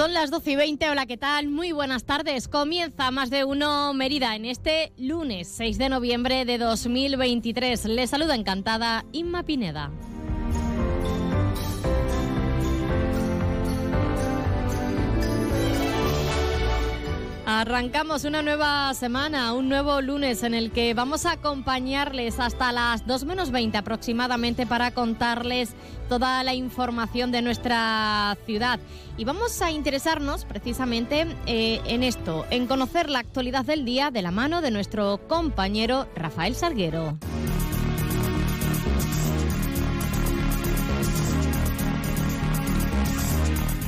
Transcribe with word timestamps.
Son 0.00 0.14
las 0.14 0.30
12 0.30 0.52
y 0.52 0.56
20, 0.56 0.88
hola, 0.88 1.04
¿qué 1.04 1.18
tal? 1.18 1.48
Muy 1.48 1.72
buenas 1.72 2.04
tardes. 2.04 2.48
Comienza 2.48 3.10
más 3.10 3.28
de 3.28 3.44
uno 3.44 3.92
Mérida 3.92 4.34
en 4.34 4.46
este 4.46 4.94
lunes 4.96 5.46
6 5.48 5.76
de 5.76 5.90
noviembre 5.90 6.46
de 6.46 6.56
2023. 6.56 7.84
Les 7.84 8.08
saluda 8.08 8.34
encantada 8.34 9.04
Inma 9.12 9.42
Pineda. 9.42 9.90
Arrancamos 17.60 18.24
una 18.24 18.40
nueva 18.40 18.94
semana, 18.94 19.52
un 19.52 19.68
nuevo 19.68 20.00
lunes 20.00 20.44
en 20.44 20.54
el 20.54 20.70
que 20.70 20.94
vamos 20.94 21.26
a 21.26 21.32
acompañarles 21.32 22.40
hasta 22.40 22.72
las 22.72 23.06
2 23.06 23.26
menos 23.26 23.50
20 23.50 23.76
aproximadamente 23.76 24.66
para 24.66 24.92
contarles 24.92 25.74
toda 26.08 26.42
la 26.42 26.54
información 26.54 27.30
de 27.32 27.42
nuestra 27.42 28.34
ciudad. 28.46 28.80
Y 29.18 29.26
vamos 29.26 29.60
a 29.60 29.70
interesarnos 29.70 30.46
precisamente 30.46 31.26
eh, 31.44 31.82
en 31.84 32.02
esto, 32.02 32.46
en 32.48 32.66
conocer 32.66 33.10
la 33.10 33.18
actualidad 33.18 33.66
del 33.66 33.84
día 33.84 34.10
de 34.10 34.22
la 34.22 34.30
mano 34.30 34.62
de 34.62 34.70
nuestro 34.70 35.20
compañero 35.28 36.08
Rafael 36.16 36.54
Salguero. 36.54 37.18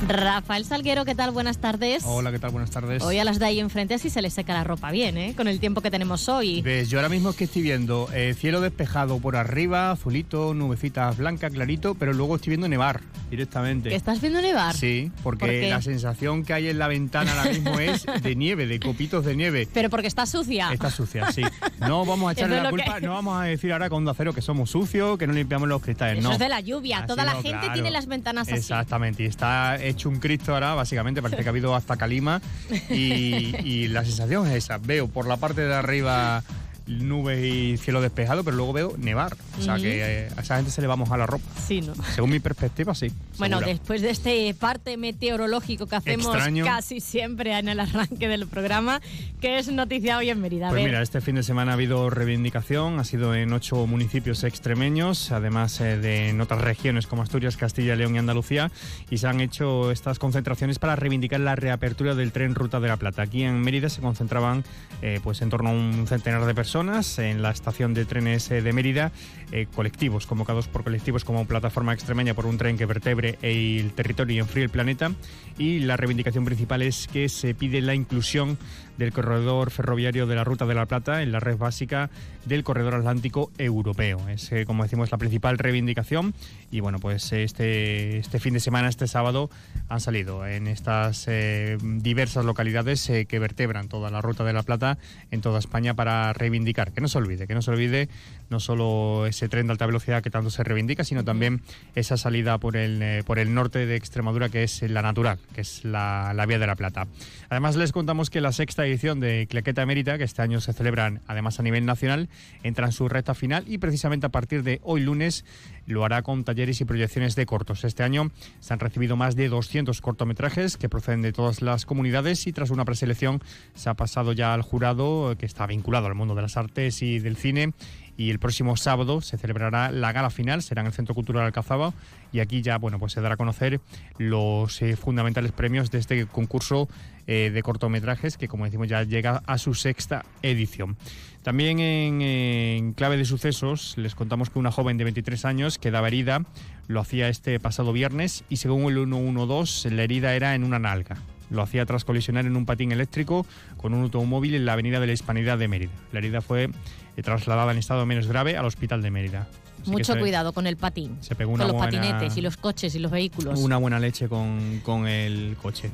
Rafael 0.07 0.65
Salguero, 0.65 1.05
¿qué 1.05 1.15
tal? 1.15 1.31
Buenas 1.31 1.57
tardes. 1.59 2.03
Hola, 2.05 2.31
¿qué 2.31 2.39
tal? 2.39 2.51
Buenas 2.51 2.71
tardes. 2.71 3.01
Hoy 3.03 3.19
a 3.19 3.23
las 3.23 3.39
de 3.39 3.45
ahí 3.45 3.59
enfrente 3.59 3.93
así 3.93 4.09
se 4.09 4.21
les 4.21 4.33
seca 4.33 4.53
la 4.53 4.63
ropa 4.63 4.91
bien, 4.91 5.17
¿eh? 5.17 5.33
Con 5.35 5.47
el 5.47 5.59
tiempo 5.59 5.81
que 5.81 5.89
tenemos 5.91 6.27
hoy. 6.29 6.61
Ves, 6.61 6.89
yo 6.89 6.99
ahora 6.99 7.09
mismo 7.09 7.29
es 7.29 7.35
que 7.35 7.45
estoy 7.45 7.61
viendo 7.61 8.09
eh, 8.13 8.35
cielo 8.37 8.59
despejado 8.61 9.19
por 9.19 9.35
arriba, 9.35 9.91
azulito, 9.91 10.53
nubecitas 10.53 11.17
blancas, 11.17 11.53
clarito, 11.53 11.95
pero 11.95 12.13
luego 12.13 12.35
estoy 12.35 12.51
viendo 12.51 12.67
nevar 12.67 13.01
directamente. 13.29 13.89
¿Que 13.89 13.95
estás 13.95 14.19
viendo 14.21 14.41
nevar? 14.41 14.75
Sí, 14.75 15.11
porque 15.23 15.69
la 15.69 15.81
sensación 15.81 16.43
que 16.43 16.53
hay 16.53 16.67
en 16.69 16.79
la 16.79 16.87
ventana 16.87 17.31
ahora 17.37 17.51
mismo 17.51 17.79
es 17.79 18.05
de 18.21 18.35
nieve, 18.35 18.67
de 18.67 18.79
copitos 18.79 19.23
de 19.25 19.35
nieve. 19.35 19.67
Pero 19.73 19.89
porque 19.89 20.07
está 20.07 20.25
sucia. 20.25 20.71
Está 20.73 20.91
sucia, 20.91 21.31
sí. 21.31 21.43
No 21.79 22.05
vamos 22.05 22.29
a 22.29 22.31
echarle 22.33 22.61
la 22.61 22.69
culpa, 22.69 22.99
que- 22.99 23.05
no 23.07 23.13
vamos 23.13 23.41
a 23.41 23.45
decir 23.45 23.71
ahora 23.71 23.89
con 23.89 23.99
Onda 23.99 24.13
Cero 24.15 24.33
que 24.33 24.41
somos 24.41 24.69
sucios, 24.69 25.17
que 25.17 25.27
no 25.27 25.33
limpiamos 25.33 25.67
los 25.69 25.81
cristales, 25.81 26.19
Eso 26.19 26.27
no. 26.27 26.33
es 26.33 26.39
de 26.39 26.49
la 26.49 26.59
lluvia. 26.59 27.05
Toda 27.05 27.23
la 27.23 27.33
gente 27.33 27.51
claro. 27.51 27.73
tiene 27.73 27.91
las 27.91 28.05
ventanas 28.05 28.47
así. 28.47 28.57
Exactamente, 28.57 29.23
y 29.23 29.27
está 29.27 29.77
hecho 29.93 30.09
un 30.09 30.19
Cristo 30.19 30.53
ahora, 30.53 30.75
básicamente, 30.75 31.21
parece 31.21 31.41
que 31.41 31.49
ha 31.49 31.51
habido 31.51 31.75
hasta 31.75 31.97
calima 31.97 32.41
y, 32.89 33.55
y 33.63 33.87
la 33.87 34.03
sensación 34.03 34.47
es 34.47 34.55
esa. 34.55 34.77
Veo 34.77 35.07
por 35.07 35.27
la 35.27 35.37
parte 35.37 35.61
de 35.61 35.73
arriba 35.73 36.43
nubes 36.85 37.43
y 37.43 37.77
cielo 37.77 38.01
despejado, 38.01 38.43
pero 38.43 38.57
luego 38.57 38.73
veo 38.73 38.93
nevar. 38.97 39.35
O 39.57 39.61
sea 39.61 39.75
Ujú. 39.75 39.83
que 39.83 40.01
eh, 40.25 40.29
a 40.35 40.41
esa 40.41 40.57
gente 40.57 40.71
se 40.71 40.81
le 40.81 40.87
va 40.87 40.93
a 40.93 40.97
mojar 40.97 41.17
la 41.19 41.25
ropa. 41.25 41.43
Sí, 41.65 41.81
¿no? 41.81 41.93
Según 42.13 42.31
mi 42.31 42.39
perspectiva, 42.39 42.93
sí. 42.93 43.11
Bueno, 43.37 43.59
segura. 43.59 43.73
después 43.73 44.01
de 44.01 44.09
este 44.09 44.53
parte 44.53 44.97
meteorológico 44.97 45.87
que 45.87 45.95
hacemos 45.95 46.27
Extraño. 46.27 46.65
casi 46.65 46.99
siempre 46.99 47.57
en 47.57 47.69
el 47.69 47.79
arranque 47.79 48.27
del 48.27 48.47
programa, 48.47 49.01
que 49.39 49.59
es 49.59 49.71
noticia 49.71 50.17
hoy 50.17 50.29
en 50.29 50.41
Mérida. 50.41 50.69
Pues 50.69 50.83
mira, 50.83 51.01
este 51.01 51.21
fin 51.21 51.35
de 51.35 51.43
semana 51.43 51.71
ha 51.71 51.75
habido 51.75 52.09
reivindicación, 52.09 52.99
ha 52.99 53.03
sido 53.05 53.33
en 53.33 53.53
ocho 53.53 53.87
municipios 53.87 54.43
extremeños, 54.43 55.31
además 55.31 55.79
eh, 55.79 55.97
de 55.97 56.29
en 56.29 56.41
otras 56.41 56.59
regiones 56.61 57.07
como 57.07 57.21
Asturias, 57.21 57.55
Castilla, 57.55 57.95
León 57.95 58.15
y 58.15 58.17
Andalucía, 58.17 58.71
y 59.09 59.19
se 59.19 59.27
han 59.27 59.39
hecho 59.39 59.89
estas 59.91 60.19
concentraciones 60.19 60.79
para 60.79 60.95
reivindicar 60.95 61.39
la 61.39 61.55
reapertura 61.55 62.13
del 62.13 62.31
tren 62.33 62.55
Ruta 62.55 62.79
de 62.81 62.89
la 62.89 62.97
Plata. 62.97 63.21
Aquí 63.21 63.43
en 63.43 63.61
Mérida 63.61 63.87
se 63.89 64.01
concentraban 64.01 64.63
eh, 65.01 65.21
pues 65.23 65.41
en 65.41 65.49
torno 65.49 65.69
a 65.69 65.71
un 65.73 66.05
centenar 66.07 66.45
de 66.45 66.53
personas 66.53 66.72
en 66.75 67.43
la 67.43 67.51
estación 67.51 67.93
de 67.93 68.03
trenes 68.03 68.49
eh, 68.49 68.63
de 68.63 68.73
Mérida, 68.73 69.11
eh, 69.51 69.67
colectivos 69.75 70.25
convocados 70.25 70.67
por 70.67 70.83
colectivos 70.83 71.23
como 71.23 71.45
Plataforma 71.45 71.93
Extremeña 71.93 72.33
por 72.33 72.47
un 72.47 72.57
tren 72.57 72.77
que 72.77 72.87
vertebre 72.87 73.37
el 73.43 73.91
territorio 73.91 74.35
y 74.35 74.39
enfríe 74.39 74.63
el 74.63 74.71
planeta, 74.71 75.11
y 75.59 75.79
la 75.79 75.97
reivindicación 75.97 76.45
principal 76.45 76.81
es 76.81 77.07
que 77.07 77.29
se 77.29 77.53
pide 77.53 77.79
la 77.81 77.93
inclusión 77.93 78.57
del 78.97 79.11
corredor 79.11 79.71
ferroviario 79.71 80.27
de 80.27 80.35
la 80.35 80.43
Ruta 80.43 80.65
de 80.65 80.75
la 80.75 80.85
Plata 80.85 81.21
en 81.21 81.31
la 81.31 81.39
red 81.39 81.57
básica 81.57 82.09
del 82.45 82.63
corredor 82.63 82.95
atlántico 82.95 83.51
europeo. 83.57 84.27
Es, 84.29 84.51
eh, 84.51 84.65
como 84.65 84.83
decimos, 84.83 85.11
la 85.11 85.17
principal 85.17 85.57
reivindicación 85.57 86.33
y 86.71 86.79
bueno, 86.79 86.99
pues 86.99 87.31
este, 87.31 88.17
este 88.17 88.39
fin 88.39 88.53
de 88.53 88.59
semana, 88.59 88.89
este 88.89 89.07
sábado, 89.07 89.49
han 89.89 89.99
salido 89.99 90.45
en 90.45 90.67
estas 90.67 91.25
eh, 91.27 91.77
diversas 91.81 92.45
localidades 92.45 93.09
eh, 93.09 93.25
que 93.25 93.39
vertebran 93.39 93.87
toda 93.87 94.09
la 94.09 94.21
Ruta 94.21 94.43
de 94.43 94.53
la 94.53 94.63
Plata 94.63 94.97
en 95.31 95.41
toda 95.41 95.59
España 95.59 95.93
para 95.93 96.33
reivindicar, 96.33 96.91
que 96.91 97.01
no 97.01 97.07
se 97.07 97.17
olvide, 97.17 97.47
que 97.47 97.53
no 97.53 97.61
se 97.61 97.71
olvide 97.71 98.09
no 98.53 98.59
solo 98.59 99.25
ese 99.25 99.49
tren 99.49 99.67
de 99.67 99.71
alta 99.71 99.87
velocidad 99.87 100.23
que 100.23 100.29
tanto 100.29 100.49
se 100.49 100.63
reivindica, 100.63 101.03
sino 101.03 101.25
también 101.25 101.61
esa 101.95 102.17
salida 102.17 102.59
por 102.59 102.77
el, 102.77 103.01
eh, 103.01 103.23
por 103.25 103.39
el 103.39 103.53
norte 103.53 103.85
de 103.85 103.95
Extremadura 103.95 104.47
que 104.49 104.63
es 104.63 104.81
la 104.83 105.01
natural, 105.01 105.39
que 105.53 105.61
es 105.61 105.83
la, 105.83 106.33
la 106.35 106.45
Vía 106.45 106.59
de 106.59 106.67
la 106.67 106.75
Plata. 106.75 107.07
Además 107.49 107.75
les 107.75 107.91
contamos 107.91 108.29
que 108.29 108.41
la 108.41 108.51
sexta 108.51 108.85
edición 108.85 109.19
de 109.19 109.47
Claqueta 109.49 109.85
Mérida, 109.85 110.17
que 110.17 110.23
este 110.23 110.41
año 110.41 110.61
se 110.61 110.71
celebran 110.71 111.21
además 111.27 111.59
a 111.59 111.63
nivel 111.63 111.85
nacional, 111.85 112.29
entra 112.61 112.85
en 112.85 112.91
su 112.91 113.09
recta 113.09 113.33
final 113.33 113.65
y 113.67 113.79
precisamente 113.79 114.27
a 114.27 114.29
partir 114.29 114.63
de 114.63 114.79
hoy 114.83 115.01
lunes 115.01 115.43
lo 115.87 116.05
hará 116.05 116.21
con 116.21 116.43
talleres 116.43 116.79
y 116.79 116.85
proyecciones 116.85 117.35
de 117.35 117.45
cortos. 117.45 117.83
Este 117.83 118.03
año 118.03 118.31
se 118.59 118.73
han 118.73 118.79
recibido 118.79 119.15
más 119.15 119.35
de 119.35 119.49
200 119.49 119.99
cortometrajes 119.99 120.77
que 120.77 120.89
proceden 120.89 121.21
de 121.21 121.33
todas 121.33 121.61
las 121.61 121.85
comunidades 121.85 122.47
y 122.47 122.53
tras 122.53 122.69
una 122.69 122.85
preselección 122.85 123.41
se 123.73 123.89
ha 123.89 123.95
pasado 123.95 124.31
ya 124.31 124.53
al 124.53 124.61
jurado 124.61 125.31
eh, 125.31 125.35
que 125.37 125.45
está 125.45 125.65
vinculado 125.65 126.07
al 126.07 126.15
mundo 126.15 126.35
de 126.35 126.43
las 126.43 126.55
artes 126.55 127.01
y 127.01 127.19
del 127.19 127.35
cine 127.35 127.73
y 128.17 128.29
el 128.29 128.39
próximo 128.39 128.77
sábado 128.77 129.21
se 129.21 129.37
celebrará 129.37 129.91
la 129.91 130.11
gala 130.11 130.29
final, 130.29 130.61
será 130.61 130.81
en 130.81 130.87
el 130.87 130.93
Centro 130.93 131.15
Cultural 131.15 131.45
Alcazaba 131.45 131.93
y 132.31 132.39
aquí 132.39 132.61
ya 132.61 132.77
bueno 132.77 132.99
pues 132.99 133.13
se 133.13 133.21
dará 133.21 133.35
a 133.35 133.37
conocer 133.37 133.81
los 134.17 134.81
eh, 134.81 134.95
fundamentales 134.95 135.51
premios 135.51 135.91
de 135.91 135.99
este 135.99 136.25
concurso 136.25 136.87
eh, 137.27 137.51
de 137.53 137.63
cortometrajes 137.63 138.37
que 138.37 138.47
como 138.47 138.65
decimos 138.65 138.87
ya 138.87 139.03
llega 139.03 139.41
a 139.45 139.57
su 139.57 139.73
sexta 139.73 140.25
edición. 140.41 140.97
También 141.41 141.79
en, 141.79 142.21
en 142.21 142.93
clave 142.93 143.17
de 143.17 143.25
sucesos 143.25 143.97
les 143.97 144.15
contamos 144.15 144.49
que 144.49 144.59
una 144.59 144.71
joven 144.71 144.97
de 144.97 145.03
23 145.03 145.45
años 145.45 145.77
quedaba 145.77 146.07
herida, 146.07 146.43
lo 146.87 147.01
hacía 147.01 147.29
este 147.29 147.59
pasado 147.59 147.93
viernes 147.93 148.43
y 148.49 148.57
según 148.57 148.83
el 148.91 149.05
112 149.05 149.91
la 149.91 150.03
herida 150.03 150.35
era 150.35 150.55
en 150.55 150.63
una 150.63 150.79
nalga. 150.79 151.17
Lo 151.49 151.61
hacía 151.61 151.85
tras 151.85 152.03
colisionar 152.03 152.45
en 152.45 152.55
un 152.55 152.65
patín 152.65 152.91
eléctrico 152.91 153.45
con 153.77 153.93
un 153.93 154.03
automóvil 154.03 154.55
en 154.55 154.65
la 154.65 154.73
avenida 154.73 154.99
de 154.99 155.07
la 155.07 155.13
Hispanidad 155.13 155.57
de 155.57 155.67
Mérida. 155.67 155.91
La 156.11 156.19
herida 156.19 156.41
fue 156.41 156.69
eh, 157.17 157.23
trasladada 157.23 157.71
en 157.71 157.77
estado 157.77 158.05
menos 158.05 158.27
grave 158.27 158.57
al 158.57 158.65
hospital 158.65 159.01
de 159.01 159.11
Mérida. 159.11 159.47
Así 159.81 159.91
mucho 159.91 160.13
se- 160.13 160.19
cuidado 160.19 160.53
con 160.53 160.65
el 160.67 160.77
patín. 160.77 161.17
Se 161.21 161.35
pegó 161.35 161.51
Con 161.51 161.61
una 161.61 161.67
los 161.67 161.75
buena, 161.77 162.01
patinetes 162.01 162.37
y 162.37 162.41
los 162.41 162.55
coches 162.57 162.95
y 162.95 162.99
los 162.99 163.11
vehículos. 163.11 163.59
una 163.59 163.77
buena 163.77 163.99
leche 163.99 164.27
con, 164.29 164.79
con 164.83 165.07
el 165.07 165.55
coche. 165.61 165.91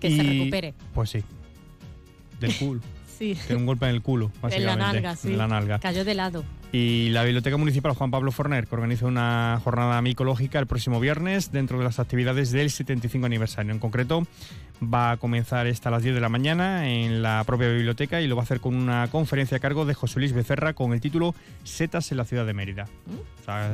Que 0.00 0.14
se 0.14 0.22
recupere. 0.22 0.74
Pues 0.92 1.10
sí. 1.10 1.22
Del 2.40 2.54
culo. 2.56 2.80
Sí. 3.32 3.40
Tiene 3.46 3.60
un 3.60 3.66
golpe 3.66 3.86
en 3.86 3.94
el 3.94 4.02
culo, 4.02 4.26
En 4.34 4.40
básicamente. 4.42 4.66
la 4.66 4.92
nalga, 4.92 5.16
sí. 5.16 5.28
En 5.32 5.38
la 5.38 5.48
nalga. 5.48 5.78
Cayó 5.78 6.04
de 6.04 6.14
lado. 6.14 6.44
Y 6.72 7.10
la 7.10 7.22
Biblioteca 7.22 7.56
Municipal 7.56 7.92
Juan 7.92 8.10
Pablo 8.10 8.32
Forner, 8.32 8.66
que 8.66 8.74
organiza 8.74 9.06
una 9.06 9.60
jornada 9.62 10.02
micológica 10.02 10.58
el 10.58 10.66
próximo 10.66 10.98
viernes 10.98 11.52
dentro 11.52 11.78
de 11.78 11.84
las 11.84 12.00
actividades 12.00 12.50
del 12.50 12.68
75 12.70 13.26
aniversario. 13.26 13.70
En 13.70 13.78
concreto, 13.78 14.26
va 14.82 15.12
a 15.12 15.16
comenzar 15.18 15.68
esta 15.68 15.88
a 15.88 15.92
las 15.92 16.02
10 16.02 16.16
de 16.16 16.20
la 16.20 16.28
mañana 16.28 16.88
en 16.88 17.22
la 17.22 17.44
propia 17.46 17.68
biblioteca 17.68 18.20
y 18.20 18.26
lo 18.26 18.34
va 18.34 18.42
a 18.42 18.44
hacer 18.44 18.58
con 18.60 18.74
una 18.74 19.06
conferencia 19.06 19.58
a 19.58 19.60
cargo 19.60 19.84
de 19.86 19.94
José 19.94 20.18
Luis 20.18 20.32
Becerra 20.32 20.72
con 20.72 20.92
el 20.92 21.00
título 21.00 21.32
Setas 21.62 22.10
en 22.10 22.16
la 22.18 22.24
ciudad 22.24 22.44
de 22.44 22.54
Mérida. 22.54 22.86
O 23.40 23.44
sea, 23.44 23.72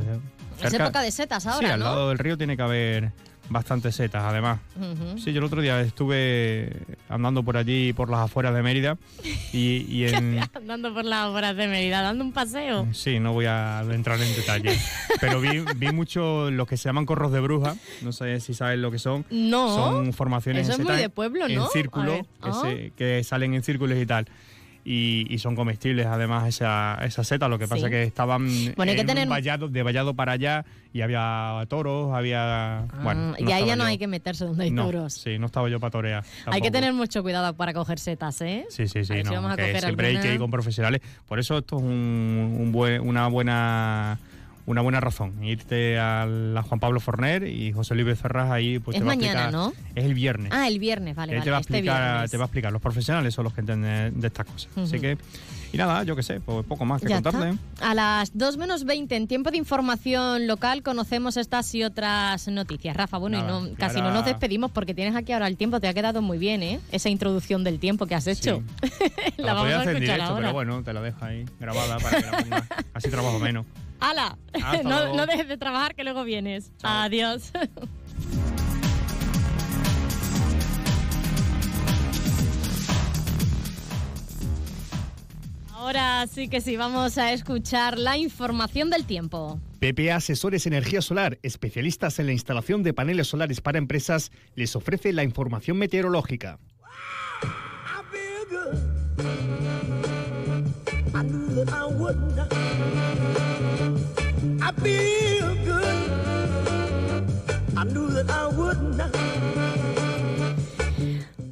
Es 0.62 0.70
cerca- 0.70 0.84
época 0.84 1.00
de 1.00 1.10
setas 1.10 1.42
Sí, 1.42 1.48
ahora, 1.48 1.72
al 1.75 1.80
¿no? 1.80 1.84
lado 1.86 2.08
del 2.10 2.19
río 2.19 2.36
tiene 2.36 2.54
que 2.54 2.62
haber 2.62 3.12
bastantes 3.50 3.94
setas, 3.97 4.23
además. 4.25 4.61
Sí, 5.23 5.32
yo 5.32 5.41
el 5.41 5.44
otro 5.44 5.61
día 5.61 5.81
estuve 5.81 6.73
andando 7.08 7.43
por 7.43 7.56
allí, 7.56 7.93
por 7.93 8.08
las 8.08 8.20
afueras 8.20 8.55
de 8.55 8.62
Mérida, 8.62 8.97
y, 9.52 9.85
y 9.88 10.05
en... 10.08 10.41
Andando 10.55 10.94
por 10.94 11.05
las 11.05 11.26
obras 11.26 11.56
de 11.56 11.67
Mérida, 11.67 12.00
dando 12.00 12.25
un 12.25 12.32
paseo. 12.32 12.87
Sí, 12.93 13.19
no 13.20 13.32
voy 13.32 13.47
a 13.47 13.82
entrar 13.91 14.20
en 14.20 14.35
detalle, 14.35 14.79
pero 15.20 15.41
vi, 15.41 15.64
vi 15.76 15.91
mucho 15.93 16.50
los 16.50 16.67
que 16.69 16.76
se 16.76 16.88
llaman 16.88 17.06
corros 17.06 17.32
de 17.32 17.41
bruja, 17.41 17.75
no 18.02 18.12
sé 18.12 18.41
si 18.41 18.55
sabes 18.55 18.79
lo 18.79 18.91
que 18.91 18.99
son. 18.99 19.26
No. 19.31 19.75
Son 19.75 20.12
formaciones 20.12 20.69
Eso 20.69 20.76
en 20.76 20.82
es 20.82 20.87
muy 20.88 20.97
de 20.97 21.08
pueblo, 21.11 21.47
en 21.47 21.56
¿no? 21.56 21.67
A 21.67 21.69
círculo, 21.70 22.23
que, 22.43 22.49
Ah. 22.50 22.61
se- 22.62 22.93
que 22.97 23.23
salen 23.25 23.55
en 23.55 23.62
círculos 23.62 23.99
y 23.99 24.06
tal. 24.06 24.26
Y, 24.84 25.38
son 25.38 25.56
comestibles 25.56 26.06
además 26.06 26.48
esa, 26.48 26.98
esa 27.02 27.24
seta. 27.24 27.48
Lo 27.48 27.58
que 27.58 27.68
pasa 27.68 27.86
es 27.86 27.90
que 27.90 28.02
estaban 28.02 28.48
bueno, 28.76 28.92
que 28.94 29.04
tener... 29.04 29.28
vallado, 29.28 29.68
de 29.68 29.82
vallado 29.82 30.14
para 30.14 30.32
allá 30.32 30.64
y 30.92 31.02
había 31.02 31.64
toros, 31.68 32.14
había... 32.14 32.80
Ah, 32.80 33.00
bueno, 33.02 33.34
y 33.38 33.50
ahí 33.52 33.66
ya 33.66 33.76
no 33.76 33.84
hay 33.84 33.98
que 33.98 34.06
meterse 34.06 34.44
donde 34.44 34.64
hay 34.64 34.74
toros. 34.74 35.14
Sí, 35.14 35.38
no 35.38 35.46
estaba 35.46 35.68
yo 35.68 35.80
para 35.80 35.90
torear. 35.90 36.24
Hay 36.46 36.60
que 36.60 36.70
tener 36.70 36.92
mucho 36.92 37.22
cuidado 37.22 37.54
para 37.54 37.72
coger 37.72 37.98
setas, 37.98 38.40
¿eh? 38.40 38.66
Sí, 38.68 38.88
sí, 38.88 39.04
sí. 39.04 39.22
No, 39.22 39.54
siempre 39.78 40.08
hay 40.08 40.18
que 40.18 40.34
ir 40.34 40.38
con 40.38 40.50
profesionales. 40.50 41.00
Por 41.26 41.38
eso 41.38 41.58
esto 41.58 41.76
es 41.76 41.82
un, 41.82 42.56
un 42.58 42.72
buen, 42.72 43.00
una 43.06 43.28
buena 43.28 44.18
una 44.70 44.82
buena 44.82 45.00
razón. 45.00 45.43
Irte 45.43 45.99
a 45.99 46.26
la 46.26 46.62
Juan 46.62 46.81
Pablo 46.81 47.00
Forner 47.00 47.46
y 47.46 47.72
José 47.72 47.94
Luis 47.94 48.19
Ferraz 48.19 48.50
ahí 48.50 48.78
pues 48.78 48.96
es 48.96 49.02
te 49.02 49.06
va 49.06 49.14
mañana, 49.14 49.40
a 49.40 49.49
explicar. 49.49 49.52
¿no? 49.52 49.72
Es 49.94 50.05
el 50.05 50.14
viernes. 50.14 50.52
Ah, 50.55 50.69
el 50.69 50.78
viernes, 50.78 51.17
vale. 51.17 51.37
Él 51.37 51.43
te, 51.43 51.50
va 51.50 51.58
a 51.58 51.61
este 51.61 51.75
explicar, 51.75 52.28
te 52.28 52.37
va 52.37 52.44
a 52.44 52.46
explicar. 52.46 52.72
Los 52.72 52.82
profesionales 52.82 53.34
son 53.34 53.44
los 53.44 53.52
que 53.52 53.61
entienden 53.61 54.20
de 54.20 54.26
estas 54.26 54.46
cosas. 54.46 54.70
Así 54.76 54.99
que. 55.00 55.19
Y 55.72 55.76
nada, 55.76 56.02
yo 56.02 56.17
qué 56.17 56.22
sé, 56.25 56.40
pues 56.40 56.67
poco 56.67 56.84
más 56.84 57.00
que 57.00 57.08
contarle. 57.08 57.56
A 57.81 57.94
las 57.94 58.37
2 58.37 58.56
menos 58.56 58.84
20, 58.84 59.14
en 59.14 59.28
tiempo 59.28 59.52
de 59.52 59.56
información 59.56 60.49
local, 60.49 60.82
conocemos 60.82 61.37
estas 61.37 61.73
y 61.75 61.84
otras 61.84 62.49
noticias. 62.49 62.96
Rafa, 62.96 63.19
bueno, 63.19 63.38
y 63.38 63.43
no, 63.43 63.76
casi 63.76 64.00
no 64.00 64.11
nos 64.11 64.25
despedimos 64.25 64.73
porque 64.73 64.94
tienes 64.94 65.14
aquí 65.14 65.32
ahora 65.32 65.46
el 65.46 65.56
tiempo, 65.56 65.78
te 65.78 65.87
ha 65.87 65.94
quedado 65.94 66.23
muy 66.23 66.38
bien, 66.38 66.62
¿eh? 66.64 66.81
Esa 66.90 67.08
introducción 67.08 67.62
del 67.62 67.78
tiempo 67.78 68.06
que 68.06 68.16
has 68.16 68.26
hecho. 68.26 68.62
la, 69.37 69.55
vamos 69.55 69.73
a 69.73 69.93
escuchar 69.93 70.20
ahora. 70.20 70.40
Pero 70.40 70.52
bueno, 70.52 70.82
te 70.82 70.93
la 70.93 71.02
dejo 71.02 71.25
ahí 71.25 71.44
grabada 71.61 71.99
para 71.99 72.16
que 72.19 72.50
la. 72.50 72.66
Así 72.94 73.08
trabajo 73.08 73.38
menos. 73.38 73.64
¡Hala! 74.00 74.38
No, 74.85 75.14
no, 75.14 75.26
dejes 75.26 75.49
de 75.49 75.56
trabajar 75.56 75.94
que 75.94 76.05
luego 76.05 76.25
vienes. 76.25 76.73
Adiós. 76.82 77.52
Ahora 85.81 86.26
sí 86.26 86.49
que 86.49 86.61
sí, 86.61 86.76
vamos 86.76 87.17
a 87.17 87.32
escuchar 87.32 87.99
la 87.99 88.19
información 88.19 88.91
del 88.91 89.06
tiempo. 89.06 89.58
PPA 89.81 90.17
Asesores 90.17 90.67
Energía 90.67 91.00
Solar, 91.00 91.38
especialistas 91.43 92.19
en 92.19 92.26
la 92.26 92.32
instalación 92.32 92.82
de 92.82 92.93
paneles 92.93 93.29
solares 93.29 93.62
para 93.62 93.79
empresas, 93.79 94.31
les 94.55 94.76
ofrece 94.76 95.14
la 95.14 95.25
información 95.25 95.79
meteorológica. 95.79 96.58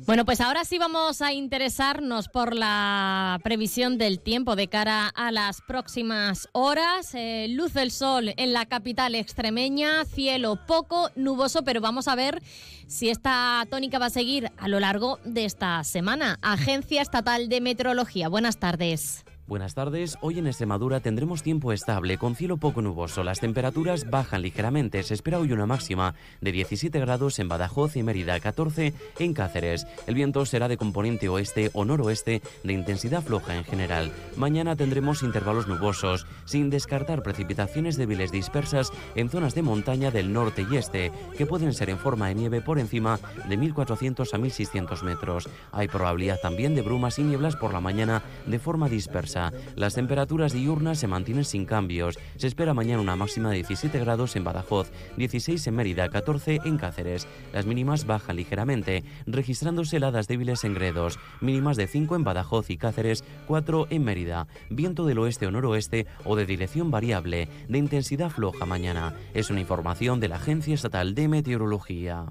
Bueno, 0.09 0.25
pues 0.25 0.41
ahora 0.41 0.65
sí 0.65 0.79
vamos 0.79 1.21
a 1.21 1.35
interesarnos 1.35 2.29
por 2.29 2.55
la 2.55 3.39
previsión 3.45 3.99
del 3.99 4.21
tiempo 4.21 4.57
de 4.57 4.67
cara 4.67 5.09
a 5.09 5.31
las 5.31 5.61
próximas 5.61 6.49
horas. 6.53 7.15
Eh, 7.15 7.47
luz 7.51 7.75
del 7.75 7.91
sol 7.91 8.33
en 8.39 8.55
la 8.55 8.65
capital 8.65 9.15
extremeña, 9.15 10.07
cielo 10.07 10.59
poco 10.67 11.11
nuboso, 11.15 11.63
pero 11.63 11.83
vamos 11.83 12.09
a 12.09 12.15
ver 12.15 12.43
si 12.87 13.11
esta 13.11 13.63
tónica 13.69 13.99
va 13.99 14.07
a 14.07 14.11
seguir 14.11 14.51
a 14.57 14.67
lo 14.69 14.81
largo 14.81 15.19
de 15.27 15.45
esta 15.45 15.85
semana. 15.85 16.39
Agencia 16.41 17.03
Estatal 17.03 17.51
de 17.51 17.61
Meteorología, 17.61 18.29
buenas 18.31 18.57
tardes. 18.59 19.27
Buenas 19.49 19.75
tardes. 19.75 20.19
Hoy 20.21 20.39
en 20.39 20.47
Extremadura 20.47 21.01
tendremos 21.01 21.43
tiempo 21.43 21.73
estable, 21.73 22.19
con 22.19 22.37
cielo 22.37 22.59
poco 22.59 22.83
nuboso. 22.83 23.25
Las 23.25 23.41
temperaturas 23.41 24.11
bajan 24.11 24.43
ligeramente. 24.43 25.03
Se 25.03 25.15
espera 25.15 25.39
hoy 25.39 25.53
una 25.53 25.65
máxima 25.65 26.15
de 26.43 26.53
17 26.53 27.01
grados 27.01 27.39
en 27.39 27.49
Badajoz 27.49 27.97
y 27.97 28.03
Mérida, 28.03 28.39
14 28.41 28.93
en 29.19 29.33
Cáceres. 29.33 29.87
El 30.07 30.17
viento 30.17 30.45
será 30.45 30.69
de 30.69 30.77
componente 30.77 31.31
oeste 31.31 31.71
o 31.73 31.87
noroeste, 31.87 32.43
de 32.63 32.73
intensidad 32.75 33.23
floja 33.23 33.57
en 33.57 33.65
general. 33.65 34.13
Mañana 34.37 34.77
tendremos 34.77 35.23
intervalos 35.23 35.67
nubosos, 35.67 36.27
sin 36.45 36.69
descartar 36.69 37.23
precipitaciones 37.23 37.97
débiles 37.97 38.31
dispersas 38.31 38.93
en 39.15 39.31
zonas 39.31 39.55
de 39.55 39.63
montaña 39.63 40.11
del 40.11 40.31
norte 40.31 40.67
y 40.71 40.77
este, 40.77 41.11
que 41.39 41.47
pueden 41.47 41.73
ser 41.73 41.89
en 41.89 41.99
forma 41.99 42.29
de 42.29 42.35
nieve 42.35 42.61
por 42.61 42.79
encima 42.79 43.19
de 43.49 43.57
1400 43.57 44.35
a 44.35 44.37
1600 44.37 45.03
metros. 45.05 45.49
Hay 45.73 45.89
probabilidad 45.89 46.39
también 46.39 46.75
de 46.75 46.83
brumas 46.83 47.19
y 47.19 47.23
nieblas 47.23 47.57
por 47.57 47.73
la 47.73 47.81
mañana 47.81 48.23
de 48.45 48.59
forma 48.59 48.91
dispersa. 48.91 49.38
Las 49.77 49.95
temperaturas 49.95 50.53
diurnas 50.53 50.99
se 50.99 51.07
mantienen 51.07 51.45
sin 51.45 51.65
cambios. 51.65 52.19
Se 52.37 52.47
espera 52.47 52.75
mañana 52.75 53.01
una 53.01 53.17
máxima 53.17 53.51
de 53.51 53.57
17 53.57 53.99
grados 54.01 54.37
en 54.37 54.45
Badajoz, 54.45 54.91
16 55.17 55.67
en 55.67 55.75
Mérida, 55.77 56.09
14 56.09 56.61
en 56.65 56.79
Cáceres. 56.79 57.27
Las 57.53 57.67
mínimas 57.67 58.07
bajan 58.07 58.37
ligeramente, 58.37 59.05
registrándose 59.27 59.97
heladas 59.97 60.29
débiles 60.29 60.65
en 60.65 60.75
Gredos, 60.75 61.19
mínimas 61.41 61.77
de 61.77 61.87
5 61.87 62.17
en 62.17 62.25
Badajoz 62.25 62.71
y 62.71 62.77
Cáceres, 62.77 63.25
4 63.47 63.87
en 63.91 64.05
Mérida. 64.05 64.47
Viento 64.71 65.07
del 65.07 65.19
oeste 65.19 65.47
o 65.47 65.51
noroeste 65.51 66.07
o 66.25 66.37
de 66.37 66.47
dirección 66.47 66.91
variable, 66.91 67.49
de 67.69 67.79
intensidad 67.79 68.31
floja 68.31 68.67
mañana. 68.67 69.15
Es 69.35 69.51
una 69.51 69.61
información 69.61 70.21
de 70.21 70.29
la 70.29 70.37
Agencia 70.37 70.75
Estatal 70.75 71.15
de 71.15 71.29
Meteorología. 71.29 72.27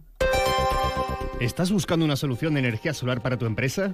¿Estás 1.40 1.72
buscando 1.72 2.04
una 2.04 2.16
solución 2.16 2.56
de 2.56 2.62
energía 2.62 2.94
solar 2.94 3.22
para 3.22 3.38
tu 3.38 3.46
empresa? 3.46 3.94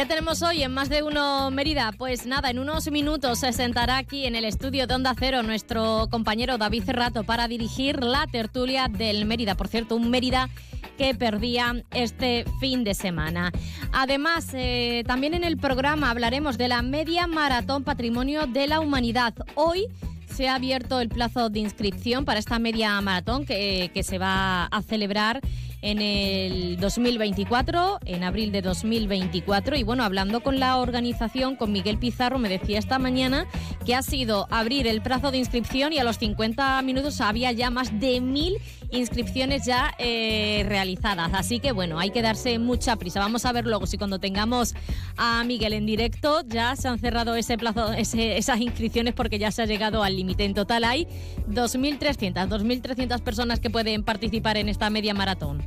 ¿Qué 0.00 0.06
tenemos 0.06 0.40
hoy 0.40 0.62
en 0.62 0.72
Más 0.72 0.88
de 0.88 1.02
Uno 1.02 1.50
Mérida? 1.50 1.92
Pues 1.92 2.24
nada, 2.24 2.48
en 2.48 2.58
unos 2.58 2.90
minutos 2.90 3.40
se 3.40 3.52
sentará 3.52 3.98
aquí 3.98 4.24
en 4.24 4.34
el 4.34 4.46
estudio 4.46 4.86
de 4.86 4.94
Onda 4.94 5.14
Cero 5.14 5.42
nuestro 5.42 6.08
compañero 6.10 6.56
David 6.56 6.84
Cerrato 6.84 7.22
para 7.22 7.48
dirigir 7.48 8.02
la 8.02 8.26
tertulia 8.26 8.88
del 8.88 9.26
Mérida. 9.26 9.56
Por 9.56 9.68
cierto, 9.68 9.96
un 9.96 10.08
Mérida 10.08 10.48
que 10.96 11.14
perdía 11.14 11.84
este 11.90 12.46
fin 12.60 12.82
de 12.82 12.94
semana. 12.94 13.52
Además, 13.92 14.48
eh, 14.54 15.04
también 15.06 15.34
en 15.34 15.44
el 15.44 15.58
programa 15.58 16.10
hablaremos 16.10 16.56
de 16.56 16.68
la 16.68 16.80
Media 16.80 17.26
Maratón 17.26 17.84
Patrimonio 17.84 18.46
de 18.46 18.68
la 18.68 18.80
Humanidad. 18.80 19.34
Hoy 19.54 19.86
se 20.34 20.48
ha 20.48 20.54
abierto 20.54 21.00
el 21.00 21.10
plazo 21.10 21.50
de 21.50 21.58
inscripción 21.58 22.24
para 22.24 22.38
esta 22.38 22.58
media 22.58 22.98
maratón 23.02 23.44
que, 23.44 23.90
que 23.92 24.02
se 24.02 24.16
va 24.16 24.64
a 24.64 24.80
celebrar 24.80 25.42
en 25.82 26.00
el 26.02 26.78
2024, 26.78 28.00
en 28.04 28.24
abril 28.24 28.52
de 28.52 28.62
2024. 28.62 29.76
Y 29.76 29.82
bueno, 29.82 30.04
hablando 30.04 30.40
con 30.40 30.60
la 30.60 30.76
organización, 30.76 31.56
con 31.56 31.72
Miguel 31.72 31.98
Pizarro, 31.98 32.38
me 32.38 32.48
decía 32.48 32.78
esta 32.78 32.98
mañana 32.98 33.46
que 33.86 33.94
ha 33.94 34.02
sido 34.02 34.46
abrir 34.50 34.86
el 34.86 35.00
plazo 35.02 35.30
de 35.30 35.38
inscripción 35.38 35.92
y 35.92 35.98
a 35.98 36.04
los 36.04 36.18
50 36.18 36.80
minutos 36.82 37.20
había 37.20 37.52
ya 37.52 37.70
más 37.70 37.98
de 37.98 38.20
mil 38.20 38.58
inscripciones 38.92 39.64
ya 39.64 39.94
eh, 39.98 40.64
realizadas. 40.66 41.30
Así 41.34 41.60
que 41.60 41.72
bueno, 41.72 41.98
hay 41.98 42.10
que 42.10 42.22
darse 42.22 42.58
mucha 42.58 42.96
prisa. 42.96 43.20
Vamos 43.20 43.44
a 43.44 43.52
ver 43.52 43.66
luego 43.66 43.86
si 43.86 43.98
cuando 43.98 44.18
tengamos 44.18 44.74
a 45.16 45.42
Miguel 45.44 45.72
en 45.72 45.86
directo 45.86 46.42
ya 46.46 46.76
se 46.76 46.88
han 46.88 46.98
cerrado 46.98 47.34
ese 47.34 47.56
plazo, 47.58 47.92
esas 47.92 48.60
inscripciones 48.60 49.14
porque 49.14 49.38
ya 49.38 49.50
se 49.50 49.62
ha 49.62 49.66
llegado 49.66 50.02
al 50.02 50.16
límite. 50.16 50.44
En 50.44 50.54
total 50.54 50.84
hay 50.84 51.06
2.300, 51.48 52.48
2.300 52.48 53.20
personas 53.20 53.60
que 53.60 53.70
pueden 53.70 54.02
participar 54.02 54.56
en 54.56 54.68
esta 54.68 54.90
media 54.90 55.14
maratón. 55.14 55.62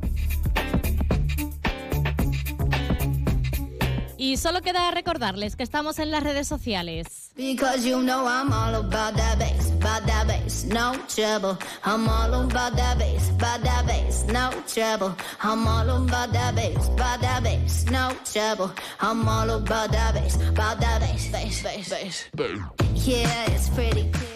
Y 4.24 4.38
solo 4.38 4.62
queda 4.62 4.90
recordarles 4.90 5.58
que 5.58 5.64
estamos 5.64 6.00
en 6.00 6.10
las 6.10 6.24
redes 6.24 6.48
sociales. 6.48 7.32
Because 7.36 7.86
you 7.86 8.02
know 8.02 8.26
I'm 8.26 8.54
all 8.54 8.74
about 8.76 9.18
that 9.18 9.38
bass, 9.38 9.70
about 9.72 10.06
that 10.06 10.26
bass, 10.26 10.64
no 10.64 10.94
trouble. 11.14 11.58
I'm 11.84 12.08
all 12.08 12.34
about 12.34 12.74
that 12.78 12.98
bass, 12.98 13.30
about 13.32 13.62
that 13.66 13.86
bass, 13.86 14.24
no 14.28 14.50
trouble. 14.74 15.14
I'm 15.42 15.68
all 15.68 15.90
about 15.90 16.32
that 16.32 16.56
bass, 16.56 16.88
about 16.88 17.20
that 17.20 17.44
bass, 17.44 17.84
no 17.92 18.14
trouble. 18.24 18.72
I'm 19.02 19.28
all 19.28 19.50
about 19.50 19.92
that 19.92 20.14
bass, 20.14 20.38
about 20.38 20.80
that 20.80 21.02
bass, 21.02 21.30
bass, 21.30 21.62
bass, 21.62 21.90
bass. 21.90 22.30
Yeah, 23.06 23.52
it's 23.52 23.68
pretty 23.68 24.10
clear. 24.10 24.33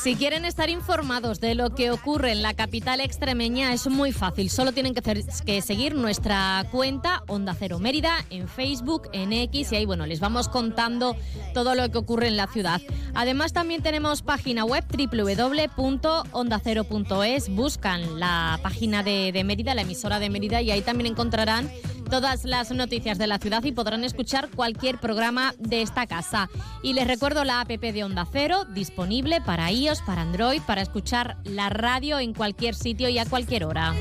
Si 0.00 0.16
quieren 0.16 0.44
estar 0.44 0.68
informados 0.70 1.40
de 1.40 1.54
lo 1.54 1.72
que 1.74 1.90
ocurre 1.92 2.32
en 2.32 2.42
la 2.42 2.54
capital 2.54 3.00
extremeña 3.00 3.72
es 3.72 3.86
muy 3.86 4.10
fácil. 4.10 4.50
Solo 4.50 4.72
tienen 4.72 4.94
que, 4.94 5.62
seguir 5.62 5.94
nuestra 5.94 6.66
cuenta 6.72 7.22
Onda 7.28 7.54
Cero 7.56 7.78
Mérida 7.78 8.24
en 8.30 8.48
Facebook, 8.48 9.08
en 9.12 9.32
X 9.32 9.70
y 9.70 9.76
ahí 9.76 9.86
bueno 9.86 10.04
les 10.06 10.18
vamos 10.18 10.48
contando 10.48 11.14
todo 11.54 11.76
lo 11.76 11.88
que 11.90 11.98
ocurre 11.98 12.26
en 12.28 12.36
la 12.36 12.48
ciudad. 12.48 12.80
Además 13.14 13.52
también 13.52 13.80
tenemos 13.82 14.22
página 14.22 14.64
web 14.64 14.84
www.ondacero.es. 14.90 17.48
Buscan 17.50 18.18
la 18.18 18.58
página 18.62 19.04
de, 19.04 19.30
de 19.30 19.44
Mérida, 19.44 19.74
la 19.74 19.82
emisora 19.82 20.18
de 20.18 20.30
Mérida 20.30 20.62
y 20.62 20.72
ahí 20.72 20.82
también 20.82 21.12
encontrarán 21.12 21.70
todas 22.12 22.44
las 22.44 22.70
noticias 22.70 23.16
de 23.16 23.26
la 23.26 23.38
ciudad 23.38 23.64
y 23.64 23.72
podrán 23.72 24.04
escuchar 24.04 24.50
cualquier 24.50 24.98
programa 24.98 25.54
de 25.58 25.80
esta 25.80 26.06
casa. 26.06 26.50
Y 26.82 26.92
les 26.92 27.06
recuerdo 27.06 27.42
la 27.44 27.62
app 27.62 27.70
de 27.70 28.04
Onda 28.04 28.28
Cero, 28.30 28.66
disponible 28.66 29.40
para 29.40 29.70
para 30.06 30.22
Android, 30.22 30.62
para 30.62 30.80
escuchar 30.80 31.36
la 31.42 31.68
radio 31.68 32.20
en 32.20 32.34
cualquier 32.34 32.74
sitio 32.74 33.08
y 33.08 33.18
a 33.18 33.26
cualquier 33.26 33.64
hora. 33.64 33.92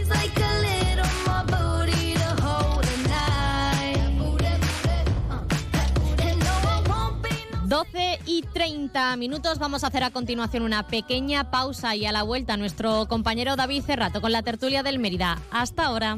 12 7.65 8.19
y 8.25 8.43
30 8.43 9.15
minutos. 9.15 9.57
Vamos 9.57 9.83
a 9.83 9.87
hacer 9.87 10.03
a 10.03 10.11
continuación 10.11 10.63
una 10.63 10.85
pequeña 10.85 11.49
pausa 11.49 11.95
y 11.95 12.05
a 12.05 12.11
la 12.11 12.21
vuelta 12.21 12.57
nuestro 12.57 13.07
compañero 13.07 13.55
David 13.55 13.83
Cerrato 13.83 14.21
con 14.21 14.31
la 14.31 14.43
tertulia 14.43 14.83
del 14.83 14.99
Mérida. 14.99 15.39
Hasta 15.51 15.85
ahora. 15.85 16.17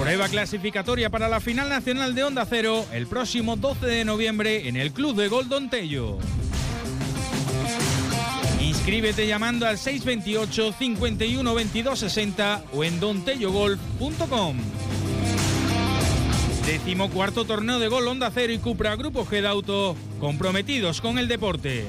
Prueba 0.00 0.28
clasificatoria 0.28 1.10
para 1.10 1.28
la 1.28 1.40
final 1.40 1.68
nacional 1.68 2.14
de 2.14 2.24
Honda 2.24 2.46
Cero 2.48 2.86
el 2.90 3.06
próximo 3.06 3.56
12 3.56 3.84
de 3.84 4.04
noviembre 4.06 4.66
en 4.66 4.76
el 4.76 4.92
Club 4.92 5.14
de 5.14 5.28
Gol 5.28 5.46
Tello. 5.68 6.16
Inscríbete 8.62 9.26
llamando 9.26 9.66
al 9.66 9.76
628 9.76 10.72
51 10.72 11.54
22 11.54 11.98
60 11.98 12.64
o 12.72 12.82
en 12.82 12.98
dontellogolf.com. 12.98 14.56
Decimocuarto 16.66 17.44
torneo 17.44 17.78
de 17.78 17.88
gol 17.88 18.08
Honda 18.08 18.30
Cero 18.32 18.54
y 18.54 18.58
Cupra 18.58 18.96
Grupo 18.96 19.26
G 19.26 19.44
Auto, 19.44 19.96
comprometidos 20.18 21.02
con 21.02 21.18
el 21.18 21.28
deporte. 21.28 21.84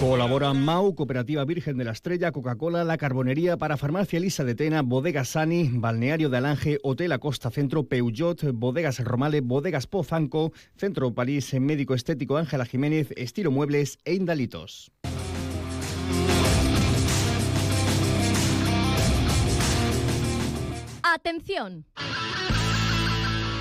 Colaboran 0.00 0.64
MAU, 0.64 0.94
Cooperativa 0.94 1.44
Virgen 1.44 1.76
de 1.76 1.84
la 1.84 1.90
Estrella, 1.92 2.32
Coca-Cola, 2.32 2.84
La 2.84 2.96
Carbonería 2.96 3.58
para 3.58 3.76
Farmacia 3.76 4.16
Elisa 4.16 4.44
de 4.44 4.54
Tena, 4.54 4.80
Bodegas 4.80 5.28
Sani, 5.28 5.68
Balneario 5.70 6.30
de 6.30 6.38
Alange, 6.38 6.78
Hotel 6.82 7.12
Acosta 7.12 7.50
Centro, 7.50 7.82
Peugeot, 7.82 8.50
Bodegas 8.54 8.98
Romale, 9.00 9.42
Bodegas 9.42 9.86
Pozanco, 9.86 10.52
Centro 10.74 11.12
París, 11.12 11.52
Médico 11.60 11.92
Estético 11.92 12.38
Ángela 12.38 12.64
Jiménez, 12.64 13.08
Estilo 13.14 13.50
Muebles 13.50 13.98
e 14.06 14.14
Indalitos. 14.14 14.90
Atención. 21.02 21.84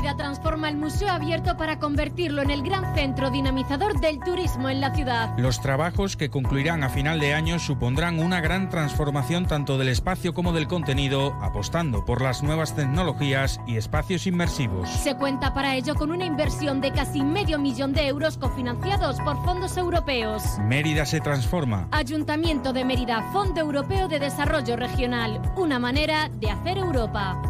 Mérida 0.00 0.16
transforma 0.16 0.70
el 0.70 0.78
museo 0.78 1.10
abierto 1.10 1.58
para 1.58 1.78
convertirlo 1.78 2.40
en 2.40 2.50
el 2.50 2.62
gran 2.62 2.94
centro 2.94 3.30
dinamizador 3.30 4.00
del 4.00 4.18
turismo 4.18 4.70
en 4.70 4.80
la 4.80 4.94
ciudad. 4.94 5.36
Los 5.36 5.60
trabajos 5.60 6.16
que 6.16 6.30
concluirán 6.30 6.82
a 6.82 6.88
final 6.88 7.20
de 7.20 7.34
año 7.34 7.58
supondrán 7.58 8.18
una 8.18 8.40
gran 8.40 8.70
transformación 8.70 9.44
tanto 9.44 9.76
del 9.76 9.90
espacio 9.90 10.32
como 10.32 10.54
del 10.54 10.68
contenido, 10.68 11.34
apostando 11.42 12.02
por 12.06 12.22
las 12.22 12.42
nuevas 12.42 12.74
tecnologías 12.74 13.60
y 13.66 13.76
espacios 13.76 14.26
inmersivos. 14.26 14.88
Se 14.88 15.16
cuenta 15.16 15.52
para 15.52 15.76
ello 15.76 15.94
con 15.94 16.10
una 16.10 16.24
inversión 16.24 16.80
de 16.80 16.92
casi 16.92 17.22
medio 17.22 17.58
millón 17.58 17.92
de 17.92 18.06
euros 18.06 18.38
cofinanciados 18.38 19.20
por 19.20 19.44
fondos 19.44 19.76
europeos. 19.76 20.42
Mérida 20.60 21.04
se 21.04 21.20
transforma. 21.20 21.88
Ayuntamiento 21.90 22.72
de 22.72 22.86
Mérida, 22.86 23.30
Fondo 23.34 23.60
Europeo 23.60 24.08
de 24.08 24.18
Desarrollo 24.18 24.76
Regional, 24.76 25.42
una 25.56 25.78
manera 25.78 26.30
de 26.30 26.50
hacer 26.50 26.78
Europa. 26.78 27.49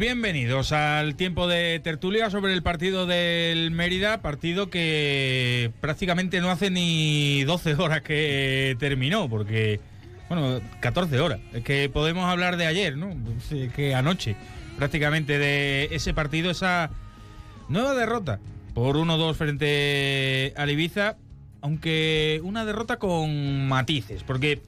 Bienvenidos 0.00 0.72
al 0.72 1.14
tiempo 1.14 1.46
de 1.46 1.78
tertulia 1.78 2.30
sobre 2.30 2.54
el 2.54 2.62
partido 2.62 3.04
del 3.04 3.70
Mérida, 3.70 4.22
partido 4.22 4.70
que 4.70 5.72
prácticamente 5.82 6.40
no 6.40 6.50
hace 6.50 6.70
ni 6.70 7.44
12 7.44 7.74
horas 7.74 8.00
que 8.00 8.78
terminó, 8.80 9.28
porque, 9.28 9.78
bueno, 10.30 10.62
14 10.80 11.20
horas. 11.20 11.40
Es 11.52 11.62
que 11.64 11.90
podemos 11.90 12.24
hablar 12.24 12.56
de 12.56 12.64
ayer, 12.64 12.96
¿no? 12.96 13.14
Que 13.76 13.94
anoche, 13.94 14.36
prácticamente 14.78 15.38
de 15.38 15.90
ese 15.92 16.14
partido, 16.14 16.50
esa 16.50 16.88
nueva 17.68 17.92
derrota 17.92 18.40
por 18.72 18.96
1-2 18.96 19.34
frente 19.34 20.54
al 20.56 20.70
Ibiza, 20.70 21.18
aunque 21.60 22.40
una 22.42 22.64
derrota 22.64 22.96
con 22.96 23.68
matices, 23.68 24.22
porque 24.22 24.62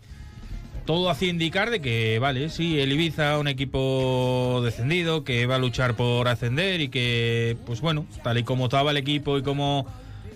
todo 0.84 1.10
hacía 1.10 1.28
indicar 1.28 1.70
de 1.70 1.80
que, 1.80 2.18
vale, 2.18 2.48
sí, 2.48 2.80
el 2.80 2.92
Ibiza, 2.92 3.38
un 3.38 3.48
equipo 3.48 4.60
descendido, 4.64 5.24
que 5.24 5.46
va 5.46 5.56
a 5.56 5.58
luchar 5.58 5.94
por 5.94 6.28
ascender 6.28 6.80
y 6.80 6.88
que, 6.88 7.56
pues 7.66 7.80
bueno, 7.80 8.06
tal 8.22 8.38
y 8.38 8.42
como 8.42 8.64
estaba 8.64 8.90
el 8.90 8.96
equipo 8.96 9.38
y 9.38 9.42
como 9.42 9.86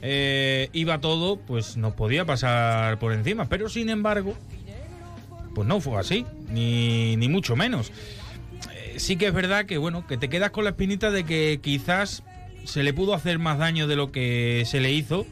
eh, 0.02 0.68
iba 0.72 1.00
todo, 1.00 1.36
pues 1.36 1.76
nos 1.76 1.94
podía 1.94 2.24
pasar 2.24 2.98
por 2.98 3.12
encima. 3.12 3.46
Pero 3.48 3.68
sin 3.68 3.88
embargo, 3.88 4.34
pues 5.54 5.66
no 5.66 5.80
fue 5.80 5.98
así, 5.98 6.24
ni, 6.50 7.16
ni 7.16 7.28
mucho 7.28 7.56
menos. 7.56 7.90
Eh, 8.72 8.94
sí 8.98 9.16
que 9.16 9.26
es 9.26 9.34
verdad 9.34 9.66
que, 9.66 9.78
bueno, 9.78 10.06
que 10.06 10.16
te 10.16 10.28
quedas 10.28 10.50
con 10.50 10.64
la 10.64 10.70
espinita 10.70 11.10
de 11.10 11.24
que 11.24 11.60
quizás 11.62 12.22
se 12.64 12.82
le 12.82 12.92
pudo 12.92 13.14
hacer 13.14 13.38
más 13.38 13.58
daño 13.58 13.86
de 13.86 13.96
lo 13.96 14.12
que 14.12 14.64
se 14.66 14.80
le 14.80 14.92
hizo 14.92 15.26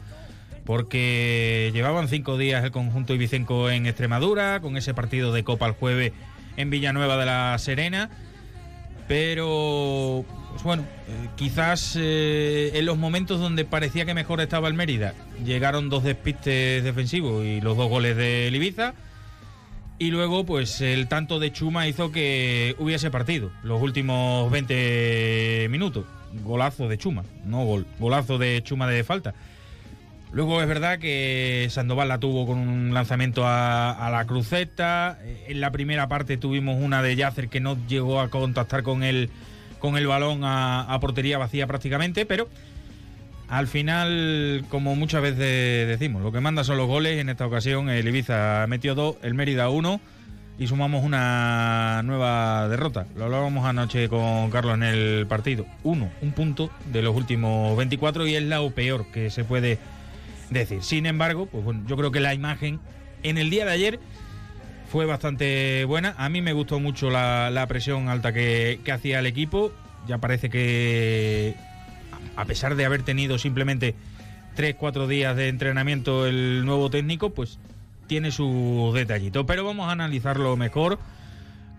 porque 0.65 1.69
llevaban 1.73 2.07
cinco 2.07 2.37
días 2.37 2.63
el 2.63 2.71
conjunto 2.71 3.13
ibicenco 3.13 3.69
en 3.69 3.85
Extremadura, 3.85 4.59
con 4.61 4.77
ese 4.77 4.93
partido 4.93 5.31
de 5.31 5.43
Copa 5.43 5.67
el 5.67 5.73
jueves 5.73 6.11
en 6.57 6.69
Villanueva 6.69 7.17
de 7.17 7.25
la 7.25 7.57
Serena. 7.59 8.09
Pero, 9.07 10.25
pues 10.51 10.63
bueno, 10.63 10.83
eh, 11.07 11.29
quizás 11.35 11.95
eh, 11.99 12.71
en 12.73 12.85
los 12.85 12.97
momentos 12.97 13.39
donde 13.39 13.63
parecía 13.63 14.05
que 14.05 14.15
mejor 14.15 14.41
estaba 14.41 14.67
el 14.67 14.73
Mérida, 14.73 15.13
llegaron 15.45 15.89
dos 15.89 16.03
despistes 16.03 16.83
defensivos 16.83 17.45
y 17.45 17.61
los 17.61 17.77
dos 17.77 17.87
goles 17.87 18.17
de 18.17 18.49
Ibiza. 18.51 18.95
Y 19.97 20.09
luego, 20.09 20.45
pues 20.45 20.81
el 20.81 21.07
tanto 21.07 21.39
de 21.39 21.53
Chuma 21.53 21.87
hizo 21.87 22.11
que 22.11 22.75
hubiese 22.79 23.11
partido 23.11 23.51
los 23.63 23.81
últimos 23.81 24.51
20 24.51 25.67
minutos. 25.69 26.05
Golazo 26.43 26.89
de 26.89 26.97
Chuma, 26.97 27.23
no 27.45 27.63
gol, 27.63 27.85
golazo 27.97 28.37
de 28.37 28.61
Chuma 28.61 28.87
de 28.87 29.03
falta. 29.05 29.35
Luego 30.35 30.61
es 30.61 30.67
verdad 30.67 30.99
que 30.99 31.65
Sandoval 31.69 32.09
la 32.09 32.19
tuvo 32.19 32.45
con 32.45 32.57
un 32.57 32.93
lanzamiento 32.93 33.43
a, 33.45 34.09
la 34.11 34.25
cruceta. 34.25 35.17
En 35.47 35.61
la 35.61 35.71
primera 35.71 36.09
parte 36.09 36.35
tuvimos 36.35 36.75
una 36.77 37.01
de 37.01 37.15
Yacer 37.15 37.47
que 37.47 37.61
no 37.61 37.77
llegó 37.87 38.19
a 38.19 38.27
contactar 38.27 38.83
con 38.83 39.03
el, 39.03 39.29
con 39.79 39.95
el 39.95 40.07
balón 40.07 40.41
a, 40.43 40.97
portería 40.99 41.37
vacía 41.37 41.67
prácticamente, 41.67 42.25
pero 42.25 42.49
al 43.47 43.67
final, 43.67 44.65
como 44.67 44.97
muchas 44.97 45.21
veces 45.21 45.87
decimos, 45.87 46.21
lo 46.21 46.33
que 46.33 46.41
manda 46.41 46.65
son 46.65 46.75
los 46.75 46.87
goles. 46.87 47.17
En 47.17 47.29
esta 47.29 47.45
ocasión 47.45 47.87
el 47.87 48.05
Ibiza 48.05 48.65
metió 48.67 48.93
dos, 48.93 49.15
el 49.21 49.35
Mérida 49.35 49.69
uno 49.69 50.01
y 50.59 50.67
sumamos 50.67 51.05
una 51.05 52.01
nueva 52.03 52.67
derrota. 52.67 53.07
Lo 53.15 53.23
hablábamos 53.23 53.65
anoche 53.65 54.09
con 54.09 54.51
Carlos 54.51 54.73
en 54.73 54.83
el 54.83 55.27
partido. 55.27 55.65
Uno, 55.83 56.09
un 56.21 56.33
punto 56.33 56.69
de 56.91 57.01
los 57.01 57.15
últimos 57.15 57.77
24 57.77 58.27
y 58.27 58.35
es 58.35 58.43
la 58.43 58.59
peor 58.71 59.05
que 59.13 59.29
se 59.29 59.45
puede 59.45 59.79
decir. 60.49 60.83
Sin 60.83 61.05
embargo, 61.05 61.47
pues 61.47 61.63
bueno, 61.63 61.83
yo 61.87 61.97
creo 61.97 62.11
que 62.11 62.19
la 62.19 62.33
imagen 62.33 62.79
en 63.23 63.37
el 63.37 63.49
día 63.49 63.65
de 63.65 63.71
ayer 63.71 63.99
fue 64.89 65.05
bastante 65.05 65.83
buena. 65.85 66.15
A 66.17 66.29
mí 66.29 66.41
me 66.41 66.53
gustó 66.53 66.79
mucho 66.79 67.09
la, 67.09 67.65
presión 67.67 68.09
alta 68.09 68.33
que, 68.33 68.79
hacía 68.91 69.19
el 69.19 69.25
equipo. 69.25 69.71
Ya 70.07 70.19
parece 70.19 70.49
que, 70.49 71.55
a 72.35 72.45
pesar 72.45 72.75
de 72.75 72.85
haber 72.85 73.03
tenido 73.03 73.37
simplemente 73.37 73.95
3-4 74.55 75.07
días 75.07 75.35
de 75.35 75.49
entrenamiento 75.49 76.27
el 76.27 76.65
nuevo 76.65 76.89
técnico, 76.89 77.31
pues 77.31 77.59
tiene 78.07 78.31
su 78.31 78.91
detallito. 78.93 79.45
Pero 79.45 79.65
vamos 79.65 79.89
a 79.89 79.91
analizarlo 79.91 80.55
mejor 80.55 80.99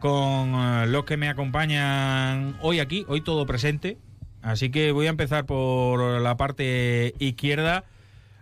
con 0.01 0.55
eh, 0.55 0.87
los 0.89 1.05
que 1.05 1.17
me 1.17 1.29
acompañan 1.29 2.57
hoy 2.61 2.81
aquí, 2.81 3.05
hoy 3.09 3.21
todo 3.21 3.47
presente. 3.47 3.99
Así 4.43 4.71
que 4.71 4.93
voy 4.93 5.07
a 5.07 5.11
empezar 5.11 5.47
por 5.47 6.21
la 6.21 6.37
parte 6.37 7.15
izquierda. 7.19 7.85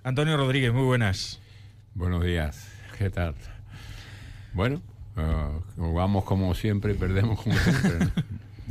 Antonio 0.05 0.37
Rodríguez, 0.37 0.71
muy 0.71 0.83
buenas. 0.83 1.41
Buenos 1.95 2.23
días, 2.23 2.69
¿qué 2.99 3.09
tal? 3.09 3.35
Bueno, 4.53 4.83
uh, 5.17 5.81
jugamos 5.81 6.25
como 6.25 6.55
siempre 6.55 6.93
y 6.93 6.95
perdemos 6.95 7.41
como 7.41 7.57
siempre. 7.57 8.09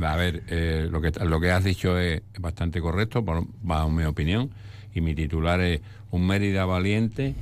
A 0.00 0.14
ver, 0.14 0.44
eh, 0.46 0.86
lo, 0.88 1.00
que, 1.00 1.10
lo 1.24 1.40
que 1.40 1.50
has 1.50 1.64
dicho 1.64 1.98
es 1.98 2.22
bastante 2.38 2.80
correcto, 2.80 3.24
bajo 3.62 3.90
mi 3.90 4.04
opinión, 4.04 4.52
y 4.94 5.00
mi 5.00 5.16
titular 5.16 5.60
es 5.60 5.80
un 6.12 6.24
Mérida 6.24 6.66
valiente 6.66 7.34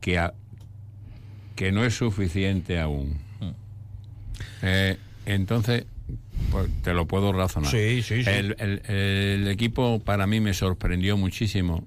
que, 0.00 0.30
que 1.56 1.72
no 1.72 1.84
es 1.84 1.96
suficiente 1.96 2.78
aún. 2.78 3.18
Mm. 3.40 3.50
Eh, 4.62 4.96
entonces, 5.26 5.86
pues 6.52 6.70
te 6.82 6.94
lo 6.94 7.06
puedo 7.06 7.32
razonar. 7.32 7.68
Sí, 7.68 8.00
sí, 8.00 8.22
sí. 8.22 8.30
El, 8.30 8.54
el, 8.60 9.48
equipo 9.48 9.98
para 9.98 10.28
mí 10.28 10.38
me 10.38 10.54
sorprendió 10.54 11.16
muchísimo 11.16 11.84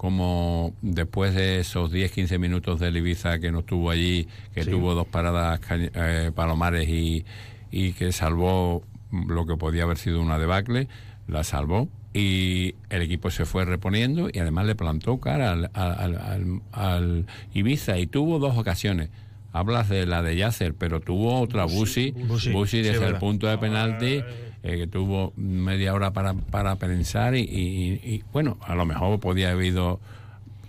como 0.00 0.72
después 0.80 1.34
de 1.34 1.60
esos 1.60 1.92
10-15 1.92 2.38
minutos 2.38 2.80
de 2.80 2.88
Ibiza 2.88 3.38
que 3.38 3.52
no 3.52 3.58
estuvo 3.58 3.90
allí, 3.90 4.28
que 4.54 4.64
tuvo 4.64 4.94
dos 4.94 5.06
paradas 5.06 5.60
eh, 5.68 6.32
palomares 6.34 6.88
y, 6.88 7.26
y, 7.70 7.92
que 7.92 8.10
salvó 8.10 8.82
lo 9.12 9.44
que 9.44 9.58
podía 9.58 9.82
haber 9.82 9.98
sido 9.98 10.22
una 10.22 10.38
debacle, 10.38 10.88
la 11.28 11.44
salvó. 11.44 11.90
Y 12.14 12.76
el 12.88 13.02
equipo 13.02 13.30
se 13.30 13.44
fue 13.44 13.66
reponiendo 13.66 14.30
y 14.32 14.38
además 14.38 14.64
le 14.64 14.74
plantó 14.74 15.20
cara 15.20 15.52
al, 15.52 15.70
al, 15.74 16.62
al, 16.72 17.26
Ibiza 17.52 17.98
y 17.98 18.06
tuvo 18.06 18.38
dos 18.38 18.56
ocasiones. 18.56 19.10
Hablas 19.52 19.90
de 19.90 20.06
la 20.06 20.22
de 20.22 20.34
Yasser, 20.34 20.72
pero 20.72 21.00
tuvo 21.00 21.38
otra 21.42 21.66
Busi, 21.66 22.12
Busi, 22.52 22.80
desde 22.80 23.06
el 23.06 23.16
punto 23.16 23.48
de 23.48 23.58
penalti 23.58 24.22
eh, 24.62 24.76
que 24.76 24.86
tuvo 24.86 25.32
media 25.36 25.94
hora 25.94 26.12
para, 26.12 26.34
para 26.34 26.76
pensar 26.76 27.34
y, 27.34 28.22
bueno, 28.30 28.58
a 28.60 28.74
lo 28.74 28.84
mejor 28.84 29.18
podía 29.18 29.52
haber 29.52 29.66
ido, 29.66 30.00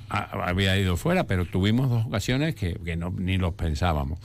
había 0.10 0.78
ido 0.78 0.96
fuera, 0.96 1.26
pero 1.26 1.46
tuvimos 1.46 1.90
dos 1.90 2.06
ocasiones 2.06 2.56
que, 2.56 2.96
no, 2.96 3.12
ni 3.12 3.38
los 3.38 3.54
pensábamos. 3.54 4.20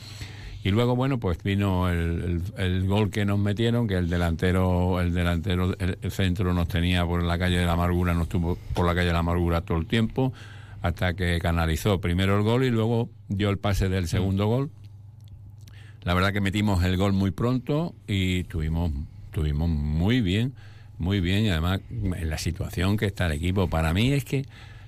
Y 0.63 0.71
luego, 0.71 0.95
bueno, 0.95 1.19
pues 1.19 1.43
vino 1.43 1.89
el, 1.89 2.43
el, 2.57 2.87
gol 2.87 3.11
que 3.11 3.25
nos 3.25 3.39
metieron, 3.41 3.89
que 3.89 3.95
el 3.95 4.09
delantero, 4.09 5.01
el 5.01 5.13
delantero, 5.13 5.77
el, 5.79 6.11
centro 6.13 6.55
nos 6.55 6.69
tenía 6.69 7.05
por 7.05 7.23
la 7.23 7.39
calle 7.39 7.59
de 7.59 7.67
la 7.67 7.73
amargura, 7.73 8.15
nos 8.15 8.29
tuvo 8.29 8.59
por 8.75 8.87
la 8.87 8.95
calle 8.95 9.09
de 9.09 9.13
la 9.13 9.21
amargura 9.21 9.63
todo 9.63 9.79
el 9.79 9.87
tiempo, 9.87 10.33
hasta 10.83 11.15
que 11.15 11.41
canalizó 11.41 12.01
primero 12.01 12.37
el 12.37 12.43
gol 12.43 12.65
y 12.65 12.71
luego 12.71 13.09
dio 13.29 13.51
el 13.51 13.59
pase 13.59 13.89
del 13.89 14.07
segundo 14.07 14.47
gol. 14.47 14.71
La 16.03 16.15
verdad 16.15 16.33
que 16.33 16.41
metimos 16.41 16.85
el 16.85 16.97
gol 16.97 17.13
muy 17.13 17.33
pronto 17.33 17.95
y 18.07 18.45
tuvimos 18.45 18.93
estuvimos 19.37 19.69
muy 19.69 20.23
bien, 20.23 20.55
muy 20.97 21.21
bien 21.21 21.45
y 21.45 21.51
además 21.51 21.81
en 21.91 22.31
la 22.31 22.39
situación 22.39 22.97
que 22.97 23.05
está 23.05 23.27
el 23.27 23.33
equipo. 23.33 23.69
Para 23.69 23.93
mí 23.93 24.13
es 24.13 24.25
que 24.25 24.47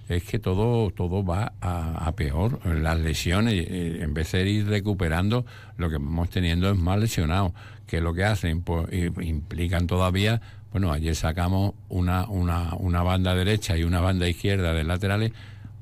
es 0.08 0.22
que 0.22 0.38
todo 0.38 0.90
todo 0.90 1.22
va 1.22 1.52
a, 1.61 2.11
peor. 2.12 2.58
Las 2.64 2.98
lesiones, 2.98 3.52
eh, 3.52 3.98
en 4.00 4.14
vez 4.14 4.32
de 4.32 4.48
ir 4.48 4.66
recuperando, 4.66 5.44
lo 5.76 5.90
que 5.90 5.98
vamos 5.98 6.30
teniendo 6.30 6.70
es 6.70 6.78
más 6.78 6.98
lesionados. 6.98 7.52
Que 7.87 8.00
lo 8.00 8.14
que 8.14 8.24
hacen, 8.24 8.62
pues 8.62 8.87
implican 9.20 9.87
todavía. 9.87 10.40
Bueno, 10.72 10.92
ayer 10.92 11.14
sacamos 11.14 11.74
una, 11.90 12.26
una, 12.26 12.74
una 12.78 13.02
banda 13.02 13.34
derecha 13.34 13.76
y 13.76 13.84
una 13.84 14.00
banda 14.00 14.26
izquierda 14.26 14.72
de 14.72 14.84
laterales. 14.84 15.32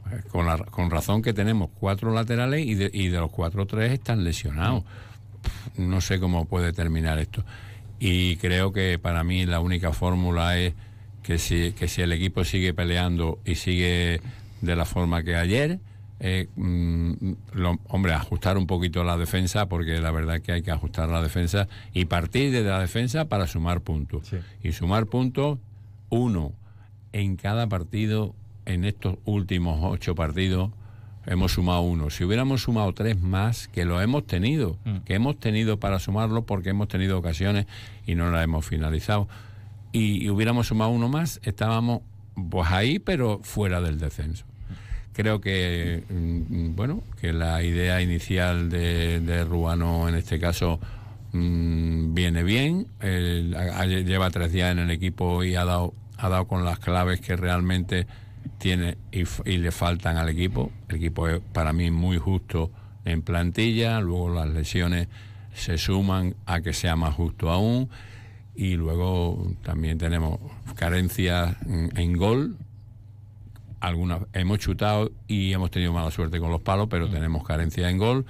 Pues, 0.03 0.25
con, 0.25 0.47
la, 0.47 0.59
con 0.59 0.91
razón 0.91 1.23
que 1.23 1.33
tenemos 1.33 1.71
cuatro 1.79 2.13
laterales 2.13 2.67
y 2.67 2.75
de, 2.75 2.91
y 2.93 3.09
de 3.11 3.21
los 3.21 3.31
cuatro, 3.31 3.65
tres 3.65 3.93
están 3.93 4.25
lesionados. 4.25 4.83
No 5.77 6.01
sé 6.01 6.19
cómo 6.19 6.47
puede 6.47 6.73
terminar 6.73 7.21
esto 7.21 7.45
y 7.99 8.37
creo 8.37 8.73
que 8.73 8.99
para 8.99 9.25
mí 9.25 9.47
la 9.47 9.61
única 9.61 9.93
fórmula 9.93 10.59
es 10.59 10.75
que 11.23 11.39
si, 11.39 11.73
que 11.73 11.89
si 11.89 12.03
el 12.03 12.13
equipo 12.13 12.45
sigue 12.45 12.75
peleando 12.75 13.39
y 13.45 13.57
sigue 13.57 14.21
de 14.61 14.77
la 14.77 14.85
forma 14.85 15.23
que 15.23 15.37
ayer, 15.37 15.81
eh, 16.21 16.49
mm, 16.57 17.33
hombre, 17.89 18.13
ajustar 18.13 18.57
un 18.57 18.67
poquito 18.67 19.05
la 19.05 19.17
defensa, 19.17 19.67
porque 19.67 19.99
la 20.01 20.11
verdad 20.11 20.41
que 20.41 20.53
hay 20.53 20.63
que 20.63 20.71
ajustar 20.71 21.09
la 21.09 21.23
defensa 21.23 21.69
y 21.93 22.07
partir 22.07 22.53
de 22.53 22.63
la 22.63 22.81
defensa 22.81 23.27
para 23.27 23.47
sumar 23.47 23.81
puntos. 23.81 24.31
Y 24.63 24.73
sumar 24.73 25.07
puntos, 25.07 25.59
uno 26.09 26.53
en 27.13 27.37
cada 27.37 27.67
partido, 27.67 28.35
en 28.65 28.85
estos 28.85 29.17
últimos 29.25 29.79
ocho 29.83 30.15
partidos, 30.15 30.71
hemos 31.27 31.53
sumado 31.53 31.81
uno. 31.83 32.11
Si 32.11 32.25
hubiéramos 32.25 32.63
sumado 32.63 32.93
tres 32.93 33.21
más, 33.21 33.69
que 33.69 33.85
lo 33.85 34.01
hemos 34.01 34.27
tenido, 34.27 34.77
mm. 34.85 34.99
que 34.99 35.15
hemos 35.15 35.39
tenido 35.39 35.79
para 35.79 35.99
sumarlo 35.99 36.43
porque 36.43 36.71
hemos 36.71 36.89
tenido 36.89 37.19
ocasiones 37.19 37.67
y 38.07 38.15
no 38.15 38.31
la 38.31 38.43
hemos 38.43 38.65
finalizado, 38.65 39.29
y, 39.93 40.29
hubiéramos 40.29 40.69
sumado 40.69 40.91
uno 40.91 41.09
más, 41.09 41.41
estábamos 41.43 42.03
pues 42.51 42.71
ahí, 42.71 42.99
pero 42.99 43.41
fuera 43.43 43.81
del 43.81 43.99
descenso. 43.99 44.45
Creo 45.13 45.41
que, 45.41 46.05
mm, 46.09 46.77
bueno, 46.77 47.03
que 47.21 47.33
la 47.33 47.63
idea 47.63 48.03
inicial 48.03 48.69
de, 48.69 49.21
de 49.21 49.45
Ruano 49.45 50.09
en 50.09 50.15
este 50.15 50.39
caso 50.39 50.79
mm, 51.33 52.13
viene 52.13 52.43
bien, 52.43 52.87
lleva 53.01 54.31
tres 54.31 54.53
días 54.53 54.73
en 54.73 54.81
el 54.81 54.91
equipo 54.91 55.43
y 55.43 55.57
ha 55.57 55.65
dado, 55.65 55.95
ha 56.19 56.29
dado 56.29 56.47
con 56.47 56.65
las 56.65 56.79
claves 56.79 57.21
que 57.21 57.35
realmente 57.37 58.07
tiene 58.59 58.97
y, 59.13 59.25
y 59.45 59.59
le 59.59 59.71
faltan 59.71 60.17
al 60.17 60.29
equipo. 60.29 60.71
El 60.89 60.97
equipo 60.97 61.29
es 61.29 61.41
para 61.53 61.73
mí 61.73 61.91
muy 61.91 62.19
justo 62.19 62.71
en 63.05 63.23
plantilla, 63.23 64.01
luego 64.01 64.35
las 64.35 64.49
lesiones 64.49 65.09
se 65.55 65.79
suman 65.79 66.35
a 66.45 66.61
que 66.61 66.73
sea 66.73 66.97
más 66.97 67.15
justo 67.15 67.51
aún 67.51 67.89
y 68.57 68.77
luego 68.77 69.53
también 69.63 69.99
tenemos 69.99 70.39
carencias 70.75 71.57
en, 71.67 72.17
gol. 72.17 72.57
Algunas 73.81 74.23
hemos 74.33 74.59
chutado 74.59 75.13
y 75.29 75.53
hemos 75.53 75.71
tenido 75.71 75.93
mala 75.93 76.11
suerte 76.11 76.41
con 76.41 76.51
los 76.51 76.63
palos, 76.63 76.89
pero 76.91 77.09
tenemos 77.09 77.45
carencias 77.45 77.91
en 77.91 77.99
gol 77.99 78.27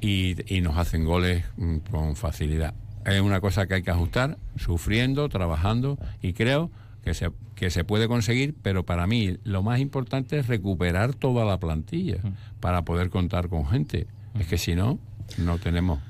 y, 0.00 0.36
nos 0.62 0.78
hacen 0.78 1.04
goles 1.04 1.44
mm, 1.56 1.78
con 1.90 2.16
facilidad. 2.16 2.74
Es 3.04 3.20
una 3.20 3.40
cosa 3.40 3.66
que 3.66 3.74
hay 3.74 3.82
que 3.82 3.90
ajustar, 3.90 4.38
sufriendo, 4.56 5.28
trabajando 5.28 5.98
y 6.22 6.32
creo 6.34 6.70
que 7.02 7.14
se, 7.14 7.30
que 7.54 7.70
se 7.70 7.84
puede 7.84 8.08
conseguir, 8.08 8.54
pero 8.62 8.84
para 8.84 9.06
mí 9.06 9.38
lo 9.44 9.62
más 9.62 9.80
importante 9.80 10.38
es 10.38 10.46
recuperar 10.46 11.14
toda 11.14 11.44
la 11.44 11.58
plantilla 11.58 12.18
para 12.60 12.82
poder 12.82 13.10
contar 13.10 13.48
con 13.48 13.66
gente. 13.66 14.06
Es 14.38 14.46
que 14.46 14.58
si 14.58 14.74
no, 14.74 14.98
no 15.38 15.58
tenemos. 15.58 16.00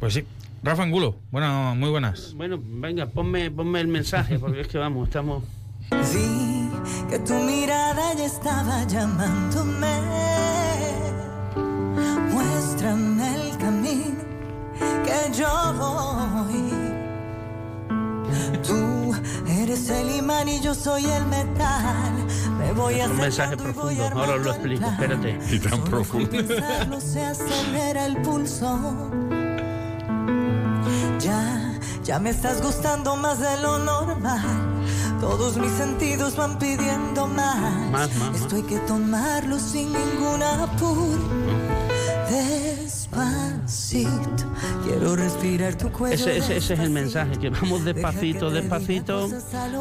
Pues 0.00 0.14
sí. 0.14 0.24
Rafa 0.62 0.82
Angulo, 0.82 1.16
bueno, 1.30 1.74
muy 1.76 1.90
buenas. 1.90 2.34
Bueno, 2.34 2.60
venga, 2.60 3.06
ponme, 3.06 3.50
ponme 3.50 3.80
el 3.80 3.88
mensaje, 3.88 4.38
porque 4.38 4.62
es 4.62 4.68
que 4.68 4.78
vamos, 4.78 5.08
estamos... 5.08 5.44
Vi 5.90 6.68
que 7.08 7.18
tu 7.20 7.34
mirada 7.34 8.14
ya 8.14 8.24
estaba 8.24 8.84
llamándome. 8.84 10.00
Muéstrame 12.32 13.34
el 13.34 13.58
camino 13.58 14.24
que 15.04 15.38
yo 15.38 15.74
voy. 15.78 16.85
Tú 18.66 19.14
eres 19.48 19.88
el 19.90 20.10
imán 20.10 20.48
y 20.48 20.60
yo 20.60 20.74
soy 20.74 21.04
el 21.06 21.26
metal. 21.26 22.26
Me 22.58 22.72
voy 22.72 23.00
a 23.00 23.06
Un 23.06 23.16
mensaje 23.16 23.56
profundo, 23.56 24.04
ahora 24.14 24.36
lo 24.36 24.50
explico, 24.50 24.86
espérate. 24.86 25.38
Y 25.50 25.58
tan 25.58 25.84
profundo. 25.84 27.00
se 27.00 27.24
acelera 27.24 28.06
el 28.06 28.16
pulso. 28.22 29.10
Ya, 31.20 31.78
ya 32.04 32.18
me 32.18 32.30
estás 32.30 32.62
gustando 32.62 33.16
más 33.16 33.38
de 33.40 33.56
lo 33.62 33.78
normal. 33.78 34.76
Todos 35.20 35.56
mis 35.56 35.72
sentidos 35.72 36.36
van 36.36 36.58
pidiendo 36.58 37.26
más. 37.26 37.90
Más, 37.90 38.14
más, 38.16 38.36
Esto 38.36 38.56
hay 38.56 38.62
que 38.62 38.78
tomarlo 38.80 39.58
sin 39.58 39.92
ningún 39.92 40.42
apuro. 40.42 41.56
Despacito, 43.66 44.46
quiero 44.84 45.16
respirar 45.16 45.76
tu 45.76 45.90
cuello. 45.90 46.14
Ese, 46.14 46.36
ese, 46.36 46.56
ese 46.58 46.74
es 46.74 46.80
el 46.80 46.90
mensaje, 46.90 47.36
que 47.36 47.50
vamos 47.50 47.84
despacito, 47.84 48.48
despacito. 48.48 49.28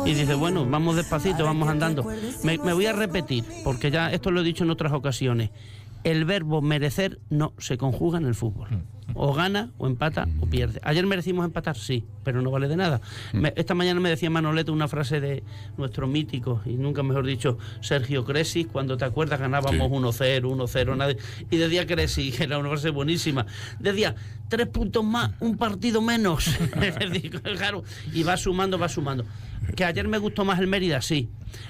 Y 0.08 0.16
dice, 0.16 0.34
bueno, 0.34 0.66
vamos 0.66 0.96
despacito, 0.96 1.46
vamos 1.46 1.70
andando. 1.70 2.04
Me, 2.44 2.58
me 2.58 2.74
voy 2.74 2.88
a 2.88 2.94
repetir, 2.94 3.46
porque 3.64 3.92
ya 3.92 4.12
esto 4.12 4.32
lo 4.32 4.42
he 4.42 4.44
dicho 4.44 4.64
en 4.64 4.72
otras 4.72 4.92
ocasiones. 4.92 5.52
El 6.04 6.26
verbo 6.26 6.64
merecer 6.64 7.20
no 7.30 7.54
se 7.60 7.78
conjuga 7.78 8.18
en 8.18 8.26
el 8.26 8.34
fútbol. 8.34 8.70
O 9.14 9.34
gana, 9.34 9.70
o 9.78 9.88
empata, 9.88 10.28
o 10.42 10.46
pierde. 10.48 10.80
Ayer 10.84 11.06
merecimos 11.06 11.46
empatar, 11.46 11.78
sí, 11.78 12.04
pero 12.24 12.42
no 12.42 12.52
vale 12.52 12.68
de 12.68 12.76
nada. 12.76 13.00
Me- 13.34 13.54
esta 13.56 13.74
mañana 13.76 14.00
me 14.00 14.10
decía 14.10 14.30
Manoleto 14.30 14.74
una 14.74 14.88
frase 14.88 15.22
de 15.22 15.44
nuestro 15.78 16.08
mítico, 16.08 16.62
y 16.66 16.72
nunca 16.74 17.04
mejor 17.04 17.26
dicho, 17.26 17.58
Sergio 17.82 18.26
Cresis, 18.26 18.68
cuando 18.68 18.98
te 18.98 19.06
acuerdas 19.06 19.40
ganábamos 19.40 19.90
1-0, 19.92 20.42
1-0, 20.42 20.98
nadie. 20.98 21.18
Y 21.50 21.58
decía 21.58 21.86
Cresis, 21.86 22.36
que 22.38 22.44
era 22.44 22.58
una 22.58 22.70
frase 22.70 22.90
buenísima, 22.90 23.46
decía, 23.80 24.16
tres 24.50 24.68
puntos 24.68 25.04
más, 25.06 25.32
un 25.40 25.56
partido 25.56 26.02
menos. 26.02 26.50
Claro, 27.58 27.84
y 28.14 28.24
va 28.24 28.36
sumando, 28.38 28.78
va 28.78 28.90
sumando. 28.90 29.24
Que 29.76 29.86
ayer 29.86 30.08
me 30.08 30.18
gustó 30.18 30.46
más 30.46 30.60
el 30.60 30.68
Mérida, 30.68 31.02
sí. 31.02 31.30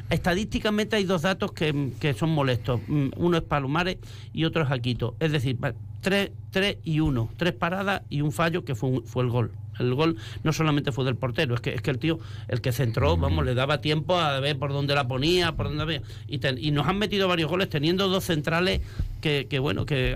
Estadísticamente 0.10 0.96
hay 0.96 1.04
dos 1.04 1.22
datos 1.24 1.52
que, 1.52 1.92
que 2.00 2.14
son 2.14 2.30
molestos. 2.32 2.82
Mm, 2.88 3.10
Uno 3.18 3.38
es 3.38 3.44
Palomares 3.44 3.98
y 4.34 4.46
otro 4.46 4.64
es 4.64 4.72
Aquito. 4.72 5.16
Es 5.20 5.32
decir, 5.32 5.58
tres, 6.02 6.32
tres 6.52 6.78
y 6.84 7.00
uno. 7.00 7.30
Tres 7.38 7.54
paradas 7.54 8.02
y 8.10 8.22
un 8.22 8.32
fallo 8.32 8.64
que 8.66 8.76
fue, 8.76 8.90
un- 8.90 9.04
fue 9.06 9.24
el 9.24 9.30
gol. 9.30 9.52
El 9.80 9.94
gol 9.94 10.16
no 10.44 10.54
solamente 10.54 10.92
fue 10.94 11.04
del 11.04 11.16
portero, 11.18 11.54
es 11.54 11.60
que, 11.60 11.74
es 11.74 11.82
que 11.82 11.92
el 11.92 11.98
tío, 12.00 12.18
el 12.48 12.62
que 12.62 12.72
centró, 12.72 13.18
vamos, 13.18 13.44
le 13.44 13.54
daba 13.56 13.82
tiempo 13.82 14.16
a 14.18 14.40
ver 14.40 14.58
por 14.58 14.72
dónde 14.72 14.96
la 14.96 15.06
ponía, 15.06 15.52
por 15.52 15.68
dónde 15.68 15.84
había. 15.84 16.02
Y, 16.30 16.38
ten- 16.38 16.58
y 16.58 16.72
nos 16.72 16.88
han 16.88 16.98
metido 16.98 17.28
varios 17.28 17.50
goles 17.50 17.70
teniendo 17.70 18.08
dos 18.08 18.24
centrales 18.24 18.80
que, 19.22 19.48
que 19.50 19.60
bueno, 19.60 19.86
que, 19.86 20.16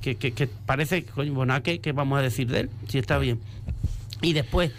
que, 0.00 0.14
que- 0.16 0.32
que 0.32 0.46
parece, 0.46 1.04
coño, 1.04 1.34
Bonaque, 1.34 1.80
¿qué 1.80 1.92
vamos 1.92 2.18
a 2.18 2.22
decir 2.22 2.48
de 2.50 2.60
él? 2.60 2.70
Si 2.88 2.96
está 2.98 3.18
bien. 3.18 3.38
Y 4.22 4.32
después, 4.32 4.72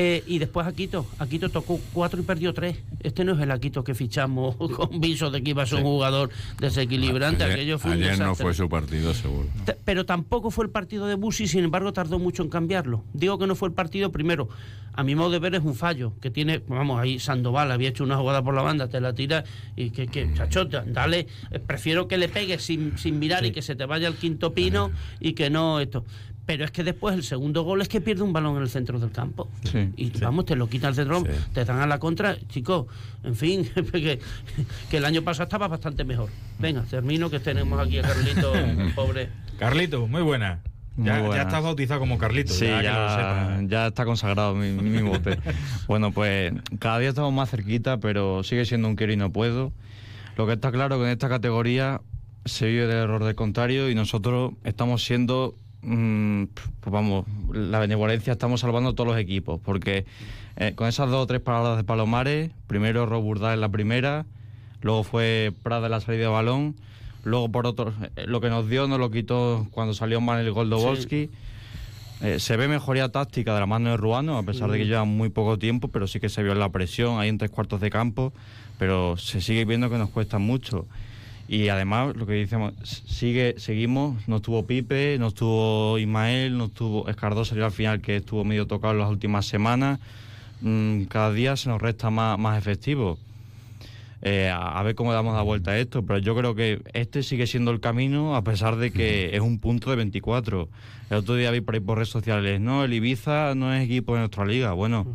eh, 0.00 0.22
y 0.28 0.38
después 0.38 0.64
Aquito, 0.66 1.06
Aquito 1.18 1.48
tocó 1.50 1.78
cuatro 1.92 2.20
y 2.20 2.22
perdió 2.22 2.54
tres. 2.54 2.78
Este 3.00 3.24
no 3.24 3.32
es 3.34 3.40
el 3.40 3.50
Aquito 3.50 3.82
que 3.82 3.94
fichamos 3.94 4.54
con 4.76 5.00
viso 5.00 5.28
de 5.30 5.42
que 5.42 5.50
iba 5.50 5.64
a 5.64 5.66
ser 5.66 5.78
un 5.78 5.84
jugador 5.84 6.30
desequilibrante. 6.60 7.42
Ayer, 7.44 7.54
Aquello 7.56 7.78
fue 7.78 7.92
ayer 7.94 8.18
no 8.18 8.34
fue 8.34 8.54
su 8.54 8.68
partido, 8.68 9.12
seguro. 9.12 9.48
T- 9.64 9.76
Pero 9.84 10.06
tampoco 10.06 10.50
fue 10.52 10.64
el 10.66 10.70
partido 10.70 11.06
de 11.08 11.16
Busi, 11.16 11.48
sin 11.48 11.64
embargo 11.64 11.92
tardó 11.92 12.18
mucho 12.18 12.42
en 12.44 12.48
cambiarlo. 12.48 13.02
Digo 13.12 13.38
que 13.38 13.46
no 13.48 13.54
fue 13.56 13.68
el 13.68 13.74
partido 13.74 14.12
primero. 14.12 14.48
A 14.94 15.02
mi 15.04 15.14
modo 15.14 15.30
de 15.30 15.38
ver 15.40 15.54
es 15.54 15.62
un 15.64 15.74
fallo 15.74 16.12
que 16.20 16.30
tiene, 16.30 16.60
vamos, 16.68 17.00
ahí 17.00 17.18
Sandoval 17.20 17.70
había 17.70 17.88
hecho 17.90 18.02
una 18.04 18.16
jugada 18.16 18.42
por 18.42 18.54
la 18.54 18.62
banda, 18.62 18.88
te 18.88 19.00
la 19.00 19.12
tira 19.14 19.44
y 19.76 19.90
que, 19.90 20.08
que 20.08 20.32
chachota, 20.34 20.84
dale, 20.86 21.28
eh, 21.52 21.58
prefiero 21.60 22.08
que 22.08 22.18
le 22.18 22.28
pegues 22.28 22.62
sin, 22.64 22.98
sin 22.98 23.18
mirar 23.20 23.44
y 23.46 23.52
que 23.52 23.62
se 23.62 23.76
te 23.76 23.84
vaya 23.84 24.08
el 24.08 24.14
quinto 24.14 24.52
pino 24.54 24.90
y 25.20 25.34
que 25.34 25.50
no 25.50 25.78
esto. 25.80 26.04
Pero 26.48 26.64
es 26.64 26.70
que 26.70 26.82
después 26.82 27.14
el 27.14 27.24
segundo 27.24 27.62
gol 27.62 27.82
es 27.82 27.88
que 27.88 28.00
pierde 28.00 28.22
un 28.22 28.32
balón 28.32 28.56
en 28.56 28.62
el 28.62 28.70
centro 28.70 28.98
del 28.98 29.10
campo. 29.10 29.50
y 29.98 30.10
vamos, 30.18 30.46
te 30.46 30.56
lo 30.56 30.66
quita 30.66 30.88
el 30.88 30.94
centro, 30.94 31.22
te 31.52 31.62
dan 31.62 31.78
a 31.80 31.86
la 31.86 31.98
contra, 31.98 32.38
chicos, 32.48 32.86
en 33.22 33.36
fin, 33.36 33.68
que, 33.92 34.18
que 34.88 34.96
el 34.96 35.04
año 35.04 35.20
pasado 35.20 35.42
estaba 35.42 35.68
bastante 35.68 36.04
mejor. 36.04 36.30
Venga, 36.58 36.84
termino 36.84 37.28
que 37.28 37.38
tenemos 37.38 37.78
aquí 37.78 37.98
a 37.98 38.02
Carlito, 38.02 38.54
pobre. 38.94 39.28
Carlito, 39.58 40.06
muy 40.06 40.22
buena. 40.22 40.62
Ya, 40.96 41.42
estás 41.42 41.62
bautizado 41.62 42.00
como 42.00 42.16
Carlito. 42.16 42.54
Sí, 42.54 42.64
ya, 42.64 42.82
ya, 42.82 43.08
sepas. 43.10 43.68
ya 43.68 43.86
está 43.88 44.06
consagrado 44.06 44.54
mi, 44.54 44.70
mi 44.72 45.02
bote. 45.02 45.38
bueno, 45.86 46.12
pues 46.12 46.54
cada 46.78 46.98
día 46.98 47.10
estamos 47.10 47.34
más 47.34 47.50
cerquita, 47.50 47.98
pero 47.98 48.42
sigue 48.42 48.64
siendo 48.64 48.88
un 48.88 48.96
quiero 48.96 49.12
y 49.12 49.18
no 49.18 49.30
puedo. 49.30 49.70
Lo 50.38 50.46
que 50.46 50.54
está 50.54 50.72
claro 50.72 50.96
que 50.96 51.04
en 51.04 51.10
esta 51.10 51.28
categoría 51.28 52.00
se 52.46 52.68
vive 52.68 52.86
del 52.86 52.96
error 52.96 53.22
del 53.22 53.34
contrario 53.34 53.90
y 53.90 53.94
nosotros 53.94 54.52
estamos 54.64 55.04
siendo, 55.04 55.54
pues 55.80 56.92
vamos, 56.92 57.24
la 57.52 57.78
benevolencia 57.78 58.32
estamos 58.32 58.60
salvando 58.60 58.90
a 58.90 58.94
todos 58.94 59.08
los 59.08 59.18
equipos, 59.18 59.60
porque 59.64 60.04
eh, 60.56 60.72
con 60.74 60.88
esas 60.88 61.08
dos 61.10 61.22
o 61.22 61.26
tres 61.26 61.40
paradas 61.40 61.76
de 61.76 61.84
Palomares, 61.84 62.50
primero 62.66 63.06
Roburdá 63.06 63.54
en 63.54 63.60
la 63.60 63.68
primera, 63.68 64.26
luego 64.82 65.04
fue 65.04 65.52
Prada 65.62 65.86
en 65.86 65.92
la 65.92 66.00
salida 66.00 66.22
de 66.22 66.28
balón, 66.28 66.74
luego 67.24 67.48
por 67.50 67.66
otro, 67.66 67.92
eh, 68.16 68.24
lo 68.26 68.40
que 68.40 68.50
nos 68.50 68.68
dio 68.68 68.88
nos 68.88 68.98
lo 68.98 69.10
quitó 69.10 69.66
cuando 69.70 69.94
salió 69.94 70.20
mal 70.20 70.44
el 70.44 70.52
gol 70.52 70.68
Volsky. 70.68 71.30
Eh, 72.20 72.40
se 72.40 72.56
ve 72.56 72.66
mejoría 72.66 73.10
táctica 73.10 73.54
de 73.54 73.60
la 73.60 73.66
mano 73.66 73.90
de 73.90 73.96
Ruano, 73.96 74.38
a 74.38 74.42
pesar 74.42 74.72
de 74.72 74.78
que 74.78 74.84
Mm. 74.84 74.88
lleva 74.88 75.04
muy 75.04 75.28
poco 75.28 75.56
tiempo, 75.56 75.86
pero 75.86 76.08
sí 76.08 76.18
que 76.18 76.28
se 76.28 76.42
vio 76.42 76.50
en 76.50 76.58
la 76.58 76.68
presión 76.70 77.20
ahí 77.20 77.28
en 77.28 77.38
tres 77.38 77.52
cuartos 77.52 77.80
de 77.80 77.90
campo, 77.90 78.32
pero 78.76 79.16
se 79.16 79.40
sigue 79.40 79.64
viendo 79.64 79.88
que 79.88 79.98
nos 79.98 80.10
cuesta 80.10 80.38
mucho. 80.38 80.86
Y 81.48 81.70
además, 81.70 82.14
lo 82.14 82.26
que 82.26 82.34
decimos, 82.34 82.74
sigue, 82.84 83.54
seguimos, 83.56 84.28
no 84.28 84.36
estuvo 84.36 84.66
Pipe, 84.66 85.16
no 85.18 85.28
estuvo 85.28 85.98
Ismael, 85.98 86.58
no 86.58 86.66
estuvo 86.66 87.08
Escardó, 87.08 87.42
salió 87.46 87.64
al 87.64 87.72
final 87.72 88.02
que 88.02 88.16
estuvo 88.16 88.44
medio 88.44 88.66
tocado 88.66 88.92
en 88.92 89.00
las 89.00 89.08
últimas 89.08 89.46
semanas. 89.46 89.98
Mm, 90.60 91.04
cada 91.04 91.32
día 91.32 91.56
se 91.56 91.70
nos 91.70 91.80
resta 91.80 92.10
más, 92.10 92.38
más 92.38 92.58
efectivo. 92.58 93.18
Eh, 94.22 94.48
a, 94.48 94.78
a 94.78 94.82
ver 94.82 94.96
cómo 94.96 95.12
damos 95.12 95.34
la 95.34 95.42
vuelta 95.42 95.72
a 95.72 95.78
esto, 95.78 96.04
pero 96.04 96.18
yo 96.18 96.34
creo 96.34 96.54
que 96.54 96.82
este 96.92 97.22
sigue 97.22 97.46
siendo 97.46 97.70
el 97.70 97.80
camino 97.80 98.34
a 98.34 98.42
pesar 98.42 98.76
de 98.76 98.90
que 98.90 99.36
es 99.36 99.40
un 99.40 99.60
punto 99.60 99.90
de 99.90 99.96
24. 99.96 100.68
El 101.10 101.16
otro 101.16 101.36
día 101.36 101.50
vi 101.50 101.60
por 101.60 101.74
ahí 101.74 101.80
por 101.80 101.96
redes 101.96 102.10
sociales, 102.10 102.60
no, 102.60 102.84
el 102.84 102.92
Ibiza 102.92 103.54
no 103.54 103.72
es 103.72 103.84
equipo 103.84 104.14
de 104.14 104.20
nuestra 104.20 104.44
liga, 104.44 104.72
bueno, 104.72 105.06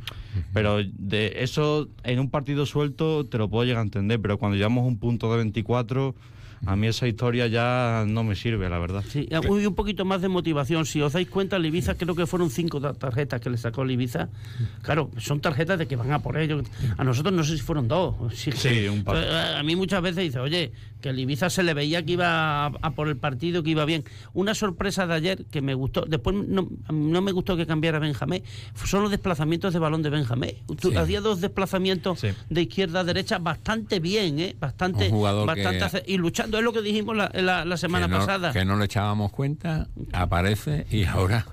pero 0.53 0.79
de 0.83 1.33
eso 1.37 1.89
en 2.03 2.19
un 2.19 2.29
partido 2.29 2.65
suelto 2.65 3.25
te 3.25 3.37
lo 3.37 3.49
puedo 3.49 3.63
llegar 3.65 3.81
a 3.81 3.83
entender, 3.83 4.19
pero 4.19 4.39
cuando 4.39 4.57
llevamos 4.57 4.87
un 4.87 4.97
punto 4.97 5.29
de 5.31 5.37
24, 5.37 6.15
a 6.65 6.75
mí 6.75 6.87
esa 6.87 7.07
historia 7.07 7.47
ya 7.47 8.05
no 8.07 8.23
me 8.23 8.35
sirve, 8.35 8.69
la 8.69 8.79
verdad. 8.79 9.03
Sí, 9.07 9.27
y 9.29 9.65
un 9.65 9.75
poquito 9.75 10.05
más 10.05 10.21
de 10.21 10.29
motivación. 10.29 10.85
Si 10.85 11.01
os 11.01 11.13
dais 11.13 11.27
cuenta, 11.29 11.57
el 11.57 11.65
Ibiza 11.65 11.95
creo 11.95 12.15
que 12.15 12.25
fueron 12.25 12.49
cinco 12.49 12.79
ta- 12.79 12.93
tarjetas 12.93 13.41
que 13.41 13.49
le 13.49 13.57
sacó 13.57 13.83
el 13.83 13.91
Ibiza. 13.91 14.29
Claro, 14.81 15.09
son 15.17 15.39
tarjetas 15.41 15.77
de 15.79 15.87
que 15.87 15.95
van 15.95 16.11
a 16.11 16.19
por 16.19 16.37
ello. 16.37 16.61
A 16.97 17.03
nosotros 17.03 17.33
no 17.33 17.43
sé 17.43 17.57
si 17.57 17.63
fueron 17.63 17.87
dos. 17.87 18.15
Sí, 18.33 18.51
Sí, 18.53 18.87
un 18.87 19.03
par. 19.03 19.17
A 19.57 19.63
mí 19.63 19.75
muchas 19.75 20.01
veces 20.01 20.23
dice, 20.23 20.39
oye, 20.39 20.71
que 21.03 21.09
el 21.09 21.19
Ibiza 21.19 21.49
se 21.49 21.63
le 21.63 21.73
veía 21.73 22.03
que 22.05 22.13
iba 22.13 22.65
a, 22.65 22.71
a 22.81 22.91
por 22.91 23.09
el 23.09 23.17
partido, 23.17 23.61
que 23.61 23.71
iba 23.71 23.83
bien. 23.83 24.05
Una 24.33 24.55
sorpresa 24.55 25.05
de 25.05 25.13
ayer 25.13 25.45
que 25.51 25.61
me 25.61 25.73
gustó, 25.73 26.05
después 26.07 26.33
no, 26.47 26.69
no 26.91 27.21
me 27.21 27.33
gustó 27.33 27.57
que 27.57 27.67
cambiara 27.67 27.99
Benjamé, 27.99 28.41
son 28.85 29.01
los 29.01 29.11
desplazamientos 29.11 29.73
de 29.73 29.79
balón 29.79 30.01
de 30.01 30.09
Benjamé. 30.09 30.63
Sí. 30.81 30.95
Hacía 30.95 31.19
dos 31.19 31.41
desplazamientos 31.41 32.21
de 32.49 32.61
izquierda 32.61 33.01
a 33.01 33.03
derecha 33.03 33.37
bastante 33.37 33.99
bien, 33.99 34.39
¿eh? 34.39 34.55
Bastante, 34.57 35.07
Un 35.07 35.11
jugador 35.11 35.45
bastante 35.45 36.01
que- 36.03 36.11
y 36.13 36.17
luchando, 36.17 36.57
es 36.57 36.63
lo 36.63 36.71
que 36.71 36.81
dijimos 36.81 37.17
la, 37.17 37.29
la- 37.33 37.65
la 37.65 37.75
semana 37.77 38.05
que 38.07 38.13
no, 38.13 38.19
pasada. 38.19 38.53
que 38.53 38.63
no 38.63 38.77
le 38.77 38.85
echábamos 38.85 39.31
cuenta, 39.33 39.87
aparece 40.13 40.87
y 40.89 41.03
ahora 41.03 41.45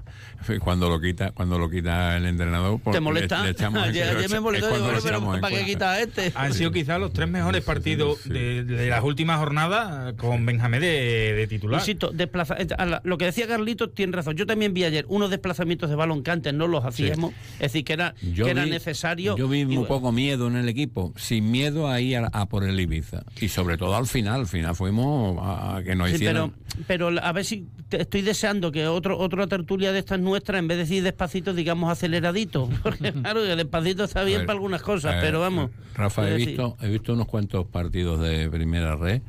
cuando 0.60 0.88
lo 0.88 1.00
quita 1.00 1.32
cuando 1.32 1.58
lo 1.58 1.68
quita 1.70 2.16
el 2.16 2.26
entrenador 2.26 2.80
¿Te 2.92 3.00
molesta? 3.00 3.38
le- 3.40 3.44
le 3.44 3.50
echamos- 3.50 3.82
ayer, 3.88 4.16
ayer 4.16 4.30
me 4.30 4.40
molestó, 4.40 4.68
pero 5.02 5.24
¿para 5.40 5.56
qué 5.56 5.64
quita 5.64 5.92
a 5.92 6.00
este? 6.00 6.32
Han 6.34 6.52
sido 6.54 6.72
quizás 6.72 6.98
los 7.00 7.12
tres 7.12 7.28
mejores 7.28 7.62
partidos 7.64 8.28
de, 8.28 8.64
de 8.64 8.88
las 8.88 9.02
últimas 9.04 9.38
jornadas 9.38 10.14
con 10.14 10.44
Benjamín 10.46 10.80
de, 10.80 11.34
de 11.36 11.46
titular. 11.46 11.80
Insisto, 11.80 12.10
desplaza- 12.12 12.56
eh, 12.58 12.66
a 12.76 12.86
la- 12.86 13.00
lo 13.04 13.18
que 13.18 13.26
decía 13.26 13.46
Carlitos 13.46 13.94
tiene 13.94 14.12
razón. 14.12 14.36
Yo 14.36 14.46
también 14.46 14.72
vi 14.74 14.84
ayer 14.84 15.04
unos 15.08 15.30
desplazamientos 15.30 15.90
de 15.90 15.96
balón 15.96 16.22
que 16.22 16.30
antes 16.30 16.54
no 16.54 16.66
los 16.66 16.84
hacíamos. 16.84 17.32
Es 17.54 17.72
decir, 17.72 17.84
que 17.84 17.92
era, 17.92 18.14
Yo 18.22 18.44
que 18.44 18.50
era 18.52 18.66
necesario. 18.66 19.36
Yo 19.36 19.48
vi 19.48 19.60
Y 19.60 19.62
un 19.64 19.68
bueno, 19.68 19.86
poco 19.88 20.12
miedo 20.12 20.46
en 20.48 20.56
el 20.56 20.68
equipo, 20.68 21.12
sin 21.16 21.50
miedo 21.50 21.88
a 21.88 22.00
ir 22.00 22.16
a, 22.18 22.26
a 22.32 22.46
por 22.46 22.64
el 22.64 22.78
Ibiza. 22.80 23.24
Y 23.40 23.48
sobre 23.48 23.76
todo 23.76 23.94
al 23.96 24.06
final, 24.06 24.40
al 24.40 24.46
final 24.46 24.74
fuimos 24.76 25.38
a, 25.40 25.76
a 25.76 25.82
que 25.82 25.94
nos 25.94 26.08
Sí, 26.10 26.16
hicieran... 26.16 26.52
pero, 26.86 27.08
pero 27.10 27.22
a 27.22 27.32
ver 27.32 27.44
si 27.44 27.66
te- 27.88 28.00
estoy 28.02 28.22
deseando 28.22 28.72
que 28.72 28.86
otro 28.86 29.18
otra 29.18 29.46
tertulia 29.46 29.92
de 29.92 29.98
estas 29.98 30.18
nuestras, 30.30 30.58
en 30.58 30.68
vez 30.68 30.78
de 30.78 30.84
decir 30.84 31.02
despacito, 31.02 31.52
digamos 31.52 31.90
aceleradito. 31.90 32.68
Porque 32.82 33.12
claro, 33.12 33.42
que 33.42 33.56
despacito 33.56 34.04
está 34.04 34.24
bien 34.24 34.38
ver, 34.38 34.46
para 34.46 34.56
algunas 34.56 34.82
cosas, 34.82 35.16
pero 35.20 35.40
vamos. 35.40 35.70
Rafa, 35.94 36.30
he 36.30 36.36
visto, 36.36 36.76
he 36.80 36.88
visto 36.88 37.12
unos 37.12 37.26
cuantos 37.26 37.66
partidos 37.66 38.20
de 38.20 38.48
primera 38.48 38.96
red 38.96 39.22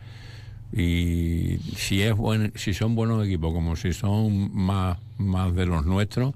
y 0.74 1.58
si 1.76 2.02
es 2.02 2.16
buen, 2.16 2.54
si 2.56 2.74
son 2.74 2.96
buenos 2.96 3.26
equipos 3.26 3.54
como 3.54 3.76
si 3.76 3.92
son 3.94 4.56
más, 4.56 4.98
más 5.18 5.54
de 5.54 5.66
los 5.66 5.86
nuestros, 5.86 6.34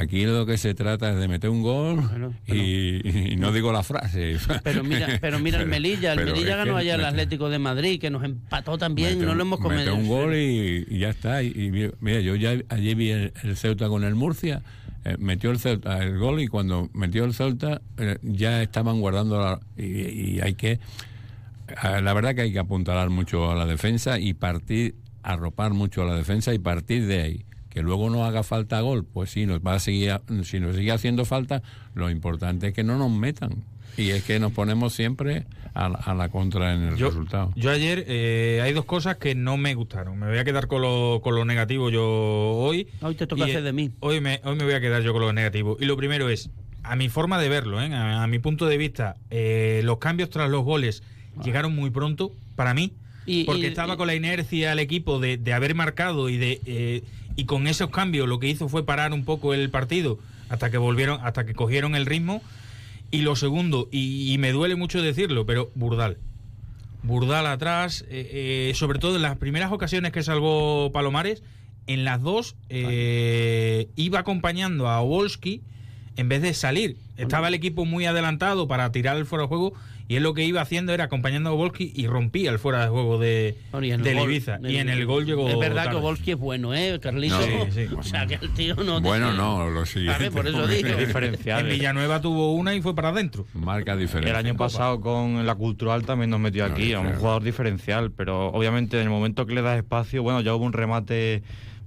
aquí 0.00 0.24
lo 0.24 0.46
que 0.46 0.56
se 0.58 0.74
trata 0.74 1.10
es 1.10 1.16
de 1.18 1.26
meter 1.28 1.50
un 1.50 1.62
gol 1.62 2.32
y, 2.46 3.32
y 3.32 3.36
no 3.36 3.52
digo 3.52 3.72
la 3.72 3.82
frase. 3.82 4.36
Pero 4.62 4.84
mira, 4.84 5.18
pero 5.20 5.38
mira 5.40 5.58
el 5.58 5.64
Pero- 5.68 5.70
Melilla, 5.70 6.12
el 6.14 6.24
Melilla 6.24 6.56
ganó 6.56 6.76
ayer 6.76 6.98
el 7.00 7.04
Atlético 7.04 7.50
de 7.50 7.58
Madrid, 7.58 8.00
que 8.00 8.10
nos 8.10 8.22
empató 8.24 8.78
también, 8.78 9.14
mete 9.14 9.26
no 9.26 9.34
lo 9.34 9.42
hemos 9.42 9.60
mete 9.60 9.90
comido. 9.90 9.94
un 9.96 10.08
gol 10.08 10.34
y, 10.36 10.86
y 10.88 10.98
ya 10.98 11.08
está. 11.10 11.42
Y, 11.42 11.48
y 11.48 11.70
mira, 12.00 12.20
yo 12.20 12.36
ya 12.36 12.54
allí 12.68 12.94
vi 12.94 13.10
el, 13.10 13.32
el 13.42 13.56
Ceuta 13.56 13.88
con 13.88 14.04
el 14.04 14.14
Murcia, 14.14 14.62
eh, 15.04 15.16
metió 15.18 15.50
el 15.50 15.58
Ceuta 15.58 15.98
el 16.02 16.18
gol 16.18 16.40
y 16.40 16.48
cuando 16.48 16.88
metió 16.92 17.24
el 17.24 17.34
Ceuta 17.34 17.80
eh, 17.96 18.18
ya 18.22 18.62
estaban 18.62 19.00
guardando 19.00 19.40
la- 19.40 19.60
y, 19.76 20.40
hay 20.40 20.54
que 20.54 20.72
eh, 20.72 22.00
la 22.02 22.12
verdad 22.14 22.34
que 22.34 22.42
hay 22.42 22.52
que 22.52 22.58
apuntalar 22.58 23.10
mucho 23.10 23.50
a 23.50 23.54
la 23.54 23.66
defensa 23.66 24.18
y 24.18 24.32
partir 24.34 24.94
arropar 25.22 25.72
mucho 25.74 26.02
a 26.02 26.04
la 26.06 26.14
defensa 26.16 26.54
y 26.54 26.58
partir 26.58 27.06
de 27.06 27.20
ahí 27.22 27.44
que 27.78 27.82
luego 27.84 28.10
no 28.10 28.24
haga 28.24 28.42
falta 28.42 28.80
gol 28.80 29.04
pues 29.04 29.30
sí 29.30 29.46
nos 29.46 29.60
va 29.60 29.74
a 29.74 29.78
seguir 29.78 30.10
a- 30.10 30.22
si 30.42 30.58
nos 30.58 30.74
sigue 30.74 30.90
haciendo 30.90 31.24
falta 31.24 31.62
lo 31.94 32.10
importante 32.10 32.66
es 32.68 32.74
que 32.74 32.82
no 32.82 32.98
nos 32.98 33.08
metan 33.10 33.62
y 33.96 34.10
es 34.10 34.24
que 34.24 34.40
nos 34.40 34.50
ponemos 34.52 34.94
siempre 34.94 35.44
a, 35.74 35.88
la- 35.88 35.98
a 35.98 36.12
la 36.14 36.28
contra 36.28 36.74
en 36.74 36.82
el 36.82 36.96
Yo- 36.96 37.06
resultado 37.06 37.52
Yo 37.54 37.70
ayer 37.70 38.04
eh, 38.08 38.60
hay 38.64 38.72
dos 38.72 38.84
cosas 38.84 39.16
que 39.16 39.34
no 39.36 39.56
me 39.56 39.74
gustaron. 39.74 40.18
Me 40.18 40.26
voy 40.26 40.38
a 40.38 40.44
quedar 40.44 40.66
con 40.66 40.82
lo, 40.82 41.20
con 41.22 41.34
lo 41.36 41.44
negativo 41.44 41.88
yo 41.90 42.04
hoy. 42.04 42.88
Hoy 43.00 43.14
te 43.14 43.26
toca 43.28 43.46
Y, 43.46 43.50
hacer 43.50 43.62
de 43.62 43.72
mí. 43.72 43.90
Hoy 44.00 44.20
me, 44.20 44.40
hoy 44.44 44.56
me 44.56 44.64
voy 44.64 44.74
a 44.74 44.80
quedar 44.80 45.02
yo 45.02 45.12
con 45.12 45.22
lo 45.22 45.32
negativo. 45.32 45.76
Y 45.80 45.84
lo 45.84 45.96
primero 45.96 46.28
es, 46.28 46.50
a 46.82 46.96
mi 46.96 47.08
forma 47.08 47.38
de 47.40 47.48
verlo, 47.48 47.80
¿eh? 47.80 47.92
a, 47.94 48.22
a 48.24 48.26
mi 48.26 48.38
punto 48.40 48.66
de 48.66 48.76
vista, 48.76 49.14
eh, 49.30 49.82
los 49.84 49.98
cambios 49.98 50.30
tras 50.30 50.48
los 50.50 50.64
goles 50.64 51.02
llegaron 51.44 51.74
muy 51.76 51.90
pronto 51.90 52.32
para 52.56 52.74
mí. 52.74 52.92
Y- 53.26 53.44
porque 53.44 53.62
y- 53.62 53.66
estaba 53.66 53.94
y- 53.94 53.96
con 53.96 54.06
la 54.08 54.14
inercia 54.14 54.72
el 54.72 54.78
equipo 54.80 55.18
de, 55.20 55.36
de 55.38 55.52
haber 55.52 55.74
marcado 55.74 56.28
y 56.28 56.36
de 56.38 56.60
eh, 56.66 57.02
y 57.38 57.44
con 57.44 57.68
esos 57.68 57.90
cambios 57.90 58.28
lo 58.28 58.40
que 58.40 58.48
hizo 58.48 58.68
fue 58.68 58.84
parar 58.84 59.12
un 59.12 59.24
poco 59.24 59.54
el 59.54 59.70
partido 59.70 60.18
hasta 60.48 60.72
que 60.72 60.76
volvieron, 60.76 61.20
hasta 61.22 61.46
que 61.46 61.54
cogieron 61.54 61.94
el 61.94 62.04
ritmo. 62.04 62.42
Y 63.12 63.18
lo 63.18 63.36
segundo, 63.36 63.88
y, 63.92 64.34
me 64.40 64.50
duele 64.50 64.74
mucho 64.74 65.00
decirlo, 65.00 65.46
pero 65.46 65.70
Burdal. 65.76 66.18
Burdal 67.04 67.46
atrás, 67.46 68.04
eh, 68.10 68.70
eh, 68.70 68.72
sobre 68.74 68.98
todo 68.98 69.14
en 69.14 69.22
las 69.22 69.36
primeras 69.36 69.70
ocasiones 69.70 70.10
que 70.10 70.24
salvó 70.24 70.90
Palomares, 70.92 71.44
en 71.86 72.04
las 72.04 72.20
dos 72.20 72.56
eh, 72.70 73.86
iba 73.94 74.18
acompañando 74.18 74.88
a 74.88 75.00
Wolski 75.00 75.62
en 76.16 76.28
vez 76.28 76.42
de 76.42 76.54
salir. 76.54 76.96
Estaba 77.16 77.46
el 77.46 77.54
equipo 77.54 77.84
muy 77.84 78.04
adelantado 78.06 78.66
para 78.66 78.90
tirar 78.90 79.16
el 79.16 79.26
fuera 79.26 79.44
de 79.44 79.48
juego 79.48 79.74
y 80.08 80.16
él 80.16 80.22
lo 80.22 80.32
que 80.34 80.44
iba 80.44 80.60
haciendo 80.62 80.92
era 80.94 81.04
acompañando 81.04 81.50
a 81.50 81.52
Volsky 81.52 81.92
y 81.94 82.06
rompía 82.06 82.50
el 82.50 82.58
fuera 82.58 82.82
de 82.84 82.88
juego 82.88 83.18
de, 83.18 83.56
Bueno, 83.72 84.02
gol- 84.02 84.30
Ibiza. 84.30 84.56
en 84.56 84.70
y 84.70 84.76
en 84.76 84.88
el 84.88 85.04
gol 85.06 85.26
llegó. 85.26 85.48
Es 85.48 85.58
verdad 85.58 85.84
tarde. 85.84 85.96
que 85.96 86.02
Volsky 86.02 86.30
es 86.32 86.38
bueno, 86.38 86.74
¿eh, 86.74 86.98
Carlito? 87.00 87.38
No, 87.38 87.64
sí, 87.66 87.86
sí. 87.88 87.94
O 87.98 88.02
sea, 88.02 88.26
que 88.26 88.34
el 88.34 88.50
tío 88.54 88.74
no. 88.76 89.00
Bueno, 89.00 89.32
no, 89.34 89.68
lo 89.70 89.84
siguiente. 89.86 90.14
¿Sabes? 90.14 90.30
Por 90.30 90.46
eso 90.48 90.66
digo. 90.66 90.88
En 91.58 91.68
Villanueva 91.68 92.20
tuvo 92.20 92.54
una 92.54 92.74
y 92.74 92.80
fue 92.80 92.94
para 92.94 93.10
adentro. 93.10 93.46
Marca 93.54 93.96
diferencia. 93.96 94.30
El 94.38 94.46
año 94.46 94.56
pasado 94.56 95.00
con 95.00 95.44
la 95.46 95.54
cultural 95.54 96.04
también 96.04 96.30
nos 96.30 96.40
metió 96.40 96.64
aquí, 96.64 96.92
a 96.94 97.00
un 97.00 97.12
jugador 97.14 97.42
diferencial, 97.42 98.10
pero 98.10 98.48
obviamente 98.48 98.96
en 98.96 99.02
el 99.04 99.10
momento 99.10 99.44
que 99.46 99.54
le 99.54 99.62
das 99.62 99.76
espacio, 99.76 100.22
bueno, 100.22 100.40
ya 100.40 100.54
hubo 100.54 100.64
un 100.64 100.72
remate 100.72 101.42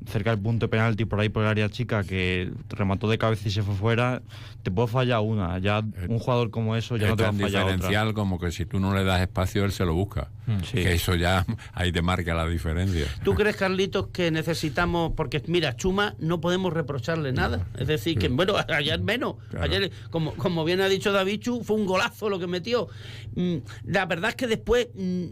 cerca 0.06 0.32
del 0.32 0.40
punto 0.40 0.66
de 0.66 0.70
penalti 0.70 1.06
por 1.06 1.20
ahí 1.20 1.30
por 1.30 1.44
el 1.44 1.50
área 1.50 1.70
chica 1.70 2.04
que 2.04 2.52
remató 2.70 3.10
de 3.10 3.18
cabeza 3.18 3.48
y 3.48 3.52
se 3.52 3.62
fue 3.64 3.76
fuera, 3.76 4.22
te 4.64 4.72
puede 4.72 4.88
fallar 4.88 5.22
una. 5.22 5.58
Ya 5.60 5.84
un 6.08 6.20
jugador 6.20 6.50
como 6.50 6.76
eso 6.76 6.98
ya 6.98 7.06
es 7.06 7.10
no 7.12 7.16
te 7.18 7.24
va 7.24 7.30
a 7.30 7.34
fallar 7.34 7.64
otra. 7.64 7.76
diferencial 7.76 8.14
como 8.14 8.40
que 8.40 8.52
si 8.52 8.66
tú 8.66 8.80
no 8.80 8.94
le 8.96 9.04
das 9.04 9.22
espacio, 9.22 9.64
él 9.66 9.72
se 9.72 9.86
lo 9.86 9.94
busca. 9.94 10.30
Sí. 10.66 10.74
Que 10.78 10.94
eso 10.94 11.16
ya 11.16 11.46
ahí 11.74 11.92
te 11.92 12.02
marca 12.02 12.34
la 12.34 12.46
diferencia. 12.48 13.06
¿Tú 13.24 13.36
crees, 13.36 13.56
Carlitos, 13.56 14.08
que 14.08 14.32
necesitamos, 14.32 15.14
porque 15.16 15.42
mira, 15.48 15.78
Chuma 15.78 16.16
no 16.20 16.42
podemos 16.42 16.74
reprocharle 16.74 17.32
nada? 17.32 17.68
Es 17.78 17.88
decir, 17.88 18.18
que 18.18 18.28
bueno, 18.28 18.56
ayer 18.76 19.00
menos. 19.00 19.36
Claro. 19.50 19.66
Ayer, 19.66 19.92
como, 20.10 20.34
como 20.34 20.66
bien 20.66 20.82
ha 20.82 20.90
dicho 20.90 21.12
David 21.14 21.40
Chu, 21.40 21.64
fue 21.64 21.78
un 21.78 21.86
golazo 21.86 22.28
lo 22.28 22.38
que 22.40 22.48
metió. 22.48 22.88
Mm, 23.36 23.58
La 23.86 24.06
verdad 24.08 24.32
es 24.32 24.36
que 24.36 24.48
después, 24.48 24.90
mm, 24.94 25.26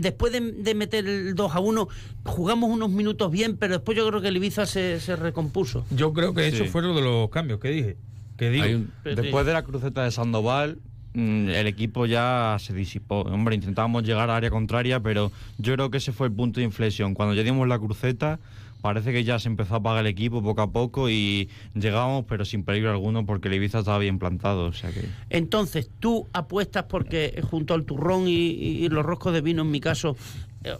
después 0.00 0.32
de, 0.32 0.40
de 0.40 0.74
meter 0.74 1.06
el 1.06 1.34
2 1.34 1.54
a 1.54 1.60
1, 1.60 1.88
jugamos 2.24 2.70
unos 2.70 2.90
minutos 2.90 3.30
bien, 3.30 3.56
pero 3.58 3.74
después 3.74 3.98
yo 3.98 4.03
creo 4.08 4.20
que 4.20 4.28
el 4.28 4.36
Ibiza 4.36 4.66
se, 4.66 5.00
se 5.00 5.16
recompuso. 5.16 5.84
Yo 5.90 6.12
creo 6.12 6.34
que 6.34 6.48
eso 6.48 6.64
fue 6.66 6.82
uno 6.82 6.94
de 6.94 7.02
los 7.02 7.30
cambios 7.30 7.60
que 7.60 7.68
dije. 7.70 7.96
Que 8.36 8.50
digo. 8.50 8.84
Después 9.04 9.46
de 9.46 9.52
la 9.52 9.62
cruceta 9.62 10.04
de 10.04 10.10
Sandoval, 10.10 10.78
mm, 11.14 11.48
el 11.50 11.66
equipo 11.66 12.06
ya 12.06 12.56
se 12.58 12.72
disipó. 12.74 13.20
Hombre, 13.20 13.54
intentábamos 13.54 14.02
llegar 14.02 14.30
al 14.30 14.36
área 14.36 14.50
contraria, 14.50 15.00
pero 15.00 15.30
yo 15.58 15.74
creo 15.74 15.90
que 15.90 15.98
ese 15.98 16.12
fue 16.12 16.26
el 16.26 16.32
punto 16.32 16.60
de 16.60 16.66
inflexión. 16.66 17.14
Cuando 17.14 17.34
ya 17.34 17.42
dimos 17.42 17.68
la 17.68 17.78
cruceta, 17.78 18.40
parece 18.84 19.12
que 19.12 19.24
ya 19.24 19.38
se 19.38 19.48
empezó 19.48 19.72
a 19.72 19.76
apagar 19.78 20.04
el 20.04 20.08
equipo 20.08 20.42
poco 20.42 20.60
a 20.60 20.70
poco 20.70 21.08
y 21.08 21.48
llegábamos, 21.74 22.26
pero 22.28 22.44
sin 22.44 22.64
peligro 22.64 22.90
alguno, 22.90 23.24
porque 23.24 23.48
el 23.48 23.54
Ibiza 23.54 23.78
estaba 23.78 23.98
bien 23.98 24.18
plantado. 24.18 24.66
O 24.66 24.72
sea 24.74 24.90
que. 24.92 25.08
Entonces, 25.30 25.88
tú 26.00 26.26
apuestas 26.34 26.84
porque 26.84 27.32
eh, 27.34 27.40
junto 27.40 27.72
al 27.72 27.84
turrón 27.84 28.24
y, 28.26 28.86
los 28.90 29.06
roscos 29.06 29.32
de 29.32 29.40
vino, 29.40 29.62
en 29.62 29.70
mi 29.70 29.80
caso, 29.80 30.16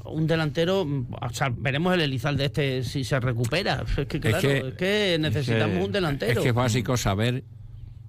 un 0.05 0.27
delantero, 0.27 0.85
mm, 0.85 1.07
o 1.21 1.31
sea, 1.31 1.53
veremos 1.55 1.95
el 1.95 2.03
Elizalde 2.03 2.47
este 2.47 2.85
si 2.85 3.05
se 3.05 3.21
recupera. 3.21 3.85
Es 3.97 4.07
que, 4.07 4.21
claro, 4.21 4.49
es 4.49 4.75
que, 4.75 5.17
necesitamos 5.21 5.85
un 5.85 5.93
delantero. 5.93 6.33
Es 6.33 6.39
que 6.39 6.49
es 6.49 6.55
básico 6.55 6.97
saber 6.97 7.45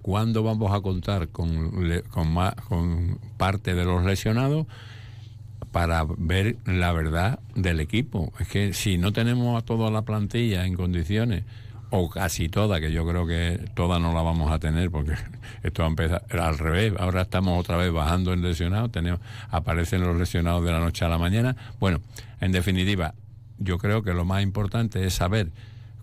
cuándo 0.02 0.42
vamos 0.42 0.72
a 0.72 0.80
contar 0.80 1.28
con, 1.28 1.72
con 2.10 3.18
parte 3.36 3.74
de 3.74 3.84
los 3.84 4.04
lesionados 4.04 4.66
para 5.72 6.06
ver 6.16 6.56
la 6.64 6.92
verdad 6.92 7.40
del 7.54 7.80
equipo. 7.80 8.32
Es 8.38 8.48
que 8.48 8.72
si 8.72 8.98
no 8.98 9.12
tenemos 9.12 9.60
a 9.60 9.64
toda 9.64 9.90
la 9.90 10.02
plantilla 10.02 10.64
en 10.64 10.74
condiciones, 10.74 11.44
o 11.90 12.10
casi 12.10 12.48
toda, 12.48 12.80
que 12.80 12.92
yo 12.92 13.06
creo 13.06 13.26
que 13.26 13.70
toda 13.74 13.98
no 13.98 14.12
la 14.12 14.22
vamos 14.22 14.50
a 14.50 14.58
tener, 14.58 14.90
porque 14.90 15.14
esto 15.62 15.82
va 15.82 15.86
a 15.86 15.90
empezar 15.90 16.24
al 16.38 16.58
revés. 16.58 16.94
Ahora 16.98 17.22
estamos 17.22 17.58
otra 17.58 17.76
vez 17.76 17.92
bajando 17.92 18.32
en 18.32 18.42
lesionados, 18.42 18.90
tenemos, 18.92 19.20
aparecen 19.50 20.02
los 20.02 20.16
lesionados 20.16 20.64
de 20.64 20.72
la 20.72 20.80
noche 20.80 21.04
a 21.04 21.08
la 21.08 21.18
mañana. 21.18 21.56
Bueno, 21.78 22.00
en 22.40 22.52
definitiva, 22.52 23.14
yo 23.58 23.78
creo 23.78 24.02
que 24.02 24.12
lo 24.12 24.24
más 24.24 24.42
importante 24.42 25.04
es 25.04 25.14
saber 25.14 25.50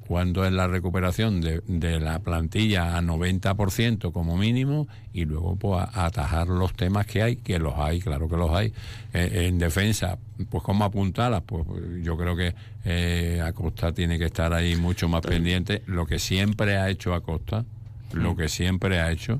cuándo 0.08 0.46
es 0.46 0.52
la 0.52 0.68
recuperación 0.68 1.42
de, 1.42 1.62
de 1.68 2.00
la 2.00 2.20
plantilla 2.20 2.98
a 2.98 3.02
90% 3.02 4.12
como 4.12 4.38
mínimo 4.38 4.88
y 5.14 5.26
luego 5.26 5.56
pues 5.56 5.82
a- 5.82 6.02
a 6.02 6.06
atajar 6.08 6.48
los 6.48 6.74
temas 6.74 7.06
que 7.06 7.22
hay, 7.24 7.36
que 7.38 7.60
los 7.60 7.74
hay, 7.78 8.00
claro 8.00 8.28
que 8.30 8.38
los 8.38 8.52
hay. 8.52 8.74
Eh, 9.14 9.48
en 9.48 9.60
defensa, 9.60 10.18
pues 10.50 10.64
como 10.64 10.84
apuntarlas, 10.86 11.42
pues, 11.46 11.66
pues, 11.66 11.82
yo 12.04 12.18
creo 12.18 12.36
que 12.36 12.54
eh, 12.86 13.42
Acosta 13.46 13.92
tiene 13.94 14.18
que 14.20 14.26
estar 14.26 14.54
ahí 14.54 14.76
mucho 14.76 15.08
más 15.08 15.22
pendiente. 15.22 15.84
Lo 15.88 16.06
que 16.06 16.20
siempre 16.20 16.78
ha 16.78 16.90
hecho 16.90 17.14
Acosta, 17.14 17.66
lo 18.14 18.36
que 18.36 18.50
siempre 18.50 19.00
ha 19.00 19.12
hecho, 19.12 19.40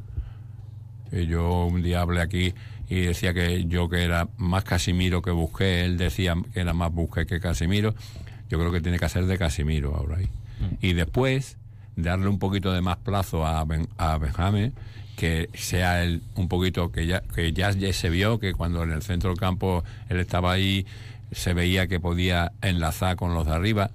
que 1.12 1.28
yo 1.28 1.66
un 1.66 1.82
día 1.84 2.02
hablé 2.02 2.22
aquí 2.22 2.54
y 2.90 3.02
decía 3.02 3.34
que 3.34 3.66
yo 3.66 3.90
que 3.90 4.04
era 4.04 4.28
más 4.38 4.64
Casimiro 4.64 5.22
que 5.22 5.32
Busqué, 5.32 5.86
él 5.86 5.98
decía 5.98 6.36
que 6.54 6.60
era 6.60 6.74
más 6.74 6.92
Busqué 6.92 7.26
que 7.26 7.40
Casimiro, 7.40 7.94
yo 8.50 8.60
creo 8.60 8.72
que 8.72 8.82
tiene 8.82 9.00
que 9.00 9.06
hacer 9.06 9.26
de 9.26 9.38
Casimiro 9.38 9.96
ahora 9.96 10.18
ahí. 10.18 10.28
Y 10.82 10.94
después 10.94 11.58
darle 11.96 12.28
un 12.28 12.40
poquito 12.40 12.74
de 12.74 12.82
más 12.82 12.98
plazo 12.98 13.46
a, 13.46 13.64
ben, 13.66 13.88
a 13.98 14.18
Benjamín, 14.18 14.74
que 15.16 15.50
sea 15.54 16.04
él 16.04 16.22
un 16.36 16.48
poquito, 16.48 16.92
que 16.92 17.06
ya, 17.06 17.22
que 17.22 17.54
ya 17.54 17.72
se 17.72 18.10
vio 18.10 18.40
que 18.40 18.54
cuando 18.54 18.84
en 18.84 18.92
el 18.92 19.02
centro 19.02 19.30
del 19.30 19.40
campo 19.40 19.84
él 20.10 20.20
estaba 20.20 20.52
ahí, 20.52 20.86
se 21.32 21.54
veía 21.54 21.88
que 21.88 22.00
podía 22.00 22.52
enlazar 22.62 23.16
con 23.16 23.34
los 23.34 23.46
de 23.46 23.54
arriba. 23.54 23.92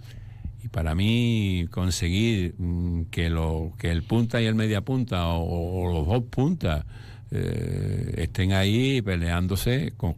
Y 0.65 0.69
para 0.69 0.95
mí 0.95 1.67
conseguir 1.71 2.55
mm, 2.59 3.05
que, 3.11 3.31
lo, 3.31 3.73
que 3.79 3.91
el 3.91 4.03
punta 4.03 4.41
y 4.41 4.47
el 4.47 4.55
media 4.55 4.81
punta 4.81 5.29
o, 5.29 5.83
o 5.83 5.93
los 5.93 6.07
dos 6.07 6.25
puntas 6.25 6.85
eh, 7.31 8.15
estén 8.19 8.53
ahí 8.53 9.03
peleándose 9.03 9.93
con, 9.97 10.17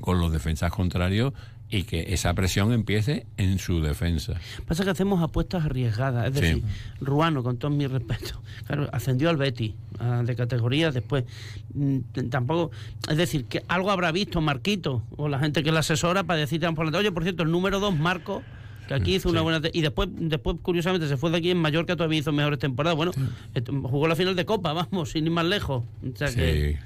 con 0.00 0.20
los 0.20 0.32
defensas 0.32 0.70
contrarios 0.70 1.32
y 1.70 1.82
que 1.82 2.14
esa 2.14 2.32
presión 2.34 2.72
empiece 2.72 3.26
en 3.36 3.58
su 3.58 3.80
defensa. 3.82 4.34
Pasa 4.66 4.84
que 4.84 4.90
hacemos 4.90 5.22
apuestas 5.22 5.64
arriesgadas, 5.66 6.28
es 6.28 6.34
Sí. 6.34 6.40
decir, 6.40 6.62
Ruano, 7.00 7.42
con 7.42 7.58
todo 7.58 7.70
mi 7.70 7.86
respeto, 7.86 8.40
claro, 8.66 8.88
ascendió 8.92 9.28
al 9.30 9.36
Betty 9.36 9.74
ah, 9.98 10.22
de 10.24 10.34
categoría 10.34 10.90
después. 10.90 11.24
Mm, 11.74 11.98
Tampoco, 12.30 12.70
es 13.10 13.16
decir, 13.16 13.44
que 13.44 13.62
algo 13.68 13.90
habrá 13.90 14.12
visto 14.12 14.40
Marquito 14.40 15.02
o 15.16 15.28
la 15.28 15.38
gente 15.38 15.62
que 15.62 15.70
le 15.72 15.78
asesora 15.78 16.24
para 16.24 16.40
decir 16.40 16.60
por 16.74 16.90
la 16.90 16.98
oye, 16.98 17.12
por 17.12 17.22
cierto, 17.22 17.42
el 17.42 17.50
número 17.50 17.80
2, 17.80 17.96
Marco, 17.98 18.42
que 18.88 18.94
aquí 18.94 19.16
hizo 19.16 19.28
una 19.28 19.42
buena... 19.42 19.60
Y 19.74 19.82
después, 19.82 20.08
después, 20.12 20.56
curiosamente, 20.62 21.06
se 21.08 21.18
fue 21.18 21.30
de 21.30 21.36
aquí 21.36 21.50
en 21.50 21.58
Mallorca, 21.58 21.94
todavía 21.94 22.20
hizo 22.20 22.32
mejores 22.32 22.58
temporadas. 22.58 22.96
Bueno, 22.96 23.12
et- 23.54 23.68
jugó 23.68 24.08
la 24.08 24.16
final 24.16 24.34
de 24.34 24.46
Copa, 24.46 24.72
vamos, 24.90 25.10
sin 25.10 25.26
ir 25.26 25.30
más 25.30 25.44
lejos. 25.44 25.84
O 26.02 26.16
sea 26.16 26.32
que... 26.34 26.78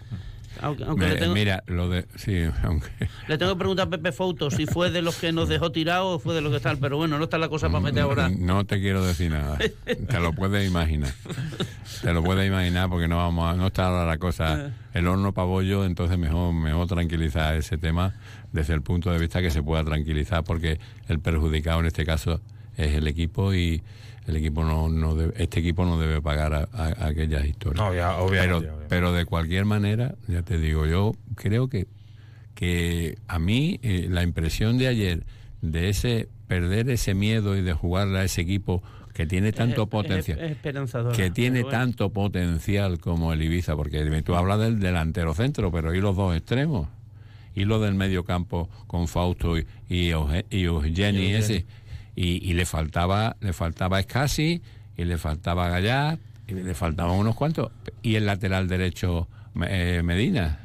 Aunque, 0.61 0.85
aunque 0.85 1.07
Me- 1.07 1.13
le, 1.15 1.19
tengo, 1.19 1.35
Mira, 1.35 1.63
lo 1.67 1.89
de... 1.89 2.07
Sí, 2.17 2.35
aunque... 2.63 2.89
le 3.29 3.39
tengo 3.39 3.53
que 3.53 3.59
preguntar 3.59 3.87
a 3.87 3.91
Pepe 3.91 4.13
Fouto 4.13 4.51
si 4.51 4.67
fue 4.67 4.91
de 4.91 5.03
los 5.03 5.17
que 5.17 5.33
nos 5.33 5.49
dejó 5.49 5.73
tirados 5.73 6.17
o 6.17 6.19
fue 6.19 6.35
de 6.35 6.41
los 6.41 6.53
que 6.53 6.61
tal, 6.61 6.79
pero 6.79 6.97
bueno, 6.97 7.19
no 7.19 7.25
está 7.25 7.39
la 7.39 7.49
cosa 7.49 7.69
para 7.69 7.81
meter 7.81 8.03
ahora. 8.03 8.29
No 8.29 8.65
te 8.65 8.81
quiero 8.81 9.05
decir 9.05 9.31
nada. 9.31 9.59
Te 9.59 10.21
lo 10.21 10.33
puedes 10.33 10.67
imaginar. 10.69 11.13
Te 12.03 12.13
lo 12.13 12.23
puedes 12.23 12.47
imaginar 12.47 12.89
porque 12.89 13.09
no 13.09 13.17
vamos 13.17 13.53
a- 13.53 13.57
no 13.57 13.69
está 13.69 13.87
ahora 13.87 14.05
la 14.07 14.19
cosa 14.19 14.73
el 14.95 15.07
horno 15.09 15.33
para 15.33 15.47
bollo, 15.47 15.85
entonces 15.85 16.19
mejor 16.19 16.53
mejor 16.53 16.87
tranquilizar 16.87 17.57
ese 17.57 17.79
tema 17.79 18.15
desde 18.53 18.75
el 18.75 18.83
punto 18.83 19.11
de 19.11 19.19
vista 19.19 19.41
que 19.41 19.51
se 19.51 19.63
pueda 19.63 19.83
tranquilizar 19.85 20.45
porque 20.45 20.79
el 21.09 21.19
perjudicado 21.21 21.81
en 21.81 21.87
este 21.87 22.05
caso 22.05 22.41
es 22.77 22.95
el 22.95 23.07
equipo 23.09 23.55
y 23.55 23.83
el 24.27 24.37
equipo 24.37 24.63
no, 24.65 24.89
no 24.89 25.15
debe- 25.15 25.35
este 25.37 25.61
equipo 25.61 25.85
no 25.85 25.99
debe 25.99 26.21
pagar 26.23 26.55
a, 26.55 26.69
a- 26.73 26.87
a 27.05 27.07
aquellas 27.07 27.45
historias. 27.45 27.83
Obviamente, 27.83 28.31
pero, 28.31 28.57
obviamente. 28.59 28.87
pero 28.89 29.13
de 29.13 29.25
cualquier 29.25 29.65
manera, 29.65 30.15
ya 30.29 30.43
te 30.43 30.59
digo, 30.59 30.87
yo 30.87 31.13
creo 31.35 31.69
que 31.69 31.87
que 32.55 33.17
a 33.29 33.39
mí 33.39 33.81
eh, 33.83 34.07
la 34.11 34.23
impresión 34.23 34.79
de 34.79 34.87
ayer 34.89 35.25
de 35.63 35.89
ese 35.89 36.29
perder 36.49 36.91
ese 36.91 37.15
miedo 37.15 37.57
y 37.57 37.63
de 37.63 37.73
jugarle 37.73 38.19
a 38.19 38.25
ese 38.25 38.43
equipo 38.43 38.83
que 39.15 39.27
tiene 39.27 39.53
tanto 39.53 39.85
Es- 39.85 39.89
potencial 39.89 40.39
es 40.39 40.57
que 41.17 41.31
tiene 41.31 41.63
bueno. 41.63 41.79
tanto 41.79 42.11
potencial 42.11 42.99
como 42.99 43.33
el 43.33 43.43
Ibiza 43.43 43.75
porque 43.77 44.23
tú 44.23 44.35
hablas 44.35 44.59
del 44.61 44.81
delantero 44.81 45.35
centro 45.35 45.73
pero 45.73 45.95
y 45.95 46.01
los 46.01 46.15
dos 46.17 46.37
extremos 46.37 46.89
y 47.55 47.65
lo 47.65 47.81
del 47.81 47.95
medio 47.95 48.25
campo 48.25 48.69
con 48.87 49.09
Fausto 49.09 49.59
y, 49.59 49.67
y, 49.89 50.11
Euge- 50.11 50.45
y 50.51 50.65
Eugeni 50.65 51.27
Y 51.27 51.33
ese 51.35 51.67
y, 52.15 52.49
y 52.49 52.55
le 52.55 52.67
faltaba 52.67 53.37
le 53.41 53.53
faltaba 53.53 54.01
Escasi 54.01 54.61
y 54.97 55.05
le 55.05 55.19
faltaba 55.19 55.69
Gallar 55.69 56.19
y 56.47 56.55
le 56.55 56.75
faltaban 56.75 57.17
unos 57.17 57.35
cuantos 57.35 57.71
y 58.03 58.17
el 58.17 58.27
lateral 58.27 58.69
derecho 58.69 59.29
eh, 59.67 60.01
Medina 60.05 60.59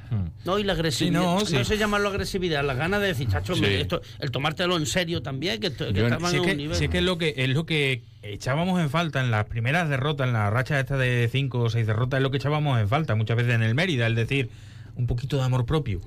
No, 0.45 0.57
y 0.59 0.63
la 0.63 0.71
agresividad. 0.73 1.19
Sí, 1.21 1.25
no, 1.25 1.39
no, 1.39 1.45
sí. 1.45 1.65
se 1.65 1.77
llama 1.77 1.99
la 1.99 2.07
agresividad, 2.07 2.63
las 2.63 2.77
ganas 2.77 3.01
de 3.01 3.07
decir, 3.07 3.27
chacho, 3.27 3.53
Sí. 3.53 3.61
me- 3.61 3.81
esto, 3.81 4.01
el 4.19 4.31
tomártelo 4.31 4.77
en 4.77 4.85
serio 4.85 5.21
también, 5.21 5.59
que, 5.59 5.73
que 5.73 5.91
Yo- 5.91 6.05
estaban 6.07 6.33
es 6.33 6.39
un 6.39 6.45
que, 6.45 6.55
nivel. 6.55 6.81
es 6.81 6.89
que 6.89 6.97
es 6.99 7.03
lo 7.03 7.17
que 7.17 7.33
es 7.35 7.49
lo 7.49 7.65
que 7.65 8.03
echábamos 8.23 8.79
en 8.79 8.89
falta 8.89 9.19
en 9.19 9.29
las 9.29 9.45
primeras 9.45 9.89
derrotas, 9.89 10.27
en 10.27 10.33
la 10.33 10.49
racha 10.49 10.79
esta 10.79 10.95
de 10.97 11.27
cinco 11.29 11.59
o 11.63 11.69
seis 11.69 11.85
derrotas, 11.85 12.19
es 12.19 12.23
lo 12.23 12.31
que 12.31 12.37
echábamos 12.37 12.79
en 12.79 12.87
falta 12.87 13.15
muchas 13.15 13.35
veces 13.35 13.55
en 13.55 13.61
el 13.63 13.75
Mérida, 13.75 14.07
el 14.07 14.15
decir 14.15 14.49
un 14.95 15.05
poquito 15.05 15.35
de 15.37 15.43
amor 15.43 15.65
propio. 15.65 15.99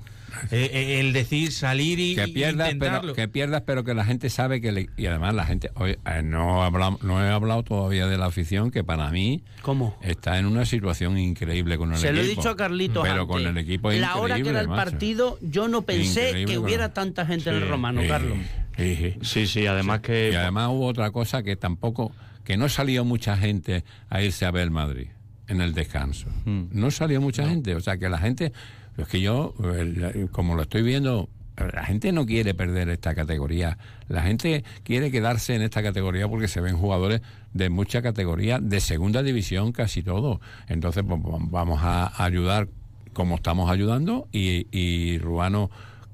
Eh, 0.51 0.69
eh, 0.73 0.99
el 1.01 1.13
decir 1.13 1.51
salir 1.51 1.99
y, 1.99 2.15
que 2.15 2.27
pierdas 2.29 2.73
pero 2.79 3.13
que 3.13 3.27
pierdas 3.27 3.63
pero 3.65 3.83
que 3.83 3.93
la 3.93 4.05
gente 4.05 4.29
sabe 4.29 4.61
que 4.61 4.71
le- 4.71 4.89
y 4.97 5.05
además 5.05 5.33
la 5.35 5.45
gente 5.45 5.71
hoy 5.75 5.97
eh, 6.05 6.21
no 6.23 6.63
hablamos 6.63 7.03
no 7.03 7.23
he 7.23 7.29
hablado 7.29 7.63
todavía 7.63 8.07
de 8.07 8.17
la 8.17 8.27
afición 8.27 8.71
que 8.71 8.83
para 8.83 9.09
mí 9.11 9.43
¿Cómo? 9.61 9.97
está 10.01 10.39
en 10.39 10.45
una 10.45 10.65
situación 10.65 11.17
increíble 11.17 11.77
con 11.77 11.91
el 11.91 11.97
Se 11.99 12.07
equipo 12.07 12.15
lo 12.21 12.25
he 12.25 12.27
dicho 12.35 12.49
a 12.49 12.55
Carlitos 12.55 13.03
pero 13.03 13.21
antes. 13.23 13.27
con 13.27 13.45
el 13.45 13.57
equipo 13.57 13.91
es 13.91 13.99
La 13.99 14.15
hora 14.15 14.41
que 14.41 14.49
era 14.49 14.61
el 14.61 14.67
macho. 14.69 14.91
partido, 14.91 15.37
yo 15.41 15.67
no 15.67 15.81
pensé 15.81 16.27
Increíble 16.29 16.45
que 16.53 16.55
con- 16.57 16.65
hubiera 16.65 16.93
tanta 16.93 17.25
gente 17.25 17.49
en 17.49 17.55
el 17.57 17.67
romano, 17.67 18.01
sí, 18.01 18.07
Carlos. 18.07 18.37
sí, 18.77 18.95
sí. 18.95 19.15
Sí, 19.21 19.47
sí, 19.47 19.67
además 19.67 19.99
que... 19.99 20.29
y 20.31 20.35
además 20.35 20.69
hubo 20.69 20.85
otra 20.87 21.11
cosa 21.11 21.43
que 21.43 21.55
tampoco 21.57 22.11
que 22.45 22.55
no 22.57 22.69
salió 22.69 23.03
mucha 23.05 23.35
gente 23.37 23.83
a 24.09 24.21
irse 24.21 24.45
a 24.45 24.51
ver 24.51 24.63
el 24.63 24.71
Madrid 24.71 25.07
en 25.47 25.59
el 25.61 25.73
descanso 25.73 26.27
Hmm. 26.45 26.67
no 26.71 26.89
salió 26.89 27.19
mucha 27.21 27.47
gente 27.49 27.75
o 27.75 27.81
sea 27.81 27.97
que 27.97 28.07
la 28.09 28.17
gente 28.17 28.53
es 28.97 29.07
que 29.07 29.21
yo 29.21 29.53
eh, 29.63 30.27
como 30.31 30.55
lo 30.55 30.63
estoy 30.63 30.83
viendo 30.83 31.29
la 31.73 31.83
gente 31.83 32.11
no 32.11 32.25
quiere 32.25 32.53
perder 32.53 32.89
esta 32.89 33.13
categoría. 33.13 33.77
La 34.07 34.23
gente 34.23 34.63
quiere 34.83 35.11
quedarse 35.11 35.53
en 35.53 35.61
esta 35.61 35.83
categoría 35.83 36.27
porque 36.27 36.47
se 36.47 36.61
ven 36.61 36.77
jugadores 36.77 37.21
de 37.53 37.69
mucha 37.69 38.01
categoría 38.01 38.59
de 38.59 38.79
segunda 38.79 39.21
división 39.21 39.73
casi 39.73 40.01
todo 40.01 40.39
entonces 40.67 41.03
pues, 41.05 41.19
vamos 41.23 41.81
a 41.83 42.23
ayudar 42.23 42.69
como 43.13 43.35
estamos 43.35 43.69
ayudando 43.69 44.27
y, 44.31 44.67
y 44.71 45.17
Ruano 45.19 45.69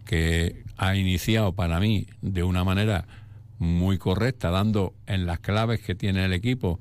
que 0.06 0.64
ha 0.78 0.96
iniciado 0.96 1.54
para 1.54 1.80
mí 1.80 2.08
de 2.22 2.44
una 2.44 2.64
manera 2.64 3.06
muy 3.60 3.98
correcta, 3.98 4.52
dando 4.52 4.94
en 5.06 5.26
las 5.26 5.40
claves 5.40 5.82
que 5.82 5.96
tiene 5.96 6.26
el 6.26 6.34
equipo 6.34 6.80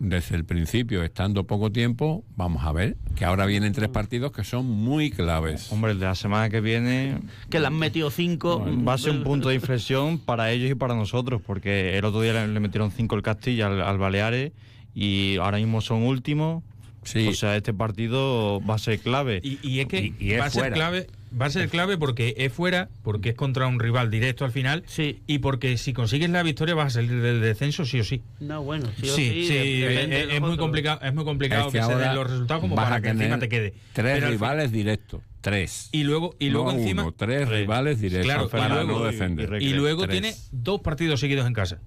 desde 0.00 0.34
el 0.34 0.44
principio, 0.46 1.04
estando 1.04 1.46
poco 1.46 1.70
tiempo, 1.70 2.24
vamos 2.34 2.64
a 2.64 2.72
ver 2.72 2.96
que 3.14 3.24
ahora 3.26 3.44
vienen 3.46 3.72
tres 3.74 3.90
partidos 3.90 4.32
que 4.32 4.42
son 4.44 4.66
muy 4.66 5.10
claves. 5.10 5.70
Hombre, 5.70 5.92
el 5.92 6.00
de 6.00 6.06
la 6.06 6.14
semana 6.14 6.48
que 6.48 6.60
viene 6.62 7.18
Que 7.50 7.60
le 7.60 7.66
han 7.66 7.78
metido 7.78 8.10
cinco. 8.10 8.66
va 8.86 8.94
a 8.94 8.98
ser 8.98 9.12
un 9.12 9.22
punto 9.22 9.50
de 9.50 9.56
inflexión 9.56 10.18
para 10.18 10.50
ellos 10.50 10.70
y 10.70 10.74
para 10.74 10.94
nosotros, 10.94 11.42
porque 11.46 11.96
el 11.98 12.04
otro 12.06 12.22
día 12.22 12.32
le, 12.32 12.48
le 12.48 12.60
metieron 12.60 12.90
cinco 12.90 13.14
el 13.14 13.22
Castilla 13.22 13.66
al, 13.66 13.80
al 13.82 13.98
Baleares 13.98 14.52
y 14.94 15.36
ahora 15.36 15.58
mismo 15.58 15.80
son 15.82 16.02
últimos. 16.02 16.64
O 17.02 17.32
sea, 17.34 17.56
este 17.56 17.72
partido 17.72 18.60
va 18.68 18.74
a 18.74 18.78
ser 18.78 18.98
clave. 18.98 19.40
Y, 19.42 19.58
y 19.66 19.80
es 19.80 19.86
que 19.86 20.00
Y- 20.00 20.14
y 20.18 20.32
es 20.32 20.40
va 20.40 20.44
a 20.46 20.50
ser 20.50 20.60
fuera. 20.60 20.74
clave, 20.76 21.06
va 21.40 21.46
a 21.46 21.50
ser 21.50 21.68
clave 21.70 21.96
porque 21.96 22.34
es 22.36 22.52
fuera, 22.52 22.88
porque 23.02 23.30
es 23.30 23.34
contra 23.34 23.66
un 23.66 23.80
rival 23.80 24.10
directo 24.10 24.44
al 24.44 24.52
final, 24.52 24.84
y 25.26 25.38
porque 25.38 25.78
si 25.78 25.92
consigues 25.94 26.28
la 26.30 26.42
victoria 26.42 26.74
vas 26.74 26.88
a 26.88 26.90
salir 27.00 27.22
del 27.22 27.40
descenso 27.40 27.84
sí 27.86 28.00
o 28.00 28.04
sí. 28.04 28.20
No, 28.40 28.62
bueno, 28.62 28.86
sí, 29.00 29.06
Sí, 29.06 29.10
o 29.10 29.14
sí, 29.16 29.46
sí, 29.48 29.80
de- 29.80 30.34
es, 30.36 30.40
muy 30.40 30.56
complicado, 30.58 31.00
es 31.02 31.14
muy 31.14 31.24
complicado 31.24 31.68
Es 31.68 31.72
que, 31.72 31.78
que 31.78 31.84
se 31.84 31.90
den 31.90 31.98
ahora 32.02 32.14
los 32.14 32.30
resultados 32.30 32.60
como 32.60 32.74
para 32.76 33.00
que 33.00 33.08
encima 33.08 33.38
te 33.38 33.48
quede. 33.48 33.74
Tres 33.94 34.14
Pero 34.18 34.28
rivales 34.30 34.70
directos, 34.70 35.22
tres. 35.40 35.88
Y 35.92 36.02
luego, 36.04 36.36
y 36.38 36.50
luego 36.50 36.72
No 36.72 36.78
encima. 36.78 37.02
uno, 37.02 37.12
tres 37.12 37.48
rivales 37.48 38.00
directos 38.00 38.26
Claro, 38.26 38.44
y 38.46 38.48
para 38.50 38.68
luego, 38.82 38.98
no 39.00 39.04
defender. 39.06 39.62
y 39.62 39.70
luego 39.72 40.02
Tres. 40.06 40.20
tiene 40.20 40.34
dos 40.52 40.80
partidos 40.82 41.18
seguidos 41.20 41.46
en 41.46 41.54
casa. 41.54 41.78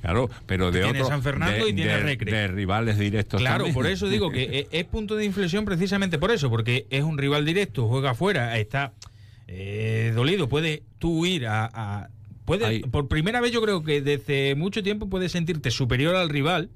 Claro, 0.00 0.28
pero 0.46 0.70
de 0.70 0.82
Tiene 0.82 0.98
otro 1.00 1.10
San 1.10 1.22
Fernando 1.22 1.64
de, 1.64 1.70
y 1.70 1.74
tiene 1.74 1.92
de- 1.92 2.00
Recre. 2.00 2.32
de 2.32 2.48
rivales 2.48 2.98
directos. 2.98 3.40
Claro, 3.40 3.58
también. 3.64 3.74
por 3.74 3.86
eso 3.86 4.08
digo 4.08 4.30
que 4.30 4.60
es, 4.60 4.66
es 4.72 4.84
punto 4.84 5.16
de 5.16 5.24
inflexión 5.24 5.64
precisamente 5.64 6.18
por 6.18 6.30
eso, 6.30 6.50
porque 6.50 6.86
es 6.90 7.02
un 7.02 7.16
rival 7.18 7.44
directo, 7.44 7.88
juega 7.88 8.10
afuera, 8.10 8.58
está 8.58 8.92
eh, 9.48 10.12
dolido, 10.14 10.48
puede 10.48 10.82
tú 10.98 11.26
ir 11.26 11.46
a... 11.46 11.64
a- 11.72 12.08
puede, 12.44 12.66
Ahí. 12.66 12.80
por 12.80 13.08
primera 13.08 13.40
vez 13.40 13.52
yo 13.52 13.62
creo 13.62 13.82
que 13.82 14.00
desde 14.02 14.54
mucho 14.56 14.82
tiempo 14.82 15.08
puedes 15.08 15.32
sentirte 15.32 15.70
superior 15.70 16.16
al 16.16 16.28
rival 16.28 16.68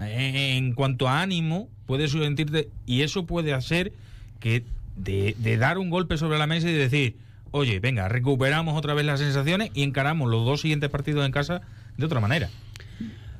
eh, 0.00 0.54
en 0.56 0.72
cuanto 0.74 1.08
a 1.08 1.20
ánimo, 1.22 1.68
puedes 1.86 2.10
sentirte... 2.12 2.68
Y 2.86 3.02
eso 3.02 3.26
puede 3.26 3.52
hacer 3.52 3.92
que 4.40 4.64
de, 4.96 5.34
de 5.38 5.56
dar 5.56 5.78
un 5.78 5.90
golpe 5.90 6.16
sobre 6.16 6.38
la 6.38 6.46
mesa 6.46 6.68
y 6.68 6.72
decir, 6.72 7.16
oye, 7.50 7.80
venga, 7.80 8.08
recuperamos 8.08 8.76
otra 8.76 8.94
vez 8.94 9.04
las 9.06 9.20
sensaciones 9.20 9.70
y 9.74 9.82
encaramos 9.82 10.30
los 10.30 10.44
dos 10.44 10.60
siguientes 10.60 10.90
partidos 10.90 11.24
en 11.26 11.32
casa 11.32 11.62
de 11.96 12.06
otra 12.06 12.20
manera. 12.20 12.48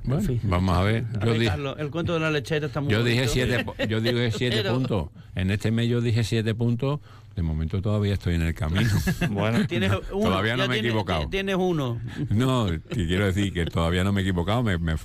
Bueno, 0.07 0.29
vamos 0.43 0.77
a 0.77 0.83
ver. 0.83 1.05
A 1.19 1.25
Yo, 1.25 1.31
ver, 1.33 1.41
di- 1.41 1.47
Carlos, 1.47 1.77
el 1.79 1.91
cuento 1.91 2.13
de 2.13 2.21
la 2.21 2.31
lechera 2.31 2.67
está 2.67 2.83
muy 2.83 2.93
yo 2.93 3.03
dije 3.03 3.27
bonito. 3.27 3.33
siete, 3.33 3.89
yo 3.89 4.01
dije 4.03 4.31
siete 4.33 4.57
Pero- 4.59 4.75
puntos. 4.75 5.09
En 5.35 5.51
este 5.51 5.71
mes 5.71 5.89
yo 5.89 6.01
dije 6.03 6.23
siete 6.25 6.55
puntos. 6.55 7.01
De 7.35 7.43
momento 7.43 7.81
todavía 7.83 8.13
estoy 8.13 8.35
en 8.35 8.43
el 8.43 8.55
camino. 8.55 8.89
Bueno, 9.31 9.67
Tienes 9.67 9.91
uno, 10.13 10.29
todavía 10.29 10.57
no 10.57 10.65
ya 10.65 10.69
me 10.69 10.75
he 10.77 10.79
tienes- 10.83 10.91
equivocado. 10.91 11.29
Tienes 11.31 11.57
uno. 11.59 12.01
No, 12.29 12.69
quiero 12.91 13.25
decir 13.27 13.53
que 13.53 13.65
todavía 13.65 14.05
no 14.05 14.13
me 14.13 14.21
he 14.21 14.25
equivocado. 14.25 14.63
Me, 14.63 14.77
me- 14.79 14.97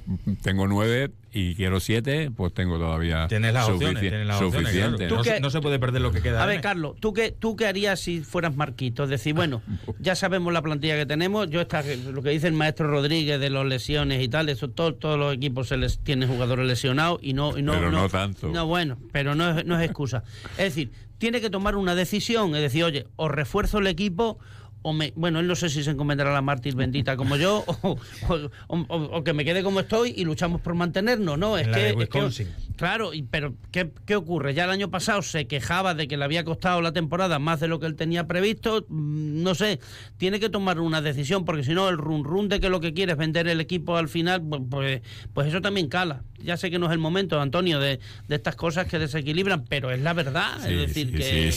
tengo 0.43 0.67
nueve 0.67 1.11
y 1.31 1.55
quiero 1.55 1.79
siete, 1.79 2.31
pues 2.35 2.53
tengo 2.53 2.77
todavía 2.79 3.27
Tienes 3.27 3.53
las 3.53 3.69
opciones, 3.69 3.97
sufici- 3.97 4.09
tienes 4.09 4.27
las 4.27 4.41
opciones, 4.41 4.71
claro. 4.71 4.89
suficiente. 4.97 5.07
No, 5.07 5.15
¿no? 5.17 5.23
se, 5.23 5.39
no 5.39 5.49
se 5.49 5.61
puede 5.61 5.79
perder 5.79 6.01
lo 6.01 6.11
que 6.11 6.21
queda. 6.21 6.41
A 6.43 6.47
de 6.47 6.53
ver. 6.53 6.61
Carlos, 6.61 6.95
¿tú 6.99 7.13
qué, 7.13 7.31
¿tú 7.31 7.55
qué 7.55 7.67
harías 7.67 7.99
si 7.99 8.21
fueras 8.21 8.55
Marquito? 8.55 9.03
Es 9.03 9.09
decir, 9.09 9.33
bueno, 9.33 9.61
ya 9.99 10.15
sabemos 10.15 10.51
la 10.53 10.61
plantilla 10.61 10.95
que 10.97 11.05
tenemos. 11.05 11.49
Yo 11.49 11.61
está, 11.61 11.83
lo 12.11 12.23
que 12.23 12.31
dice 12.31 12.47
el 12.47 12.53
maestro 12.53 12.87
Rodríguez 12.87 13.39
de 13.39 13.49
los 13.49 13.65
lesiones 13.65 14.23
y 14.23 14.27
tal, 14.27 14.49
eso 14.49 14.69
todo, 14.69 14.95
todos 14.95 15.19
los 15.19 15.33
equipos 15.35 15.67
se 15.67 15.77
les 15.77 15.99
tienen 15.99 16.29
jugadores 16.29 16.65
lesionados 16.67 17.19
y 17.21 17.33
no, 17.33 17.57
y 17.57 17.61
no, 17.61 17.73
Pero 17.73 17.91
no 17.91 18.09
tanto. 18.09 18.47
No, 18.49 18.65
bueno, 18.65 18.97
pero 19.11 19.35
no 19.35 19.59
es, 19.59 19.65
no 19.65 19.79
es 19.79 19.85
excusa. 19.85 20.23
Es 20.51 20.65
decir, 20.65 20.91
tiene 21.19 21.41
que 21.41 21.49
tomar 21.49 21.75
una 21.75 21.95
decisión, 21.95 22.55
es 22.55 22.61
decir, 22.61 22.83
oye, 22.85 23.05
o 23.17 23.27
refuerzo 23.27 23.79
el 23.79 23.87
equipo 23.87 24.39
o 24.81 24.93
me, 24.93 25.11
bueno, 25.15 25.39
él 25.39 25.47
no 25.47 25.55
sé 25.55 25.69
si 25.69 25.83
se 25.83 25.91
encomendará 25.91 26.29
a 26.31 26.33
la 26.33 26.41
mártir 26.41 26.75
bendita 26.75 27.17
como 27.17 27.35
yo 27.35 27.63
o, 27.67 27.97
o- 28.29 28.49
o- 28.67 28.95
o 29.17 29.23
que 29.23 29.33
me 29.33 29.43
quede 29.43 29.61
como 29.63 29.81
estoy 29.81 30.13
y 30.15 30.23
luchamos 30.25 30.61
por 30.61 30.73
mantenernos, 30.75 31.37
¿no? 31.37 31.57
Es 31.57 31.65
En 31.65 31.71
la 31.71 31.77
que, 31.77 31.83
de 31.83 31.89
es 31.89 31.95
que- 31.95 31.99
Wisconsin. 31.99 32.47
Claro, 32.77 33.13
y, 33.13 33.23
pero 33.23 33.55
¿qué, 33.73 33.91
¿qué 34.05 34.15
ocurre? 34.15 34.53
Ya 34.53 34.63
el 34.63 34.69
año 34.69 34.89
pasado 34.89 35.21
se 35.21 35.47
quejaba 35.47 35.95
de 35.95 36.07
que 36.07 36.15
le 36.15 36.23
había 36.23 36.45
costado 36.45 36.81
la 36.81 36.93
temporada 36.93 37.37
más 37.37 37.59
de 37.59 37.67
lo 37.67 37.77
que 37.81 37.87
él 37.87 37.95
tenía 37.95 38.25
previsto. 38.25 38.85
Mm, 38.87 39.43
No 39.43 39.53
sé, 39.53 39.81
tiene 40.17 40.39
que 40.39 40.49
tomar 40.49 40.79
una 40.79 41.01
decisión, 41.01 41.43
porque 41.43 41.63
si 41.65 41.73
no, 41.73 41.89
el 41.89 41.97
run 41.97 42.23
run 42.23 42.47
de 42.47 42.61
que 42.61 42.69
lo 42.69 42.79
que 42.79 42.93
quiere 42.93 43.11
es 43.11 43.17
vender 43.17 43.49
el 43.49 43.59
equipo 43.59 43.97
al 43.97 44.07
final, 44.07 44.41
pues, 44.41 44.61
pues, 44.69 45.01
pues 45.33 45.47
eso 45.49 45.59
también 45.59 45.89
cala. 45.89 46.23
Ya 46.41 46.55
sé 46.55 46.71
que 46.71 46.79
no 46.79 46.85
es 46.85 46.93
el 46.93 46.99
momento, 46.99 47.41
Antonio, 47.41 47.81
de, 47.81 47.99
de 48.29 48.35
estas 48.35 48.55
cosas 48.55 48.87
que 48.87 48.97
desequilibran, 48.97 49.65
pero 49.67 49.91
es 49.91 49.99
la 49.99 50.13
verdad. 50.13 50.65
es 50.65 50.87
decir, 50.87 51.11
que. 51.13 51.51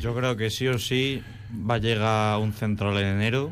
Yo 0.00 0.12
creo 0.16 0.36
que 0.36 0.50
sí 0.50 0.66
o 0.66 0.76
sí 0.80 1.22
va 1.68 1.74
a 1.74 1.78
llegar 1.78 2.40
un 2.40 2.52
central 2.52 2.96
en 2.98 3.06
enero 3.06 3.50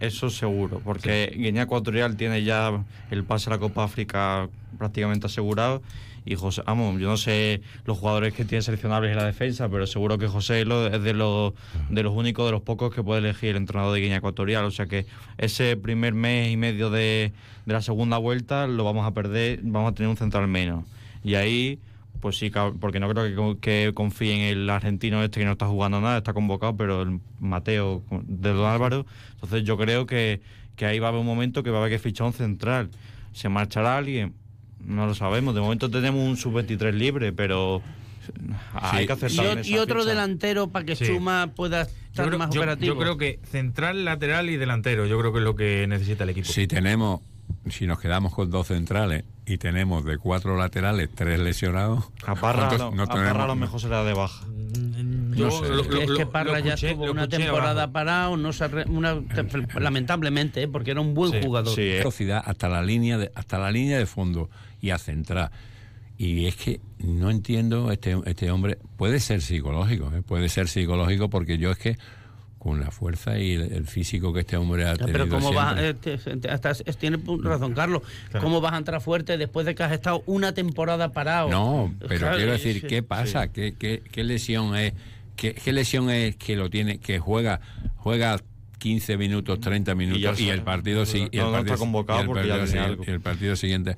Eso 0.00 0.30
seguro, 0.30 0.80
porque 0.84 1.32
Guinea 1.36 1.64
Ecuatorial 1.64 2.16
tiene 2.16 2.42
ya 2.42 2.84
el 3.10 3.24
pase 3.24 3.50
a 3.50 3.54
la 3.54 3.58
Copa 3.58 3.84
África 3.84 4.48
prácticamente 4.78 5.26
asegurado. 5.26 5.82
Y 6.24 6.36
José, 6.36 6.62
vamos, 6.64 7.00
yo 7.00 7.08
no 7.08 7.16
sé 7.16 7.62
los 7.84 7.98
jugadores 7.98 8.32
que 8.32 8.44
tiene 8.44 8.62
seleccionables 8.62 9.10
en 9.10 9.16
la 9.16 9.24
defensa, 9.24 9.68
pero 9.68 9.86
seguro 9.86 10.18
que 10.18 10.28
José 10.28 10.60
es 10.60 11.02
de 11.02 11.14
los, 11.14 11.52
de 11.90 12.02
los 12.02 12.14
únicos, 12.14 12.46
de 12.46 12.52
los 12.52 12.62
pocos 12.62 12.94
que 12.94 13.02
puede 13.02 13.20
elegir 13.20 13.50
el 13.50 13.56
entrenador 13.56 13.92
de 13.94 14.00
Guinea 14.00 14.18
Ecuatorial. 14.18 14.64
O 14.64 14.70
sea 14.70 14.86
que 14.86 15.06
ese 15.38 15.76
primer 15.76 16.14
mes 16.14 16.52
y 16.52 16.56
medio 16.56 16.90
de, 16.90 17.32
de 17.66 17.72
la 17.72 17.82
segunda 17.82 18.18
vuelta 18.18 18.68
lo 18.68 18.84
vamos 18.84 19.04
a 19.06 19.12
perder, 19.12 19.60
vamos 19.62 19.92
a 19.92 19.94
tener 19.94 20.10
un 20.10 20.16
central 20.16 20.46
menos. 20.46 20.84
Y 21.24 21.34
ahí, 21.34 21.80
pues 22.22 22.38
sí, 22.38 22.52
porque 22.80 23.00
no 23.00 23.08
creo 23.08 23.24
que, 23.26 23.34
co- 23.34 23.58
que 23.60 23.90
confíe 23.94 24.32
en 24.34 24.40
el 24.58 24.70
argentino 24.70 25.22
este 25.24 25.40
que 25.40 25.44
no 25.46 25.52
está 25.52 25.66
jugando 25.66 26.00
nada, 26.00 26.18
está 26.18 26.32
convocado, 26.32 26.76
pero 26.76 27.02
el 27.02 27.18
Mateo 27.40 28.04
de 28.22 28.52
Don 28.52 28.64
Álvaro. 28.70 29.04
Entonces 29.34 29.64
yo 29.64 29.76
creo 29.76 30.06
que, 30.06 30.40
que 30.76 30.86
ahí 30.86 31.00
va 31.00 31.06
a 31.06 31.10
haber 31.10 31.20
un 31.20 31.26
momento 31.26 31.64
que 31.64 31.70
va 31.70 31.78
a 31.78 31.80
haber 31.80 31.92
que 31.92 31.98
fichar 31.98 32.28
un 32.28 32.32
central. 32.32 32.90
¿Se 33.32 33.48
marchará 33.48 33.96
alguien? 33.98 34.34
No 34.78 35.06
lo 35.06 35.14
sabemos. 35.16 35.52
De 35.56 35.60
momento 35.60 35.90
tenemos 35.90 36.20
un 36.26 36.36
sub-23 36.36 36.92
libre, 36.92 37.32
pero 37.32 37.82
hay 38.72 39.06
que 39.06 39.12
Y, 39.12 39.16
acertar 39.16 39.58
esa 39.58 39.68
y 39.68 39.78
otro 39.78 40.00
ficha. 40.02 40.10
delantero 40.10 40.68
para 40.68 40.84
que 40.84 40.94
Sí. 40.94 41.06
Chuma 41.06 41.48
pueda 41.56 41.84
Yo 41.86 41.90
estar 42.10 42.26
creo, 42.28 42.38
más 42.38 42.50
yo- 42.50 42.60
operativo. 42.60 42.94
yo 42.94 43.00
creo 43.00 43.16
que 43.18 43.40
central, 43.50 44.04
lateral 44.04 44.48
y 44.48 44.56
delantero, 44.56 45.06
yo 45.06 45.18
creo 45.18 45.32
que 45.32 45.38
es 45.40 45.44
lo 45.44 45.56
que 45.56 45.86
necesita 45.88 46.22
el 46.24 46.30
equipo. 46.30 46.46
Si 46.46 46.68
tenemos, 46.68 47.20
si 47.68 47.86
nos 47.86 48.00
quedamos 48.00 48.34
con 48.34 48.50
dos 48.50 48.68
centrales 48.68 49.24
y 49.46 49.58
tenemos 49.58 50.04
de 50.04 50.18
cuatro 50.18 50.56
laterales 50.56 51.08
tres 51.14 51.38
lesionados, 51.40 52.04
A 52.26 52.34
Parra, 52.34 52.68
¿cuántos 52.68 52.80
a 52.80 52.84
lo- 52.86 52.90
no 52.96 53.02
a 53.02 53.06
Parra 53.06 53.20
a 53.22 53.32
lo 53.32 53.32
tenemos? 53.38 53.58
mejor 53.58 53.80
será 53.80 54.04
de 54.04 54.12
baja. 54.14 54.44
Yo 55.34 55.46
No 55.46 55.50
sé. 55.50 55.68
lo- 55.68 55.82
lo- 55.84 56.02
es 56.02 56.10
que 56.12 56.26
Parra 56.26 56.52
lo 56.52 56.58
ya 56.64 56.74
escuché- 56.74 56.90
estuvo 56.90 57.10
una 57.10 57.28
temporada 57.28 57.70
abajo. 57.82 57.92
parado, 57.92 58.36
no 58.36 58.52
se 58.52 58.64
ha 58.64 58.68
re- 58.68 58.84
una, 58.88 59.16
lamentablemente, 59.78 60.62
¿eh? 60.62 60.68
porque 60.68 60.90
era 60.92 61.00
un 61.00 61.14
buen 61.14 61.42
jugador. 61.42 61.76
velocidad 61.76 62.42
hasta 62.44 62.68
la 62.68 62.82
línea 62.82 63.18
de, 63.18 63.32
hasta 63.34 63.58
la 63.58 63.70
línea 63.70 63.98
de 63.98 64.06
fondo 64.06 64.50
y 64.80 64.90
a 64.90 64.98
centrar. 64.98 65.50
Y 66.18 66.46
es 66.46 66.56
que 66.56 66.80
no 66.98 67.30
entiendo 67.30 67.90
este 67.90 68.16
este 68.26 68.50
hombre 68.50 68.78
puede 68.96 69.18
ser 69.18 69.40
psicológico, 69.42 70.12
¿eh? 70.14 70.22
puede 70.22 70.48
ser 70.48 70.68
psicológico 70.68 71.28
porque 71.30 71.58
yo 71.58 71.70
es 71.72 71.78
que 71.78 71.98
con 72.62 72.78
la 72.78 72.92
fuerza 72.92 73.40
y 73.40 73.54
el, 73.54 73.72
el 73.72 73.86
físico 73.88 74.32
que 74.32 74.38
este 74.40 74.56
hombre 74.56 74.84
ha 74.84 74.92
Ya, 74.92 75.06
tenido 75.06 75.12
Pero 75.12 75.28
cómo 75.28 75.52
vas, 75.52 75.76
eh, 75.80 75.94
tiene 76.96 77.18
razón 77.42 77.74
Carlos, 77.74 78.02
cómo 78.40 78.60
vas 78.60 78.74
a 78.74 78.76
entrar 78.76 79.00
fuerte 79.00 79.36
después 79.36 79.66
de 79.66 79.74
que 79.74 79.82
has 79.82 79.90
estado 79.90 80.22
una 80.26 80.54
temporada 80.54 81.12
parado. 81.12 81.48
No, 81.48 81.92
pero 81.98 82.20
Claro, 82.20 82.36
quiero 82.36 82.52
decir, 82.52 82.86
¿qué 82.86 83.02
pasa? 83.02 83.48
¿Qué, 83.48 83.74
qué, 83.76 84.00
qué 84.08 84.22
lesión 84.22 84.76
es? 84.76 84.92
¿Qué, 85.34 85.54
qué 85.54 85.72
lesión 85.72 86.08
es 86.08 86.36
que 86.36 86.54
lo 86.54 86.70
tiene, 86.70 86.98
que 86.98 87.18
juega, 87.18 87.60
juega 87.96 88.38
15 88.78 89.16
minutos, 89.16 89.58
30 89.58 89.96
minutos 89.96 90.40
y, 90.40 90.48
el 90.48 90.62
partido 90.62 91.04
sí, 91.04 91.26
y 91.32 91.38
No, 91.38 91.50
no 91.50 91.58
está 91.58 91.76
convocado 91.76 92.20
y 92.20 92.22
el 92.22 92.26
porque 92.28 92.46
ya 92.46 92.64
tiene 92.64 92.78
algo. 92.78 93.02
el 93.08 93.20
partido 93.20 93.56
siguiente. 93.56 93.96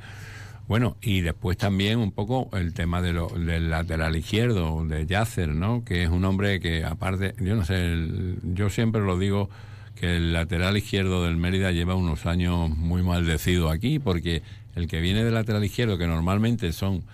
Bueno, 0.67 0.97
y 1.03 1.21
después 1.21 1.59
también 1.59 1.99
un 1.99 2.11
poco 2.13 2.49
el 2.57 2.73
tema 2.73 3.03
de 3.03 3.13
lo, 3.13 3.29
del 3.29 3.69
lateral 3.71 4.17
izquierdo, 4.17 4.87
de 4.87 5.05
Yacer, 5.07 5.49
¿no? 5.51 5.85
Que 5.85 6.05
es 6.05 6.09
un 6.09 6.25
hombre 6.25 6.59
que, 6.59 6.85
aparte, 6.85 7.35
yo 7.39 7.55
no 7.55 7.65
sé, 7.67 7.95
yo 8.43 8.71
siempre 8.71 9.03
lo 9.03 9.19
digo, 9.19 9.51
que 9.95 10.17
el 10.17 10.33
lateral 10.33 10.77
izquierdo 10.77 11.25
del 11.25 11.37
Mérida 11.37 11.71
lleva 11.71 11.95
unos 11.95 12.25
años 12.27 12.71
muy 12.71 13.03
maldecido 13.03 13.69
aquí, 13.69 13.99
porque 13.99 14.43
el 14.75 14.89
que 14.89 15.01
viene 15.01 15.23
del 15.23 15.35
lateral 15.35 15.63
izquierdo, 15.65 15.99
que 15.99 16.07
normalmente 16.07 16.73
son 16.73 17.05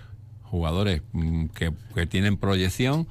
jugadores 0.45 1.03
mm, 1.13 1.47
que, 1.47 1.73
que 1.95 2.07
tienen 2.07 2.37
proyección, 2.37 3.09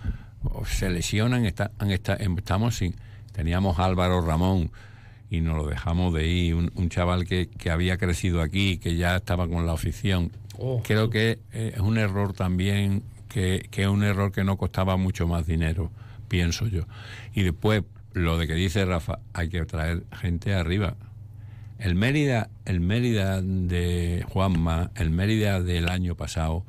se 0.65 0.89
lesionan, 0.89 1.45
está- 1.45 1.71
estamos 2.19 2.75
sin... 2.77 2.95
Teníamos 3.33 3.77
Álvaro 3.79 4.21
Ramón, 4.25 4.71
y 5.29 5.41
nos 5.41 5.57
lo 5.57 5.67
dejamos 5.67 6.13
de 6.13 6.27
ir. 6.27 6.55
Un, 6.55 6.71
un 6.75 6.89
chaval 6.89 7.25
que, 7.25 7.47
que 7.47 7.69
había 7.69 7.97
crecido 7.97 8.41
aquí, 8.41 8.77
que 8.77 8.95
ya 8.95 9.17
estaba 9.17 9.47
con 9.47 9.65
la 9.65 9.73
afición. 9.73 10.31
Oh. 10.57 10.81
Creo 10.83 11.09
que 11.09 11.39
eh, 11.53 11.73
es 11.75 11.79
un 11.79 11.97
error 11.97 12.33
también, 12.33 13.03
que, 13.29 13.67
que 13.71 13.83
es 13.83 13.87
un 13.87 14.03
error 14.03 14.31
que 14.31 14.43
no 14.43 14.57
costaba 14.57 14.97
mucho 14.97 15.27
más 15.27 15.45
dinero, 15.45 15.91
pienso 16.27 16.67
yo. 16.67 16.83
Y 17.33 17.43
después, 17.43 17.83
lo 18.13 18.37
de 18.37 18.47
que 18.47 18.55
dice 18.55 18.83
Rafa, 18.85 19.19
hay 19.33 19.49
que 19.49 19.63
traer 19.65 20.03
gente 20.11 20.53
arriba. 20.53 20.95
El 21.77 21.95
Mérida, 21.95 22.49
el 22.65 22.81
Mérida 22.81 23.41
de 23.41 24.25
Juanma, 24.27 24.91
el 24.95 25.11
Mérida 25.11 25.61
del 25.61 25.87
año 25.87 26.15
pasado, 26.15 26.65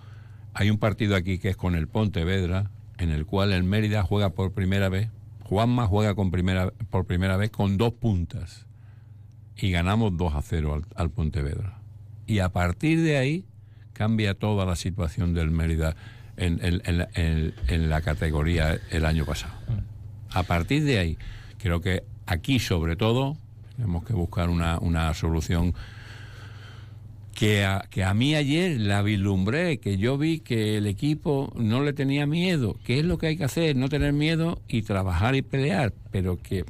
hay 0.54 0.70
un 0.70 0.78
partido 0.78 1.16
aquí 1.16 1.38
que 1.38 1.48
es 1.48 1.56
con 1.56 1.74
el 1.74 1.88
Pontevedra, 1.88 2.70
en 2.98 3.11
el 3.11 3.26
cual 3.26 3.52
el 3.52 3.64
Mérida 3.64 4.02
juega 4.02 4.30
por 4.30 4.52
primera 4.52 4.88
vez, 4.88 5.08
Juanma 5.51 5.86
juega 5.88 6.14
con 6.14 6.30
primera, 6.30 6.70
por 6.90 7.07
primera 7.07 7.36
vez 7.36 7.51
con 7.51 7.76
dos 7.76 7.92
puntas 7.92 8.66
y 9.57 9.72
ganamos 9.72 10.16
2 10.16 10.34
a 10.36 10.42
0 10.42 10.74
al, 10.74 10.84
al 10.94 11.11
Pontevedra. 11.11 11.80
Y 12.28 12.38
a 12.38 12.51
partir 12.51 13.03
de 13.03 13.18
ahí 13.18 13.44
cambia 13.92 14.34
toda 14.34 14.64
la 14.64 14.76
situación 14.76 15.34
del 15.34 15.51
Mérida 15.51 15.96
en, 16.36 16.64
en- 16.64 16.80
en 16.84 16.98
la- 16.98 17.09
en- 17.14 17.53
en 17.66 17.90
la 17.90 18.01
categoría 18.01 18.78
el 18.92 19.05
año 19.05 19.24
pasado. 19.26 19.53
A 20.32 20.44
partir 20.44 20.84
de 20.84 20.98
ahí, 21.01 21.18
creo 21.59 21.80
que 21.80 22.05
aquí 22.26 22.61
sobre 22.61 22.94
todo 22.94 23.36
tenemos 23.74 24.05
que 24.05 24.12
buscar 24.12 24.48
una, 24.51 24.78
una 24.78 25.12
solución 25.14 25.74
que 27.41 27.64
a, 27.64 27.86
que 27.88 28.05
a 28.05 28.12
mí 28.12 28.34
ayer 28.34 28.78
la 28.78 29.01
vislumbré, 29.01 29.78
que 29.78 29.97
yo 29.97 30.18
vi 30.18 30.41
que 30.41 30.76
el 30.76 30.86
equipo 30.86 31.51
no 31.57 31.82
le 31.82 31.95
tenía 31.95 32.26
miedo. 32.26 32.76
¿Qué 32.84 32.99
es 32.99 33.07
lo 33.07 33.16
que 33.16 33.28
hay 33.28 33.38
que 33.38 33.45
hacer? 33.45 33.76
No 33.76 33.88
tener 33.88 34.12
miedo 34.12 34.61
y 34.68 34.82
trabajar 34.82 35.34
y 35.34 35.41
pelear, 35.41 35.95
pero 36.11 36.36
que 36.36 36.66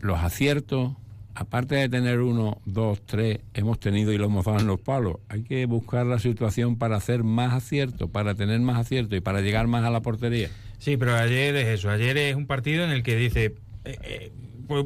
los 0.00 0.18
aciertos, 0.18 0.92
aparte 1.34 1.76
de 1.76 1.88
tener 1.88 2.20
uno, 2.20 2.58
dos, 2.66 3.00
tres, 3.06 3.38
hemos 3.54 3.80
tenido 3.80 4.12
y 4.12 4.18
lo 4.18 4.26
hemos 4.26 4.44
dado 4.44 4.58
en 4.58 4.66
los 4.66 4.78
palos. 4.78 5.16
Hay 5.30 5.42
que 5.42 5.64
buscar 5.64 6.04
la 6.04 6.18
situación 6.18 6.76
para 6.76 6.96
hacer 6.96 7.24
más 7.24 7.54
aciertos, 7.54 8.10
para 8.10 8.34
tener 8.34 8.60
más 8.60 8.76
aciertos 8.76 9.16
y 9.16 9.22
para 9.22 9.40
llegar 9.40 9.68
más 9.68 9.86
a 9.86 9.90
la 9.90 10.02
portería. 10.02 10.50
Sí, 10.78 10.98
pero 10.98 11.14
ayer 11.14 11.56
es 11.56 11.68
eso. 11.68 11.88
Ayer 11.88 12.18
es 12.18 12.36
un 12.36 12.46
partido 12.46 12.84
en 12.84 12.90
el 12.90 13.02
que 13.02 13.16
dice, 13.16 13.54
eh, 13.86 13.98
eh, 14.02 14.32
pues, 14.68 14.84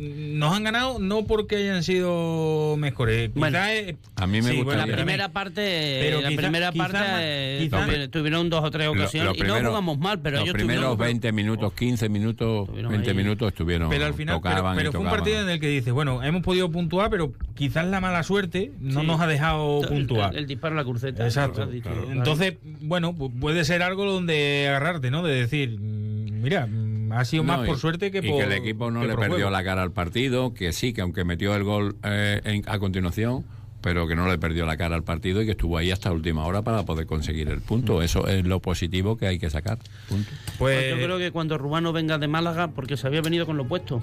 nos 0.00 0.54
han 0.54 0.64
ganado 0.64 0.98
no 0.98 1.26
porque 1.26 1.56
hayan 1.56 1.82
sido 1.82 2.76
mejores. 2.78 3.30
Bueno, 3.34 3.58
Quizá, 3.58 3.74
eh, 3.74 3.96
a 4.16 4.26
mí 4.26 4.40
me 4.40 4.50
sí, 4.50 4.62
bueno, 4.62 4.86
La 4.86 4.92
primera 4.96 5.28
me- 5.28 5.34
parte, 5.34 5.98
pero 6.00 6.20
la 6.22 6.28
quizá- 6.30 6.40
primera 6.40 6.72
quizá 6.72 6.82
parte 6.84 6.98
eh, 7.20 7.58
quizá- 7.60 8.08
tuvieron, 8.10 8.48
dos 8.50 8.64
o 8.64 8.70
tres 8.70 8.86
Lo- 8.86 8.94
lo 8.94 9.00
ocasiones 9.02 9.36
y 9.36 9.42
no 9.42 9.54
jugamos 9.68 9.98
mal, 9.98 10.20
pero 10.20 10.36
los 10.38 10.44
ellos 10.44 10.54
primeros 10.54 10.82
tuvieron- 10.84 10.98
20 10.98 11.32
minutos, 11.32 11.72
15 11.74 12.08
minutos, 12.08 12.68
20 12.74 13.10
ahí. 13.10 13.16
minutos 13.16 13.48
estuvieron, 13.48 13.90
Pero 13.90 14.06
al 14.06 14.14
final, 14.14 14.40
pero, 14.40 14.52
tocaban 14.54 14.76
pero 14.76 14.92
fue 14.92 15.00
un 15.00 15.10
partido 15.10 15.40
en 15.42 15.48
el 15.50 15.60
que 15.60 15.68
dice, 15.68 15.90
bueno, 15.92 16.22
hemos 16.22 16.42
podido 16.42 16.70
puntuar, 16.70 17.10
pero 17.10 17.32
quizás 17.54 17.86
la 17.86 18.00
mala 18.00 18.22
suerte 18.22 18.72
no 18.80 19.00
Sí. 19.02 19.06
nos 19.06 19.20
ha 19.20 19.26
dejado 19.26 19.82
El- 19.82 19.88
puntuar. 19.88 20.32
El, 20.32 20.40
el 20.40 20.46
disparo 20.46 20.74
a 20.74 20.78
la 20.78 20.84
cruceta. 20.84 21.24
Exacto. 21.24 21.66
dicho, 21.66 21.90
claro. 21.90 22.10
Entonces, 22.10 22.54
bueno, 22.80 23.14
pu- 23.14 23.30
puede 23.38 23.64
ser 23.64 23.82
algo 23.82 24.04
donde 24.10 24.66
agarrarte, 24.68 25.10
¿no? 25.10 25.22
De 25.22 25.34
decir, 25.34 25.78
mm, 25.78 26.42
mira, 26.42 26.66
ha 27.12 27.24
sido 27.24 27.42
No, 27.44 27.56
más 27.56 27.64
y- 27.64 27.68
por 27.68 27.78
suerte 27.78 28.10
que 28.10 28.18
y 28.18 28.28
por. 28.30 28.38
que 28.38 28.44
el 28.44 28.52
equipo 28.52 28.90
no 28.90 29.02
le 29.04 29.14
perdió 29.14 29.36
juego. 29.36 29.50
la 29.50 29.64
cara 29.64 29.82
al 29.82 29.92
partido, 29.92 30.54
que 30.54 30.72
sí, 30.72 30.92
que 30.92 31.00
aunque 31.00 31.24
metió 31.24 31.54
el 31.54 31.64
gol 31.64 31.96
eh, 32.04 32.40
en- 32.44 32.64
a 32.68 32.78
continuación, 32.78 33.44
pero 33.80 34.06
que 34.06 34.14
no 34.14 34.28
le 34.28 34.38
perdió 34.38 34.66
la 34.66 34.76
cara 34.76 34.94
al 34.96 35.02
partido 35.04 35.40
y 35.42 35.46
que 35.46 35.52
estuvo 35.52 35.76
ahí 35.78 35.90
hasta 35.90 36.12
última 36.12 36.44
hora 36.44 36.62
para 36.62 36.84
poder 36.84 37.06
conseguir 37.06 37.48
el 37.48 37.60
punto. 37.60 37.98
Mm. 37.98 38.02
Eso 38.02 38.26
es 38.28 38.44
lo 38.44 38.60
positivo 38.60 39.16
que 39.16 39.26
hay 39.26 39.38
que 39.38 39.50
sacar. 39.50 39.78
Punto. 40.08 40.30
Pues 40.58 40.90
yo 40.90 40.96
creo 41.04 41.18
que 41.18 41.30
cuando 41.30 41.56
Rubano 41.58 41.92
venga 41.92 42.18
de 42.18 42.28
Málaga, 42.28 42.68
porque 42.68 42.96
se 42.96 43.06
había 43.06 43.20
venido 43.22 43.46
con 43.46 43.56
lo 43.56 43.66
puesto 43.66 44.02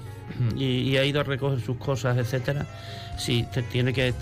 y, 0.56 0.64
y 0.64 0.96
ha 0.96 1.04
ido 1.04 1.20
a 1.20 1.24
recoger 1.24 1.60
sus 1.60 1.76
cosas, 1.76 2.16
etcétera, 2.18 2.66
sí, 3.18 3.44
te- 3.52 3.62
tiene 3.62 3.92
que 3.92 4.12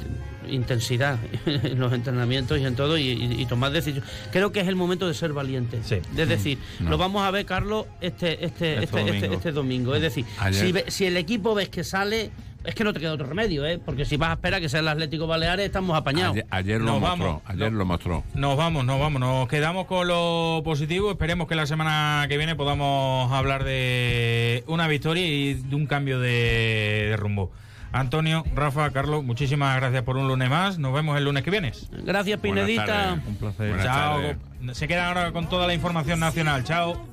intensidad 0.49 1.19
en 1.47 1.81
los 1.81 1.93
entrenamientos 1.93 2.59
y 2.61 2.65
en 2.65 2.77
todo 2.77 2.97
y, 2.99 3.03
y- 3.09 3.43
y 3.43 3.47
tomar 3.47 3.73
decisiones. 3.73 4.09
Creo 4.33 4.53
que 4.53 4.61
es 4.61 4.69
el 4.69 4.77
momento 4.77 5.09
de 5.09 5.15
ser 5.15 5.33
valiente. 5.33 5.79
Es 5.79 6.29
decir, 6.29 6.59
No. 6.81 6.91
lo 6.91 6.99
vamos 6.99 7.23
a 7.23 7.31
ver, 7.31 7.47
Carlos, 7.47 7.87
este, 8.01 8.45
este, 8.45 8.75
Este 8.75 8.85
este, 8.85 9.01
este, 9.01 9.01
domingo. 9.13 9.35
este 9.35 9.53
domingo. 9.53 9.95
Es 9.97 10.03
decir, 10.03 10.25
si, 10.53 10.73
ve- 10.73 10.85
si 10.89 11.05
el 11.07 11.17
equipo 11.17 11.55
ves 11.55 11.69
que 11.69 11.83
sale, 11.83 12.31
es 12.67 12.75
que 12.75 12.85
no 12.85 12.93
te 12.93 13.01
queda 13.01 13.13
otro 13.13 13.27
remedio, 13.27 13.65
¿eh? 13.65 13.79
porque 13.79 14.05
si 14.05 14.17
vas 14.17 14.31
a 14.31 14.33
esperar 14.35 14.61
que 14.61 14.69
sea 14.69 14.81
el 14.81 14.89
Atlético 14.89 15.27
Baleares, 15.27 15.65
estamos 15.67 15.97
apañados. 15.97 16.33
Ayer, 16.33 16.47
ayer 16.51 16.81
lo 16.81 16.87
Nos 16.93 17.01
mostró, 17.01 17.27
vamos. 17.27 17.43
ayer 17.47 17.73
lo 17.73 17.85
mostró. 17.85 18.25
Nos 18.35 18.57
vamos, 18.57 18.85
nos 18.85 19.01
vamos, 19.01 19.21
nos 19.21 19.49
quedamos 19.49 19.87
con 19.87 20.09
lo 20.09 20.61
positivo. 20.65 21.11
Esperemos 21.11 21.47
que 21.49 21.55
la 21.55 21.67
semana 21.67 22.27
que 22.29 22.37
viene 22.37 22.55
podamos 22.57 23.33
hablar 23.33 23.65
de 23.65 24.65
una 24.67 24.89
victoria 24.89 25.27
y 25.27 25.55
de 25.55 25.75
un 25.77 25.87
cambio 25.87 26.21
de, 26.21 27.07
de 27.11 27.17
rumbo. 27.17 27.51
Antonio, 27.93 28.45
Rafa, 28.55 28.91
Carlos, 28.91 29.25
muchísimas 29.25 29.75
gracias 29.77 30.03
por 30.03 30.17
un 30.19 30.29
lunes 30.29 30.51
más. 30.51 30.79
Nos 30.79 30.93
vemos 30.93 31.17
el 31.17 31.25
lunes 31.25 31.43
que 31.45 31.51
viene. 31.51 31.73
Gracias, 32.05 32.39
Pinedita. 32.41 33.23
Un 33.27 33.37
placer. 33.37 33.69
Buenas 33.69 33.87
Chao. 33.87 34.21
tardes. 34.21 34.37
Se 34.77 34.87
quedan 34.89 35.07
ahora 35.07 35.33
con 35.33 35.49
toda 35.49 35.67
la 35.67 35.73
información 35.73 36.21
nacional. 36.21 36.63
Chao. 36.65 37.07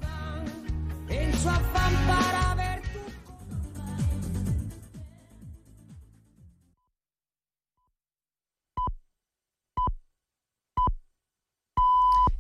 en 1.09 1.33
su 1.37 1.49
afán 1.49 1.93
para 2.07 2.55
ver 2.55 2.81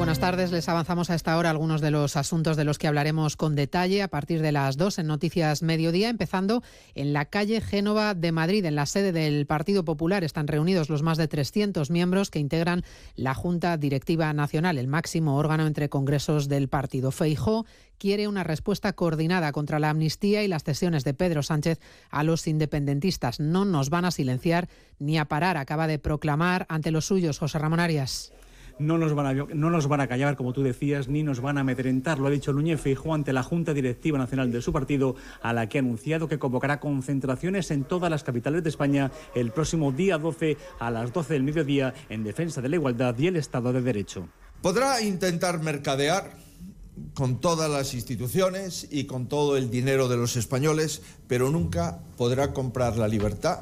Buenas 0.00 0.18
tardes. 0.18 0.50
Les 0.50 0.66
avanzamos 0.66 1.10
a 1.10 1.14
esta 1.14 1.36
hora 1.36 1.50
algunos 1.50 1.82
de 1.82 1.90
los 1.90 2.16
asuntos 2.16 2.56
de 2.56 2.64
los 2.64 2.78
que 2.78 2.88
hablaremos 2.88 3.36
con 3.36 3.54
detalle 3.54 4.00
a 4.00 4.08
partir 4.08 4.40
de 4.40 4.50
las 4.50 4.78
2 4.78 5.00
en 5.00 5.06
Noticias 5.06 5.62
Mediodía, 5.62 6.08
empezando 6.08 6.62
en 6.94 7.12
la 7.12 7.26
calle 7.26 7.60
Génova 7.60 8.14
de 8.14 8.32
Madrid, 8.32 8.64
en 8.64 8.76
la 8.76 8.86
sede 8.86 9.12
del 9.12 9.44
Partido 9.44 9.84
Popular. 9.84 10.24
Están 10.24 10.48
reunidos 10.48 10.88
los 10.88 11.02
más 11.02 11.18
de 11.18 11.28
300 11.28 11.90
miembros 11.90 12.30
que 12.30 12.38
integran 12.38 12.82
la 13.14 13.34
Junta 13.34 13.76
Directiva 13.76 14.32
Nacional, 14.32 14.78
el 14.78 14.86
máximo 14.86 15.36
órgano 15.36 15.66
entre 15.66 15.90
congresos 15.90 16.48
del 16.48 16.68
partido. 16.68 17.10
Feijó 17.10 17.66
quiere 17.98 18.26
una 18.26 18.42
respuesta 18.42 18.94
coordinada 18.94 19.52
contra 19.52 19.80
la 19.80 19.90
amnistía 19.90 20.42
y 20.42 20.48
las 20.48 20.64
cesiones 20.64 21.04
de 21.04 21.12
Pedro 21.12 21.42
Sánchez 21.42 21.78
a 22.08 22.24
los 22.24 22.46
independentistas. 22.46 23.38
No 23.38 23.66
nos 23.66 23.90
van 23.90 24.06
a 24.06 24.10
silenciar 24.10 24.70
ni 24.98 25.18
a 25.18 25.26
parar, 25.26 25.58
acaba 25.58 25.86
de 25.86 25.98
proclamar 25.98 26.64
ante 26.70 26.90
los 26.90 27.04
suyos 27.04 27.38
José 27.38 27.58
Ramón 27.58 27.80
Arias 27.80 28.32
no 28.80 28.98
nos, 28.98 29.14
van 29.14 29.26
a, 29.26 29.34
no 29.34 29.70
nos 29.70 29.86
van 29.86 30.00
a 30.00 30.08
callar, 30.08 30.36
como 30.36 30.52
tú 30.52 30.62
decías, 30.62 31.06
ni 31.08 31.22
nos 31.22 31.40
van 31.40 31.58
a 31.58 31.60
amedrentar. 31.60 32.18
Lo 32.18 32.26
ha 32.26 32.30
dicho 32.30 32.52
Núñez 32.52 32.80
Feijóo 32.80 33.14
ante 33.14 33.32
la 33.32 33.42
Junta 33.42 33.74
Directiva 33.74 34.18
Nacional 34.18 34.50
de 34.50 34.62
su 34.62 34.72
partido, 34.72 35.14
a 35.42 35.52
la 35.52 35.68
que 35.68 35.78
ha 35.78 35.80
anunciado 35.80 36.28
que 36.28 36.38
convocará 36.38 36.80
concentraciones 36.80 37.70
en 37.70 37.84
todas 37.84 38.10
las 38.10 38.24
capitales 38.24 38.64
de 38.64 38.70
España 38.70 39.12
el 39.34 39.50
próximo 39.52 39.92
día 39.92 40.18
12 40.18 40.56
a 40.78 40.90
las 40.90 41.12
12 41.12 41.34
del 41.34 41.42
mediodía 41.42 41.94
en 42.08 42.24
defensa 42.24 42.60
de 42.60 42.70
la 42.70 42.76
igualdad 42.76 43.16
y 43.18 43.26
el 43.26 43.36
Estado 43.36 43.72
de 43.72 43.82
Derecho. 43.82 44.28
Podrá 44.62 45.02
intentar 45.02 45.60
mercadear 45.62 46.36
con 47.14 47.40
todas 47.40 47.70
las 47.70 47.94
instituciones 47.94 48.88
y 48.90 49.04
con 49.04 49.26
todo 49.26 49.56
el 49.56 49.70
dinero 49.70 50.08
de 50.08 50.16
los 50.16 50.36
españoles, 50.36 51.02
pero 51.26 51.50
nunca 51.50 52.00
podrá 52.16 52.52
comprar 52.52 52.96
la 52.96 53.08
libertad, 53.08 53.60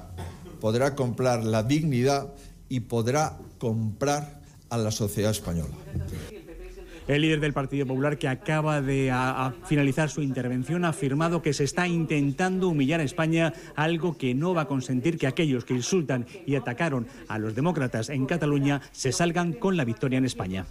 podrá 0.60 0.94
comprar 0.94 1.44
la 1.44 1.62
dignidad 1.62 2.34
y 2.68 2.80
podrá 2.80 3.38
comprar 3.58 4.37
a 4.70 4.76
la 4.76 4.90
sociedad 4.90 5.30
española. 5.30 5.74
El 7.08 7.22
líder 7.22 7.40
del 7.40 7.54
Partido 7.54 7.86
Popular, 7.86 8.18
que 8.18 8.28
acaba 8.28 8.82
de 8.82 9.10
finalizar 9.64 10.10
su 10.10 10.20
intervención, 10.20 10.84
ha 10.84 10.90
afirmado 10.90 11.40
que 11.40 11.54
se 11.54 11.64
está 11.64 11.88
intentando 11.88 12.68
humillar 12.68 13.00
a 13.00 13.04
España, 13.04 13.54
algo 13.76 14.18
que 14.18 14.34
no 14.34 14.52
va 14.52 14.62
a 14.62 14.68
consentir 14.68 15.16
que 15.16 15.26
aquellos 15.26 15.64
que 15.64 15.72
insultan 15.72 16.26
y 16.46 16.54
atacaron 16.54 17.06
a 17.28 17.38
los 17.38 17.54
demócratas 17.54 18.10
en 18.10 18.26
Cataluña 18.26 18.82
se 18.92 19.12
salgan 19.12 19.54
con 19.54 19.78
la 19.78 19.86
victoria 19.86 20.18
en 20.18 20.26
España. 20.26 20.66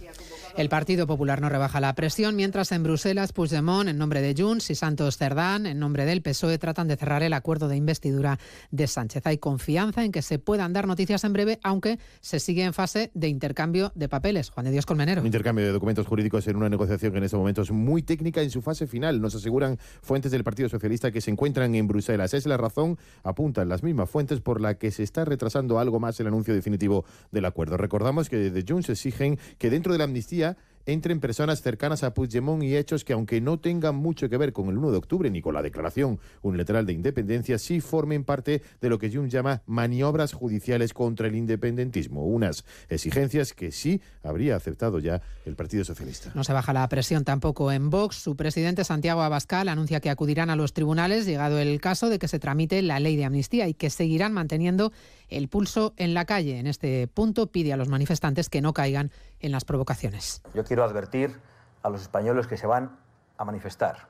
El 0.58 0.68
Partido 0.68 1.06
Popular 1.06 1.40
no 1.40 1.48
rebaja 1.48 1.78
la 1.78 1.94
presión, 1.94 2.34
mientras 2.34 2.72
en 2.72 2.82
Bruselas 2.82 3.32
Puigdemont, 3.32 3.88
en 3.88 3.96
nombre 3.96 4.20
de 4.20 4.34
Junts, 4.36 4.70
y 4.70 4.74
Santos 4.74 5.16
Cerdán, 5.16 5.66
en 5.66 5.78
nombre 5.78 6.04
del 6.04 6.20
PSOE, 6.20 6.58
tratan 6.58 6.88
de 6.88 6.96
cerrar 6.96 7.22
el 7.22 7.32
acuerdo 7.32 7.68
de 7.68 7.76
investidura 7.76 8.40
de 8.72 8.88
Sánchez. 8.88 9.24
Hay 9.28 9.38
confianza 9.38 10.04
en 10.04 10.10
que 10.10 10.20
se 10.20 10.40
puedan 10.40 10.72
dar 10.72 10.88
noticias 10.88 11.22
en 11.22 11.32
breve, 11.32 11.60
aunque 11.62 12.00
se 12.20 12.40
sigue 12.40 12.64
en 12.64 12.74
fase 12.74 13.12
de 13.14 13.28
intercambio 13.28 13.92
de 13.94 14.08
papeles. 14.08 14.50
Juan 14.50 14.66
de 14.66 14.72
Dios 14.72 14.84
Colmenero. 14.84 15.20
Un 15.20 15.28
intercambio 15.28 15.64
de 15.64 15.70
documentos 15.70 16.08
jurídicos 16.08 16.48
en 16.48 16.56
una 16.56 16.68
negociación 16.68 17.12
que 17.12 17.18
en 17.18 17.24
este 17.24 17.36
momento 17.36 17.62
es 17.62 17.70
muy 17.70 18.02
técnica 18.02 18.42
en 18.42 18.50
su 18.50 18.60
fase 18.60 18.88
final. 18.88 19.20
Nos 19.20 19.36
aseguran 19.36 19.78
fuentes 20.02 20.32
del 20.32 20.42
Partido 20.42 20.68
Socialista 20.68 21.12
que 21.12 21.20
se 21.20 21.30
encuentran 21.30 21.72
en 21.76 21.86
Bruselas. 21.86 22.34
Es 22.34 22.46
la 22.46 22.56
razón, 22.56 22.98
apuntan 23.22 23.68
las 23.68 23.84
mismas 23.84 24.10
fuentes, 24.10 24.40
por 24.40 24.60
la 24.60 24.74
que 24.74 24.90
se 24.90 25.04
está 25.04 25.24
retrasando 25.24 25.78
algo 25.78 26.00
más 26.00 26.18
el 26.18 26.26
anuncio 26.26 26.52
definitivo 26.52 27.04
del 27.30 27.44
acuerdo. 27.44 27.76
Recordamos 27.76 28.28
que 28.28 28.38
desde 28.38 28.64
Junts 28.68 28.88
exigen 28.88 29.38
que 29.58 29.70
dentro 29.70 29.92
de 29.92 29.98
la 29.98 30.04
amnistía 30.04 30.47
entren 30.88 31.20
personas 31.20 31.60
cercanas 31.60 32.02
a 32.02 32.14
Puigdemont 32.14 32.62
y 32.62 32.74
hechos 32.74 33.04
que, 33.04 33.12
aunque 33.12 33.40
no 33.42 33.58
tengan 33.58 33.94
mucho 33.94 34.28
que 34.30 34.38
ver 34.38 34.54
con 34.54 34.70
el 34.70 34.78
1 34.78 34.90
de 34.90 34.96
octubre 34.96 35.30
ni 35.30 35.42
con 35.42 35.52
la 35.54 35.62
declaración 35.62 36.18
unilateral 36.40 36.86
de 36.86 36.94
independencia, 36.94 37.58
sí 37.58 37.80
formen 37.80 38.24
parte 38.24 38.62
de 38.80 38.88
lo 38.88 38.98
que 38.98 39.10
Jung 39.10 39.28
llama 39.28 39.62
maniobras 39.66 40.32
judiciales 40.32 40.94
contra 40.94 41.28
el 41.28 41.36
independentismo. 41.36 42.24
Unas 42.24 42.64
exigencias 42.88 43.52
que 43.52 43.70
sí 43.70 44.00
habría 44.22 44.56
aceptado 44.56 44.98
ya 44.98 45.20
el 45.44 45.56
Partido 45.56 45.84
Socialista. 45.84 46.32
No 46.34 46.42
se 46.42 46.54
baja 46.54 46.72
la 46.72 46.88
presión 46.88 47.22
tampoco 47.24 47.70
en 47.70 47.90
Vox. 47.90 48.16
Su 48.16 48.34
presidente, 48.34 48.82
Santiago 48.84 49.20
Abascal, 49.20 49.68
anuncia 49.68 50.00
que 50.00 50.08
acudirán 50.08 50.48
a 50.48 50.56
los 50.56 50.72
tribunales, 50.72 51.26
llegado 51.26 51.58
el 51.58 51.80
caso 51.82 52.08
de 52.08 52.18
que 52.18 52.28
se 52.28 52.38
tramite 52.38 52.80
la 52.80 52.98
ley 52.98 53.16
de 53.16 53.26
amnistía 53.26 53.68
y 53.68 53.74
que 53.74 53.90
seguirán 53.90 54.32
manteniendo 54.32 54.92
el 55.28 55.48
pulso 55.48 55.94
en 55.96 56.14
la 56.14 56.24
calle. 56.24 56.58
En 56.58 56.66
este 56.66 57.08
punto 57.08 57.48
pide 57.48 57.72
a 57.72 57.76
los 57.76 57.88
manifestantes 57.88 58.48
que 58.48 58.60
no 58.60 58.72
caigan 58.72 59.10
en 59.40 59.52
las 59.52 59.64
provocaciones. 59.64 60.42
Yo 60.54 60.64
quiero 60.64 60.84
advertir 60.84 61.40
a 61.82 61.90
los 61.90 62.02
españoles 62.02 62.46
que 62.46 62.56
se 62.56 62.66
van 62.66 62.98
a 63.36 63.44
manifestar 63.44 64.08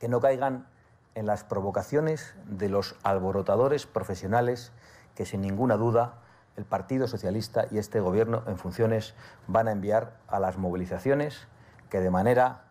que 0.00 0.08
no 0.08 0.20
caigan 0.20 0.66
en 1.14 1.26
las 1.26 1.44
provocaciones 1.44 2.34
de 2.46 2.68
los 2.68 2.96
alborotadores 3.02 3.86
profesionales 3.86 4.72
que 5.14 5.26
sin 5.26 5.42
ninguna 5.42 5.76
duda 5.76 6.14
el 6.56 6.64
Partido 6.64 7.06
Socialista 7.06 7.66
y 7.70 7.78
este 7.78 8.00
Gobierno 8.00 8.42
en 8.46 8.56
funciones 8.56 9.14
van 9.46 9.68
a 9.68 9.72
enviar 9.72 10.16
a 10.26 10.40
las 10.40 10.56
movilizaciones 10.56 11.46
que 11.90 12.00
de 12.00 12.10
manera 12.10 12.64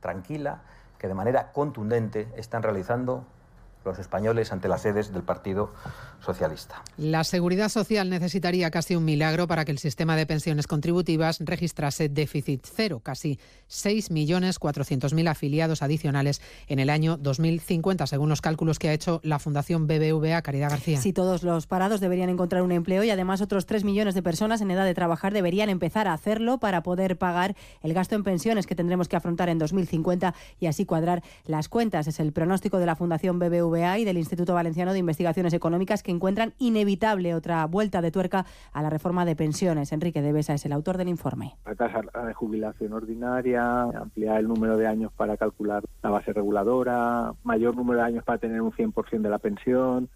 tranquila, 0.00 0.62
que 0.98 1.08
de 1.08 1.14
manera 1.14 1.52
contundente 1.52 2.28
están 2.36 2.62
realizando 2.62 3.24
los 3.84 3.98
españoles 3.98 4.52
ante 4.52 4.68
las 4.68 4.82
sedes 4.82 5.12
del 5.12 5.22
Partido 5.22 5.72
Socialista. 6.24 6.82
La 6.96 7.24
Seguridad 7.24 7.68
Social 7.68 8.08
necesitaría 8.08 8.70
casi 8.70 8.94
un 8.94 9.04
milagro 9.04 9.46
para 9.46 9.64
que 9.64 9.72
el 9.72 9.78
sistema 9.78 10.16
de 10.16 10.26
pensiones 10.26 10.66
contributivas 10.66 11.38
registrase 11.40 12.08
déficit 12.08 12.64
cero, 12.64 13.00
casi 13.02 13.38
6.400.000 13.68 15.28
afiliados 15.28 15.82
adicionales 15.82 16.40
en 16.68 16.78
el 16.78 16.90
año 16.90 17.16
2050, 17.16 18.06
según 18.06 18.28
los 18.28 18.40
cálculos 18.40 18.78
que 18.78 18.88
ha 18.88 18.92
hecho 18.92 19.20
la 19.24 19.38
Fundación 19.38 19.86
BBVA 19.86 20.42
Caridad 20.42 20.70
García. 20.70 21.00
Si 21.00 21.12
todos 21.12 21.42
los 21.42 21.66
parados 21.66 22.00
deberían 22.00 22.28
encontrar 22.28 22.62
un 22.62 22.72
empleo 22.72 23.02
y 23.04 23.10
además 23.10 23.40
otros 23.40 23.66
3 23.66 23.84
millones 23.84 24.14
de 24.14 24.22
personas 24.22 24.60
en 24.60 24.70
edad 24.70 24.84
de 24.84 24.94
trabajar 24.94 25.32
deberían 25.32 25.68
empezar 25.68 26.06
a 26.06 26.12
hacerlo 26.12 26.58
para 26.58 26.82
poder 26.82 27.18
pagar 27.18 27.56
el 27.82 27.94
gasto 27.94 28.14
en 28.14 28.22
pensiones 28.22 28.66
que 28.66 28.74
tendremos 28.74 29.08
que 29.08 29.16
afrontar 29.16 29.48
en 29.48 29.58
2050 29.58 30.34
y 30.60 30.66
así 30.66 30.84
cuadrar 30.84 31.22
las 31.46 31.68
cuentas. 31.68 32.06
Es 32.06 32.20
el 32.20 32.32
pronóstico 32.32 32.78
de 32.78 32.86
la 32.86 32.96
Fundación 32.96 33.38
BBVA 33.38 33.71
y 33.72 34.04
del 34.04 34.18
Instituto 34.18 34.52
Valenciano 34.52 34.92
de 34.92 34.98
Investigaciones 34.98 35.54
Económicas 35.54 36.02
que 36.02 36.10
encuentran 36.10 36.52
inevitable 36.58 37.34
otra 37.34 37.64
vuelta 37.66 38.02
de 38.02 38.10
tuerca 38.10 38.44
a 38.72 38.82
la 38.82 38.90
reforma 38.90 39.24
de 39.24 39.34
pensiones. 39.34 39.92
Enrique 39.92 40.20
Devesa 40.20 40.52
es 40.52 40.66
el 40.66 40.72
autor 40.72 40.98
del 40.98 41.08
informe. 41.08 41.56
La 41.64 41.74
tasa 41.74 42.02
de 42.26 42.34
jubilación 42.34 42.92
ordinaria, 42.92 43.82
ampliar 43.82 44.40
el 44.40 44.48
número 44.48 44.76
de 44.76 44.86
años 44.86 45.10
para 45.16 45.36
calcular 45.36 45.82
la 46.02 46.10
base 46.10 46.32
reguladora, 46.32 47.32
mayor 47.44 47.74
número 47.74 48.00
de 48.00 48.06
años 48.06 48.24
para 48.24 48.38
tener 48.38 48.60
un 48.60 48.72
100% 48.72 49.22
de 49.22 49.30
la 49.30 49.38
pensión, 49.38 50.10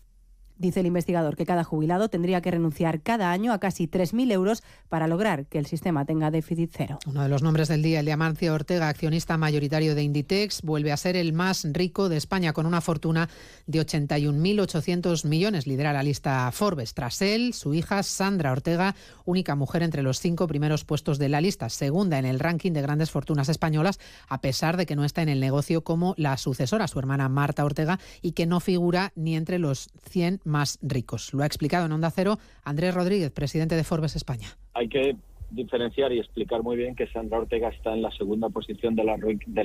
Dice 0.59 0.81
el 0.81 0.87
investigador 0.87 1.37
que 1.37 1.45
cada 1.45 1.65
jubilado 1.65 2.09
tendría 2.09 2.41
que 2.41 2.51
renunciar 2.51 3.03
cada 3.03 3.31
año 3.31 3.53
a 3.53 3.59
casi 3.59 3.89
3.000 3.89 4.33
euros 4.33 4.63
para 4.89 5.07
lograr 5.07 5.47
que 5.47 5.59
el 5.59 5.67
sistema 5.67 6.05
tenga 6.05 6.31
déficit 6.31 6.71
cero. 6.75 6.99
Uno 7.07 7.23
de 7.23 7.29
los 7.29 7.43
nombres 7.43 7.69
del 7.69 7.83
día, 7.83 8.01
el 8.01 8.07
de 8.07 8.51
Ortega, 8.51 8.89
accionista 8.89 9.37
mayoritario 9.37 9.95
de 9.95 10.03
Inditex, 10.03 10.63
vuelve 10.63 10.93
a 10.93 10.97
ser 10.97 11.17
el 11.17 11.33
más 11.33 11.67
rico 11.73 12.09
de 12.09 12.17
España 12.17 12.53
con 12.53 12.65
una 12.65 12.81
fortuna 12.81 13.29
de 13.67 13.81
81.800 13.81 15.27
millones. 15.27 15.67
Lidera 15.67 15.93
la 15.93 16.03
lista 16.03 16.51
Forbes. 16.53 16.95
Tras 16.95 17.21
él, 17.21 17.53
su 17.53 17.75
hija 17.75 18.03
Sandra 18.03 18.53
Ortega, 18.53 18.95
única 19.25 19.55
mujer 19.55 19.83
entre 19.83 20.03
los 20.03 20.21
cinco 20.21 20.47
primeros 20.47 20.85
puestos 20.85 21.19
de 21.19 21.29
la 21.29 21.41
lista, 21.41 21.69
segunda 21.69 22.19
en 22.19 22.25
el 22.25 22.41
ranking 22.41 22.73
de 22.73 22.83
grandes 22.83 23.11
fortunas 23.11 23.49
españolas, 23.49 24.01
a 24.29 24.41
pesar 24.41 24.77
de 24.77 24.87
que 24.87 24.97
no 24.97 25.05
está 25.05 25.23
en 25.23 25.29
el 25.29 25.41
negocio 25.41 25.85
como 25.85 26.15
la 26.17 26.37
sucesora, 26.39 26.89
su 26.89 26.99
hermana 26.99 27.29
Marta 27.29 27.65
Ortega, 27.65 27.99
y 28.23 28.33
que 28.33 28.47
no 28.47 28.61
figura 28.61 29.13
ni 29.17 29.37
entre 29.37 29.59
los 29.59 29.91
100 30.09 30.41
más 30.47 30.79
ricos. 30.83 31.35
Lo 31.35 31.43
ha 31.43 31.47
explicado 31.47 31.87
en 31.87 31.93
Onda 31.93 32.11
Cero 32.11 32.39
Andrés 32.65 32.95
Rodríguez, 32.95 33.31
presidente 33.31 33.77
de 33.77 33.85
Forbes 33.85 34.17
España. 34.17 34.49
Hay 34.75 34.89
que 34.89 35.17
diferenciar 35.51 36.13
y 36.13 36.19
explicar 36.19 36.63
muy 36.63 36.77
bien 36.77 36.95
que 36.95 37.07
Sandra 37.09 37.39
Ortega 37.39 37.69
está 37.69 37.93
en 37.93 38.03
la 38.03 38.11
segunda 38.13 38.49
posición 38.49 38.95
de 38.95 39.05
la, 39.05 39.17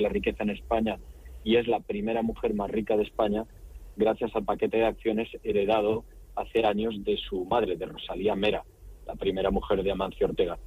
riqueza 0.08 0.42
en 0.42 0.50
España 0.50 0.98
y 1.44 1.56
es 1.56 1.66
la 1.66 1.80
primera 1.80 2.22
mujer 2.22 2.54
más 2.54 2.70
rica 2.70 2.96
de 2.96 3.02
España 3.02 3.44
gracias 3.96 4.34
al 4.34 4.44
paquete 4.44 4.78
de 4.78 4.86
acciones 4.86 5.28
heredado 5.42 6.04
hace 6.36 6.64
años 6.64 6.94
de 7.04 7.16
su 7.16 7.44
madre, 7.44 7.76
de 7.76 7.86
Rosalía 7.86 8.34
Mera, 8.34 8.64
la 9.06 9.14
primera 9.16 9.50
mujer 9.50 9.82
de 9.82 9.90
Amancio 9.90 10.26
Ortega. 10.26 10.58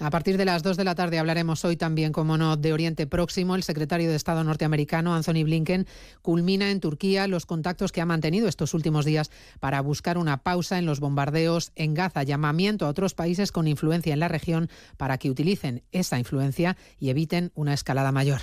A 0.00 0.10
partir 0.10 0.36
de 0.36 0.44
las 0.44 0.62
2 0.62 0.76
de 0.76 0.84
la 0.84 0.94
tarde 0.94 1.18
hablaremos 1.18 1.64
hoy 1.64 1.76
también, 1.76 2.12
como 2.12 2.38
no, 2.38 2.56
de 2.56 2.72
Oriente 2.72 3.08
Próximo. 3.08 3.56
El 3.56 3.64
secretario 3.64 4.08
de 4.08 4.14
Estado 4.14 4.44
norteamericano, 4.44 5.12
Anthony 5.12 5.42
Blinken, 5.42 5.88
culmina 6.22 6.70
en 6.70 6.78
Turquía 6.78 7.26
los 7.26 7.46
contactos 7.46 7.90
que 7.90 8.00
ha 8.00 8.06
mantenido 8.06 8.46
estos 8.48 8.74
últimos 8.74 9.04
días 9.04 9.30
para 9.58 9.80
buscar 9.80 10.16
una 10.16 10.44
pausa 10.44 10.78
en 10.78 10.86
los 10.86 11.00
bombardeos 11.00 11.72
en 11.74 11.94
Gaza. 11.94 12.22
Llamamiento 12.22 12.86
a 12.86 12.90
otros 12.90 13.14
países 13.14 13.50
con 13.50 13.66
influencia 13.66 14.12
en 14.12 14.20
la 14.20 14.28
región 14.28 14.70
para 14.96 15.18
que 15.18 15.30
utilicen 15.30 15.82
esa 15.90 16.18
influencia 16.18 16.76
y 17.00 17.10
eviten 17.10 17.50
una 17.56 17.74
escalada 17.74 18.12
mayor. 18.12 18.42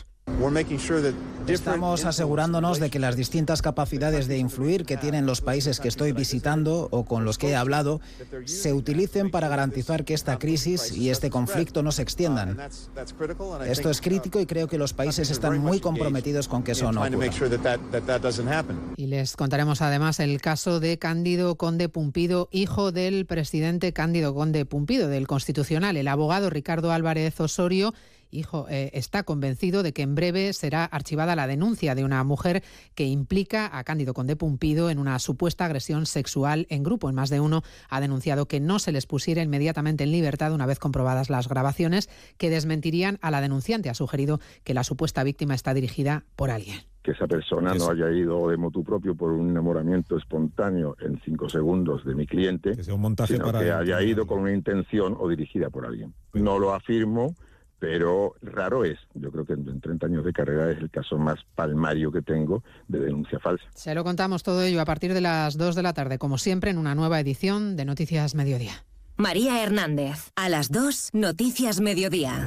Estamos 1.47 2.05
asegurándonos 2.05 2.79
de 2.79 2.89
que 2.89 2.99
las 2.99 3.15
distintas 3.15 3.61
capacidades 3.61 4.27
de 4.27 4.37
influir 4.37 4.83
que 4.85 4.97
tienen 4.97 5.25
los 5.25 5.41
países 5.41 5.79
que 5.79 5.87
estoy 5.87 6.11
visitando 6.11 6.87
o 6.91 7.05
con 7.05 7.25
los 7.25 7.37
que 7.37 7.49
he 7.49 7.55
hablado 7.55 8.01
se 8.45 8.73
utilicen 8.73 9.29
para 9.29 9.47
garantizar 9.47 10.03
que 10.03 10.13
esta 10.13 10.39
crisis 10.39 10.91
y 10.91 11.09
este 11.09 11.29
conflicto 11.29 11.83
no 11.83 11.91
se 11.91 12.01
extiendan. 12.01 12.57
Esto 13.67 13.89
es 13.89 14.01
crítico 14.01 14.39
y 14.39 14.45
creo 14.45 14.67
que 14.67 14.79
los 14.79 14.93
países 14.93 15.29
están 15.29 15.59
muy 15.59 15.79
comprometidos 15.79 16.47
con 16.47 16.63
que 16.63 16.71
eso 16.71 16.91
no 16.91 17.03
ocurra. 17.03 17.29
Y 18.97 19.07
les 19.07 19.35
contaremos 19.37 19.81
además 19.81 20.19
el 20.19 20.41
caso 20.41 20.79
de 20.79 20.97
Cándido 20.97 21.55
Conde 21.55 21.87
Pumpido, 21.87 22.49
hijo 22.51 22.91
del 22.91 23.25
presidente 23.25 23.93
Cándido 23.93 24.33
Conde 24.33 24.65
Pumpido, 24.65 25.07
del 25.07 25.27
Constitucional. 25.27 25.97
El 25.97 26.07
abogado 26.07 26.49
Ricardo 26.49 26.91
Álvarez 26.91 27.39
Osorio 27.39 27.93
hijo 28.37 28.67
eh, 28.69 28.91
está 28.93 29.23
convencido 29.23 29.83
de 29.83 29.93
que 29.93 30.01
en 30.01 30.15
breve 30.15 30.53
será 30.53 30.85
archivada 30.85 31.35
la 31.35 31.47
denuncia 31.47 31.95
de 31.95 32.03
una 32.03 32.23
mujer 32.23 32.63
que 32.93 33.05
implica 33.05 33.77
a 33.77 33.83
Cándido 33.83 34.13
Conde 34.13 34.35
Pumpido 34.35 34.89
en 34.89 34.99
una 34.99 35.17
supuesta 35.19 35.65
agresión 35.65 36.05
sexual 36.05 36.67
en 36.69 36.83
grupo. 36.83 37.09
En 37.09 37.15
más 37.15 37.29
de 37.29 37.39
uno 37.39 37.63
ha 37.89 38.01
denunciado 38.01 38.47
que 38.47 38.59
no 38.59 38.79
se 38.79 38.91
les 38.91 39.05
pusiera 39.05 39.41
inmediatamente 39.41 40.03
en 40.03 40.11
libertad 40.11 40.53
una 40.53 40.65
vez 40.65 40.79
comprobadas 40.79 41.29
las 41.29 41.47
grabaciones 41.47 42.09
que 42.37 42.49
desmentirían 42.49 43.17
a 43.21 43.31
la 43.31 43.41
denunciante. 43.41 43.89
Ha 43.89 43.93
sugerido 43.93 44.39
que 44.63 44.73
la 44.73 44.83
supuesta 44.83 45.23
víctima 45.23 45.55
está 45.55 45.73
dirigida 45.73 46.25
por 46.35 46.51
alguien 46.51 46.81
que 47.05 47.11
esa 47.11 47.27
persona 47.27 47.75
no 47.75 47.91
haya 47.91 48.09
ido 48.09 48.49
de 48.49 48.57
motu 48.57 48.83
propio 48.83 49.13
por 49.15 49.31
un 49.31 49.51
enamoramiento 49.51 50.17
espontáneo 50.17 50.97
en 50.99 51.21
cinco 51.23 51.47
segundos 51.47 52.03
de 52.03 52.15
mi 52.15 52.25
cliente, 52.25 52.83
sino 52.83 53.53
que 53.53 53.71
haya 53.71 54.01
ido 54.01 54.25
con 54.25 54.39
una 54.39 54.51
intención 54.51 55.15
o 55.19 55.29
dirigida 55.29 55.69
por 55.69 55.85
alguien. 55.85 56.15
No 56.33 56.57
lo 56.57 56.73
afirmo, 56.73 57.35
pero 57.79 58.35
raro 58.41 58.83
es. 58.85 58.99
Yo 59.13 59.31
creo 59.31 59.45
que 59.45 59.53
en 59.53 59.81
30 59.81 60.05
años 60.05 60.25
de 60.25 60.33
carrera 60.33 60.71
es 60.71 60.77
el 60.77 60.89
caso 60.89 61.17
más 61.17 61.39
palmario 61.55 62.11
que 62.11 62.21
tengo 62.21 62.63
de 62.87 62.99
denuncia 62.99 63.39
falsa. 63.39 63.65
Se 63.73 63.93
lo 63.95 64.03
contamos 64.03 64.43
todo 64.43 64.61
ello 64.61 64.81
a 64.81 64.85
partir 64.85 65.13
de 65.13 65.21
las 65.21 65.57
2 65.57 65.75
de 65.75 65.83
la 65.83 65.93
tarde, 65.93 66.17
como 66.17 66.37
siempre, 66.37 66.71
en 66.71 66.77
una 66.77 66.95
nueva 66.95 67.19
edición 67.19 67.75
de 67.75 67.85
Noticias 67.85 68.35
Mediodía. 68.35 68.85
María 69.17 69.63
Hernández, 69.63 70.31
a 70.35 70.49
las 70.49 70.71
2, 70.71 71.11
Noticias 71.13 71.79
Mediodía. 71.79 72.43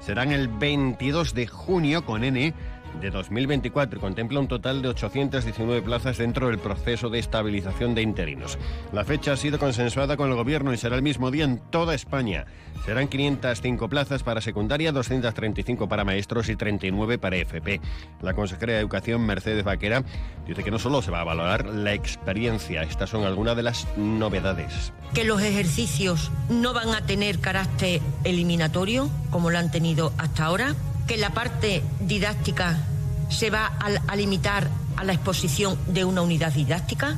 Serán 0.00 0.30
el 0.30 0.46
22 0.46 1.34
de 1.34 1.48
junio 1.48 2.06
con 2.06 2.22
N 2.22 2.54
de 3.00 3.10
2024 3.10 4.00
contempla 4.00 4.40
un 4.40 4.48
total 4.48 4.82
de 4.82 4.88
819 4.88 5.82
plazas 5.82 6.18
dentro 6.18 6.48
del 6.48 6.58
proceso 6.58 7.10
de 7.10 7.18
estabilización 7.18 7.94
de 7.94 8.02
interinos. 8.02 8.58
La 8.92 9.04
fecha 9.04 9.32
ha 9.32 9.36
sido 9.36 9.58
consensuada 9.58 10.16
con 10.16 10.30
el 10.30 10.36
Gobierno 10.36 10.72
y 10.72 10.76
será 10.76 10.96
el 10.96 11.02
mismo 11.02 11.30
día 11.30 11.44
en 11.44 11.58
toda 11.58 11.94
España. 11.94 12.46
Serán 12.84 13.08
505 13.08 13.88
plazas 13.88 14.22
para 14.22 14.40
secundaria, 14.40 14.92
235 14.92 15.88
para 15.88 16.04
maestros 16.04 16.48
y 16.48 16.56
39 16.56 17.18
para 17.18 17.36
FP. 17.36 17.80
La 18.22 18.34
consejera 18.34 18.74
de 18.74 18.80
Educación, 18.80 19.26
Mercedes 19.26 19.64
Vaquera, 19.64 20.02
dice 20.46 20.62
que 20.62 20.70
no 20.70 20.78
solo 20.78 21.02
se 21.02 21.10
va 21.10 21.20
a 21.20 21.24
valorar 21.24 21.66
la 21.66 21.92
experiencia, 21.92 22.82
estas 22.82 23.10
son 23.10 23.24
algunas 23.24 23.56
de 23.56 23.62
las 23.62 23.86
novedades. 23.96 24.92
Que 25.14 25.24
los 25.24 25.42
ejercicios 25.42 26.30
no 26.48 26.72
van 26.72 26.90
a 26.90 27.02
tener 27.02 27.38
carácter 27.40 28.00
eliminatorio, 28.24 29.10
como 29.30 29.50
lo 29.50 29.58
han 29.58 29.70
tenido 29.70 30.12
hasta 30.18 30.44
ahora 30.44 30.74
que 31.06 31.16
la 31.16 31.30
parte 31.30 31.82
didáctica 32.00 32.78
se 33.28 33.50
va 33.50 33.66
a, 33.66 34.16
limitar 34.16 34.68
a 34.96 35.04
la 35.04 35.12
exposición 35.12 35.78
de 35.86 36.04
una 36.04 36.22
unidad 36.22 36.52
didáctica 36.52 37.16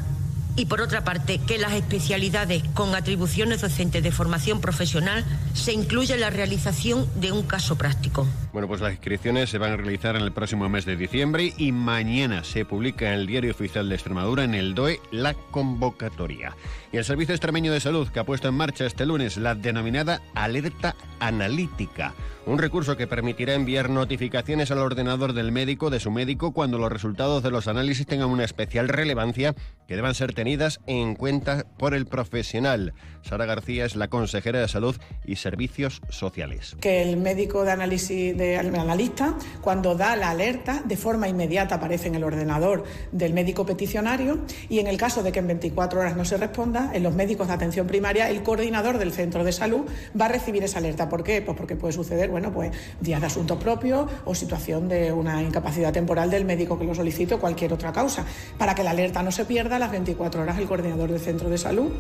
y 0.57 0.67
por 0.67 0.81
otra 0.81 1.05
parte 1.05 1.39
que 1.39 1.59
las 1.59 1.73
especialidades 1.73 2.63
con 2.75 2.95
atribuciones 2.95 3.61
docentes 3.61 4.03
de 4.03 4.11
formación 4.11 4.61
profesional 4.61 5.25
se 5.55 5.73
incluya 5.73 6.17
la 6.17 6.31
realización 6.31 7.09
de 7.21 7.31
un 7.33 7.43
caso 7.43 7.77
práctico. 7.77 8.27
Bueno, 8.53 8.67
pues 8.67 8.81
las 8.81 8.93
inscripciones 8.93 9.51
se 9.51 9.59
van 9.59 9.73
a 9.73 9.77
realizar 9.77 10.17
en 10.17 10.23
el 10.23 10.33
próximo 10.33 10.69
mes 10.71 10.87
de 10.87 10.97
diciembre 10.97 11.53
y 11.59 11.71
mañana 11.71 12.45
se 12.45 12.65
publica 12.65 13.09
en 13.09 13.21
el 13.21 13.27
Diario 13.27 13.51
Oficial 13.51 13.89
de 13.89 13.95
Extremadura, 13.95 14.45
en 14.45 14.55
el 14.55 14.75
DOE, 14.75 15.01
la 15.11 15.35
convocatoria. 15.35 16.57
Y 16.91 16.97
el 16.97 17.05
Servicio 17.05 17.35
Extremeño 17.35 17.73
de 17.73 17.81
Salud, 17.81 18.09
que 18.09 18.21
ha 18.21 18.25
puesto 18.25 18.49
en 18.49 18.55
marcha 18.55 18.87
este 18.87 19.05
lunes 19.05 19.37
la 19.37 19.55
denominada 19.55 20.23
alerta 20.35 20.97
analítica, 21.21 22.15
un 22.47 22.59
recurso 22.59 22.97
que 22.97 23.07
permitirá 23.07 23.53
enviar 23.53 23.91
notificaciones 23.91 24.71
al 24.71 24.79
ordenador 24.79 25.35
del 25.35 25.53
médico 25.53 25.91
de 25.91 26.01
su 26.01 26.11
médico 26.11 26.53
cuando 26.53 26.79
los 26.79 26.91
resultados 26.91 27.43
de 27.43 27.51
los 27.51 27.69
análisis 27.69 28.07
tengan 28.07 28.31
una 28.31 28.45
especial 28.45 28.89
relevancia 28.89 29.55
que 29.87 29.97
deban 29.97 30.15
ser 30.15 30.33
tenidas 30.33 30.81
en 30.87 31.15
cuenta 31.15 31.67
por 31.79 31.93
el 31.93 32.07
profesional. 32.07 32.95
Sara 33.23 33.47
García 33.47 33.85
es 33.85 33.97
la 33.97 34.09
consejera 34.09 34.61
de 34.61 34.69
Salud 34.69 34.97
y 35.25 35.37
Servicios 35.37 36.01
Sociales. 36.09 36.77
Que 36.81 37.03
el 37.03 37.17
médico 37.17 37.65
de 37.65 37.73
análisis 37.73 38.37
del 38.37 38.75
analista, 38.75 39.35
cuando 39.61 39.95
da 39.95 40.17
la 40.17 40.31
alerta, 40.31 40.83
de 40.85 40.97
forma 40.97 41.29
inmediata 41.29 41.77
aparece 41.77 42.09
en 42.09 42.15
el 42.15 42.25
ordenador 42.25 42.85
del 43.13 43.35
médico 43.35 43.67
peticionario 43.67 44.41
y 44.69 44.79
en 44.79 44.87
el 44.87 44.97
caso 44.97 45.23
de 45.23 45.33
que 45.33 45.39
en 45.39 45.47
24 45.47 46.01
horas 46.01 46.17
no 46.17 46.25
se 46.25 46.37
responda, 46.37 46.91
en 46.95 47.03
los 47.03 47.15
médicos 47.15 47.49
de 47.49 47.55
atención 47.55 47.87
primaria, 47.87 48.31
el 48.31 48.43
coordinador 48.43 48.99
del 48.99 49.13
centro 49.13 49.45
de 49.45 49.53
salud 49.53 49.87
va 50.19 50.27
a 50.27 50.29
recibir 50.29 50.63
esa 50.65 50.79
alerta. 50.79 51.09
¿Por 51.09 51.25
qué? 51.25 51.43
Pues 51.43 51.57
porque 51.57 51.77
puede 51.77 51.93
suceder, 51.93 52.31
bueno, 52.31 52.53
pues 52.53 52.73
días 53.01 53.21
de 53.21 53.27
asuntos 53.27 53.63
propios 53.63 54.11
o 54.25 54.35
situación 54.35 54.89
de 54.89 55.13
una 55.13 55.43
incapacidad 55.43 55.93
temporal 55.93 56.31
del 56.31 56.45
médico 56.45 56.79
que 56.79 56.85
lo 56.85 56.95
solicite 56.95 57.35
o 57.35 57.41
cualquier 57.41 57.73
otra 57.73 57.93
causa. 57.93 58.25
Para 58.57 58.75
que 58.75 58.83
la 58.83 58.91
alerta 58.91 59.23
no 59.23 59.33
se 59.33 59.45
pierda, 59.45 59.79
las 59.79 59.91
24 59.91 60.43
horas 60.43 60.59
el 60.59 60.67
coordinador 60.67 61.11
del 61.11 61.21
centro 61.21 61.49
de 61.49 61.59
salud 61.59 61.91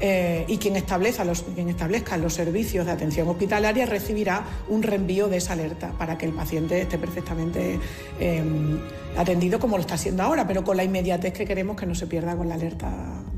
eh, 0.00 0.44
y 0.48 0.58
quien 0.58 0.73
establezca, 0.76 1.24
los, 1.24 1.42
quien 1.42 1.68
establezca 1.68 2.16
los 2.16 2.34
servicios 2.34 2.86
de 2.86 2.92
atención 2.92 3.28
hospitalaria 3.28 3.86
recibirá 3.86 4.44
un 4.68 4.82
reenvío 4.82 5.28
de 5.28 5.38
esa 5.38 5.52
alerta 5.54 5.92
para 5.98 6.18
que 6.18 6.26
el 6.26 6.32
paciente 6.32 6.80
esté 6.80 6.98
perfectamente 6.98 7.78
em, 8.20 8.78
atendido 9.16 9.58
como 9.58 9.76
lo 9.76 9.80
está 9.80 9.94
haciendo 9.94 10.22
ahora, 10.22 10.46
pero 10.46 10.64
con 10.64 10.76
la 10.76 10.84
inmediatez 10.84 11.32
que 11.32 11.44
queremos 11.44 11.76
que 11.76 11.86
no 11.86 11.94
se 11.94 12.06
pierda 12.06 12.36
con 12.36 12.48
la 12.48 12.54
alerta 12.54 12.90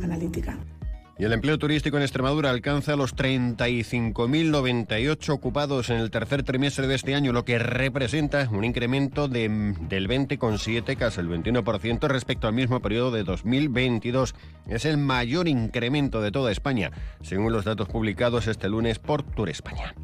analítica. 0.03 0.59
Y 1.19 1.25
el 1.25 1.33
empleo 1.33 1.59
turístico 1.59 1.97
en 1.97 2.03
Extremadura 2.03 2.51
alcanza 2.51 2.95
los 2.95 3.17
35.098 3.17 5.31
ocupados 5.31 5.89
en 5.89 5.97
el 5.97 6.11
tercer 6.11 6.43
trimestre 6.43 6.87
de 6.87 6.95
este 6.95 7.15
año, 7.15 7.33
lo 7.33 7.47
que 7.47 7.59
representa 7.59 8.47
un 8.51 8.65
incremento 8.65 9.27
de, 9.27 9.49
del 9.89 10.09
20,7, 10.09 10.95
casi 10.97 11.21
el 11.21 11.31
21% 11.31 12.07
respecto 12.09 12.49
al 12.49 12.53
mismo 12.53 12.81
periodo 12.81 13.13
de 13.13 13.25
2022. 13.25 14.35
Es 14.69 14.85
el 14.85 14.99
mayor 14.99 15.49
incremento 15.49 16.21
de 16.21 16.33
toda 16.33 16.53
España, 16.53 16.91
según 17.23 17.51
los 17.51 17.65
datos 17.65 17.89
publicados 17.89 18.47
este 18.47 18.69
lunes 18.69 18.99
por 18.99 19.23
Tour 19.23 19.49
España. 19.49 19.95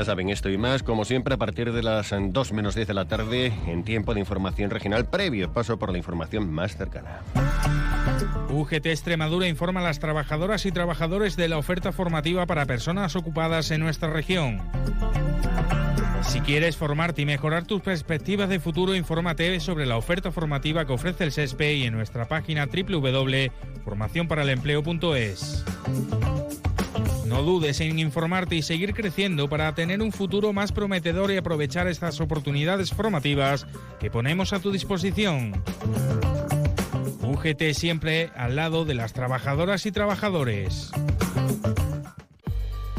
Ya 0.00 0.06
saben, 0.06 0.30
esto 0.30 0.48
y 0.48 0.56
más, 0.56 0.82
como 0.82 1.04
siempre, 1.04 1.34
a 1.34 1.36
partir 1.36 1.74
de 1.74 1.82
las 1.82 2.10
2 2.10 2.52
menos 2.54 2.74
10 2.74 2.88
de 2.88 2.94
la 2.94 3.04
tarde, 3.04 3.52
en 3.66 3.84
tiempo 3.84 4.14
de 4.14 4.20
información 4.20 4.70
regional 4.70 5.04
previo. 5.04 5.52
Paso 5.52 5.78
por 5.78 5.92
la 5.92 5.98
información 5.98 6.50
más 6.50 6.74
cercana. 6.74 7.20
UGT 8.48 8.86
Extremadura 8.86 9.46
informa 9.46 9.80
a 9.80 9.82
las 9.82 9.98
trabajadoras 9.98 10.64
y 10.64 10.72
trabajadores 10.72 11.36
de 11.36 11.48
la 11.48 11.58
oferta 11.58 11.92
formativa 11.92 12.46
para 12.46 12.64
personas 12.64 13.14
ocupadas 13.14 13.70
en 13.72 13.82
nuestra 13.82 14.08
región. 14.08 14.62
Si 16.22 16.40
quieres 16.40 16.78
formarte 16.78 17.20
y 17.20 17.26
mejorar 17.26 17.66
tus 17.66 17.82
perspectivas 17.82 18.48
de 18.48 18.58
futuro, 18.58 18.94
infórmate 18.94 19.60
sobre 19.60 19.84
la 19.84 19.98
oferta 19.98 20.32
formativa 20.32 20.86
que 20.86 20.94
ofrece 20.94 21.24
el 21.24 21.32
SESPE 21.32 21.74
y 21.74 21.84
en 21.84 21.92
nuestra 21.92 22.26
página 22.26 22.70
www.formacionparalempleo.es. 22.72 25.62
No 27.30 27.44
dudes 27.44 27.80
en 27.80 28.00
informarte 28.00 28.56
y 28.56 28.62
seguir 28.62 28.92
creciendo 28.92 29.48
para 29.48 29.72
tener 29.72 30.02
un 30.02 30.10
futuro 30.10 30.52
más 30.52 30.72
prometedor 30.72 31.30
y 31.30 31.36
aprovechar 31.36 31.86
estas 31.86 32.20
oportunidades 32.20 32.92
formativas 32.92 33.68
que 34.00 34.10
ponemos 34.10 34.52
a 34.52 34.58
tu 34.58 34.72
disposición. 34.72 35.62
UGT 37.22 37.72
siempre 37.72 38.32
al 38.34 38.56
lado 38.56 38.84
de 38.84 38.94
las 38.94 39.12
trabajadoras 39.12 39.86
y 39.86 39.92
trabajadores. 39.92 40.90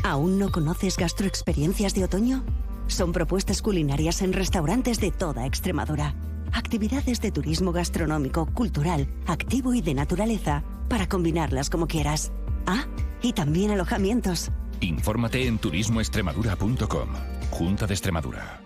¿Aún 0.01 0.39
no 0.39 0.49
conoces 0.49 0.95
gastroexperiencias 0.95 1.93
de 1.93 2.05
otoño? 2.05 2.45
Son 2.87 3.11
propuestas 3.11 3.61
culinarias 3.61 4.21
en 4.21 4.31
restaurantes 4.31 5.01
de 5.01 5.11
toda 5.11 5.45
Extremadura. 5.45 6.15
Actividades 6.53 7.19
de 7.19 7.33
turismo 7.33 7.73
gastronómico, 7.73 8.45
cultural, 8.45 9.09
activo 9.27 9.73
y 9.73 9.81
de 9.81 9.93
naturaleza 9.93 10.63
para 10.87 11.09
combinarlas 11.09 11.69
como 11.69 11.87
quieras. 11.87 12.31
Ah, 12.65 12.85
y 13.21 13.33
también 13.33 13.71
alojamientos. 13.71 14.51
Infórmate 14.81 15.45
en 15.47 15.59
turismoextremadura.com. 15.59 17.09
Junta 17.51 17.87
de 17.87 17.93
Extremadura. 17.93 18.61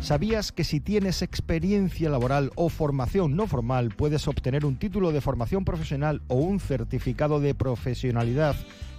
¿Sabías 0.00 0.52
que 0.52 0.64
si 0.64 0.80
tienes 0.80 1.22
experiencia 1.22 2.08
laboral 2.08 2.52
o 2.54 2.68
formación 2.68 3.36
no 3.36 3.46
formal 3.46 3.90
puedes 3.90 4.26
obtener 4.28 4.64
un 4.64 4.78
título 4.78 5.10
de 5.10 5.20
formación 5.20 5.64
profesional 5.64 6.22
o 6.28 6.36
un 6.36 6.60
certificado 6.60 7.40
de 7.40 7.54
profesionalidad 7.54 8.56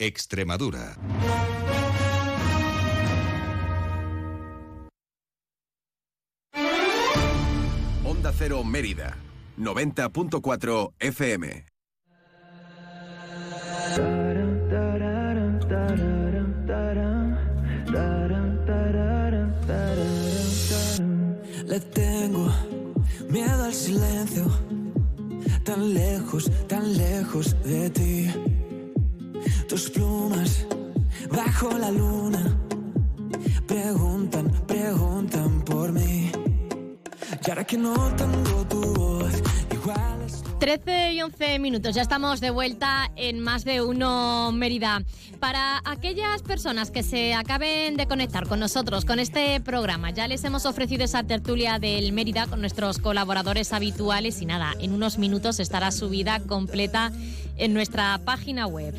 Extremadura. 0.00 0.96
Onda 8.02 8.32
Cero 8.32 8.64
Mérida, 8.64 9.18
90.4 9.58 10.94
FM. 10.98 11.66
Le 21.66 21.80
tengo 21.80 22.48
miedo 23.28 23.64
al 23.64 23.74
silencio, 23.74 24.46
tan 25.62 25.92
lejos, 25.92 26.50
tan 26.68 26.96
lejos 26.96 27.54
de 27.62 27.90
ti. 27.90 28.59
Tus 29.68 29.90
plumas 29.90 30.66
bajo 31.30 31.78
la 31.78 31.90
luna 31.90 32.56
preguntan, 33.66 34.50
preguntan 34.66 35.64
por 35.64 35.92
mí. 35.92 36.32
Y 37.46 37.50
ahora 37.50 37.64
que 37.64 37.78
no 37.78 37.94
tengo 38.16 38.66
tu 38.68 38.80
voz, 38.94 39.32
igual 39.72 40.22
es 40.26 40.42
13 40.58 41.12
y 41.12 41.22
11 41.22 41.58
minutos, 41.58 41.94
ya 41.94 42.02
estamos 42.02 42.40
de 42.40 42.50
vuelta 42.50 43.10
en 43.16 43.40
más 43.40 43.64
de 43.64 43.80
uno 43.80 44.50
Mérida. 44.52 45.02
Para 45.38 45.80
aquellas 45.84 46.42
personas 46.42 46.90
que 46.90 47.02
se 47.02 47.32
acaben 47.32 47.96
de 47.96 48.06
conectar 48.06 48.46
con 48.46 48.60
nosotros 48.60 49.04
con 49.04 49.18
este 49.18 49.60
programa, 49.60 50.10
ya 50.10 50.28
les 50.28 50.44
hemos 50.44 50.66
ofrecido 50.66 51.04
esa 51.04 51.22
tertulia 51.22 51.78
del 51.78 52.12
Mérida 52.12 52.46
con 52.46 52.60
nuestros 52.60 52.98
colaboradores 52.98 53.72
habituales 53.72 54.42
y 54.42 54.46
nada, 54.46 54.74
en 54.80 54.92
unos 54.92 55.16
minutos 55.16 55.60
estará 55.60 55.92
subida 55.92 56.40
completa 56.40 57.10
en 57.56 57.72
nuestra 57.72 58.20
página 58.24 58.66
web. 58.66 58.94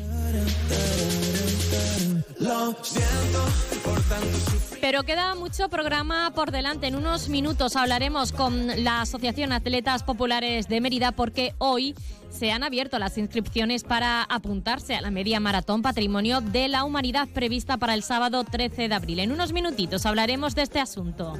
Pero 4.80 5.04
queda 5.04 5.34
mucho 5.34 5.68
programa 5.68 6.32
por 6.34 6.50
delante. 6.50 6.86
En 6.86 6.96
unos 6.96 7.28
minutos 7.28 7.76
hablaremos 7.76 8.32
con 8.32 8.84
la 8.84 9.02
Asociación 9.02 9.52
Atletas 9.52 10.02
Populares 10.02 10.68
de 10.68 10.80
Mérida 10.80 11.12
porque 11.12 11.54
hoy 11.58 11.94
se 12.30 12.50
han 12.50 12.62
abierto 12.62 12.98
las 12.98 13.16
inscripciones 13.18 13.84
para 13.84 14.22
apuntarse 14.22 14.96
a 14.96 15.00
la 15.00 15.10
media 15.10 15.38
maratón 15.38 15.82
Patrimonio 15.82 16.40
de 16.40 16.68
la 16.68 16.84
Humanidad 16.84 17.28
prevista 17.28 17.76
para 17.76 17.94
el 17.94 18.02
sábado 18.02 18.44
13 18.44 18.88
de 18.88 18.94
abril. 18.94 19.20
En 19.20 19.32
unos 19.32 19.52
minutitos 19.52 20.06
hablaremos 20.06 20.54
de 20.54 20.62
este 20.62 20.80
asunto. 20.80 21.34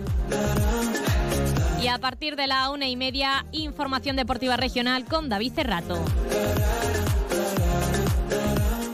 Y 1.83 1.89
a 1.89 1.99
partir 1.99 2.37
de 2.37 2.47
la 2.47 2.71
una 2.71 2.87
y 2.87 2.97
media, 2.97 3.45
información 3.51 4.17
deportiva 4.17 4.57
regional 4.57 5.05
con 5.05 5.29
David 5.29 5.53
Cerrato. 5.55 6.05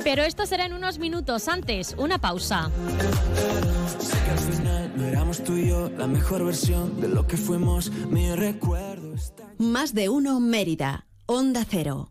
Pero 0.08 0.22
esto 0.22 0.46
será 0.46 0.64
en 0.64 0.72
unos 0.72 0.98
minutos 0.98 1.48
antes, 1.48 1.94
una 1.98 2.18
pausa. 2.18 2.70
Sé 3.98 4.16
que 4.24 4.30
al 4.30 4.38
final 4.38 4.92
no 4.96 5.04
éramos 5.04 5.44
tú 5.44 5.54
y 5.54 5.68
yo 5.68 5.90
la 5.90 6.06
mejor 6.06 6.46
versión 6.46 6.98
de 6.98 7.08
lo 7.08 7.26
que 7.26 7.36
fuimos. 7.36 7.90
Mi 8.08 8.34
recuerdo 8.34 9.12
está. 9.12 9.52
Más 9.58 9.92
de 9.92 10.08
uno 10.08 10.40
Mérida, 10.40 11.04
Onda 11.26 11.66
Cero. 11.68 12.10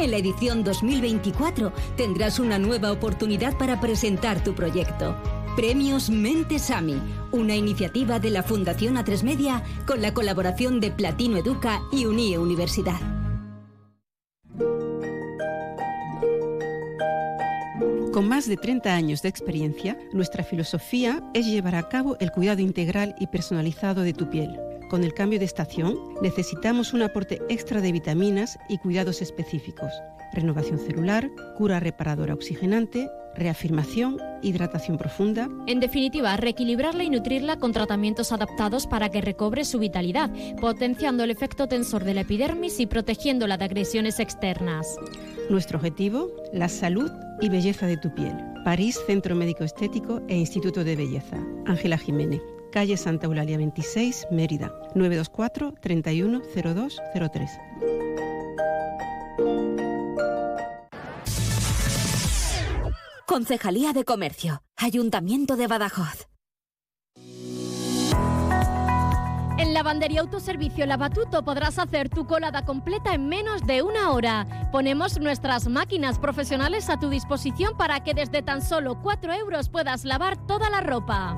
en 0.03 0.11
la 0.11 0.17
edición 0.17 0.63
2024 0.63 1.71
tendrás 1.95 2.39
una 2.39 2.57
nueva 2.57 2.91
oportunidad 2.91 3.57
para 3.57 3.79
presentar 3.79 4.43
tu 4.43 4.53
proyecto. 4.53 5.15
Premios 5.55 6.09
Mentes 6.09 6.71
AMI, 6.71 7.01
una 7.31 7.55
iniciativa 7.55 8.19
de 8.19 8.29
la 8.29 8.41
Fundación 8.41 8.95
A3 8.95 9.23
Media 9.23 9.63
con 9.85 10.01
la 10.01 10.13
colaboración 10.13 10.79
de 10.79 10.91
Platino 10.91 11.37
Educa 11.37 11.81
y 11.91 12.05
Unie 12.05 12.37
Universidad. 12.37 12.99
Con 18.13 18.27
más 18.27 18.47
de 18.47 18.57
30 18.57 18.93
años 18.93 19.21
de 19.21 19.29
experiencia, 19.29 19.97
nuestra 20.13 20.43
filosofía 20.43 21.23
es 21.33 21.45
llevar 21.45 21.75
a 21.75 21.87
cabo 21.87 22.17
el 22.19 22.31
cuidado 22.31 22.61
integral 22.61 23.15
y 23.19 23.27
personalizado 23.27 24.01
de 24.01 24.13
tu 24.13 24.29
piel. 24.29 24.59
Con 24.91 25.05
el 25.05 25.13
cambio 25.13 25.39
de 25.39 25.45
estación, 25.45 25.97
necesitamos 26.21 26.91
un 26.91 27.01
aporte 27.01 27.41
extra 27.47 27.79
de 27.79 27.93
vitaminas 27.93 28.59
y 28.67 28.77
cuidados 28.77 29.21
específicos. 29.21 29.89
Renovación 30.33 30.79
celular, 30.79 31.31
cura 31.57 31.79
reparadora 31.79 32.33
oxigenante, 32.33 33.09
reafirmación, 33.33 34.17
hidratación 34.41 34.97
profunda. 34.97 35.47
En 35.65 35.79
definitiva, 35.79 36.35
reequilibrarla 36.35 37.05
y 37.05 37.09
nutrirla 37.09 37.55
con 37.55 37.71
tratamientos 37.71 38.33
adaptados 38.33 38.85
para 38.85 39.07
que 39.07 39.21
recobre 39.21 39.63
su 39.63 39.79
vitalidad, 39.79 40.29
potenciando 40.59 41.23
el 41.23 41.31
efecto 41.31 41.67
tensor 41.67 42.03
de 42.03 42.13
la 42.13 42.21
epidermis 42.21 42.81
y 42.81 42.85
protegiéndola 42.85 43.55
de 43.55 43.63
agresiones 43.63 44.19
externas. 44.19 44.97
Nuestro 45.49 45.77
objetivo, 45.77 46.27
la 46.51 46.67
salud 46.67 47.09
y 47.39 47.47
belleza 47.47 47.87
de 47.87 47.95
tu 47.95 48.13
piel. 48.13 48.35
París 48.65 48.99
Centro 49.07 49.37
Médico 49.37 49.63
Estético 49.63 50.21
e 50.27 50.35
Instituto 50.35 50.83
de 50.83 50.97
Belleza. 50.97 51.37
Ángela 51.65 51.97
Jiménez. 51.97 52.41
Calle 52.71 52.95
Santa 52.95 53.27
Eulalia 53.27 53.57
26, 53.57 54.27
Mérida. 54.31 54.71
924 54.95 55.73
310203. 55.81 57.51
Concejalía 63.27 63.93
de 63.93 64.03
Comercio. 64.03 64.63
Ayuntamiento 64.77 65.55
de 65.55 65.67
Badajoz. 65.67 66.27
En 69.57 69.73
Lavandería 69.73 70.21
Autoservicio 70.21 70.85
Lavatuto 70.85 71.43
podrás 71.43 71.77
hacer 71.77 72.09
tu 72.09 72.25
colada 72.25 72.65
completa 72.65 73.13
en 73.13 73.27
menos 73.27 73.65
de 73.65 73.83
una 73.83 74.11
hora. 74.11 74.69
Ponemos 74.71 75.19
nuestras 75.19 75.67
máquinas 75.67 76.19
profesionales 76.19 76.89
a 76.89 76.99
tu 76.99 77.09
disposición 77.09 77.77
para 77.77 78.01
que 78.03 78.13
desde 78.13 78.41
tan 78.41 78.61
solo 78.61 79.01
4 79.01 79.33
euros 79.33 79.69
puedas 79.69 80.03
lavar 80.03 80.35
toda 80.47 80.69
la 80.69 80.81
ropa. 80.81 81.37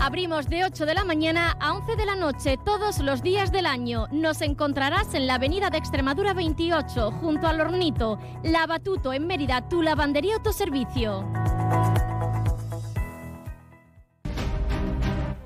Abrimos 0.00 0.48
de 0.48 0.64
8 0.64 0.86
de 0.86 0.94
la 0.94 1.04
mañana 1.04 1.56
a 1.58 1.74
11 1.74 1.96
de 1.96 2.06
la 2.06 2.16
noche 2.16 2.58
todos 2.64 2.98
los 2.98 3.22
días 3.22 3.50
del 3.50 3.66
año. 3.66 4.06
Nos 4.12 4.40
encontrarás 4.42 5.14
en 5.14 5.26
la 5.26 5.34
avenida 5.34 5.70
de 5.70 5.78
Extremadura 5.78 6.34
28, 6.34 7.12
junto 7.12 7.46
al 7.46 7.60
Hornito. 7.60 8.18
Lavatuto 8.42 9.12
en 9.12 9.26
Mérida, 9.26 9.68
tu 9.68 9.82
lavandería 9.82 10.36
autoservicio. 10.36 11.24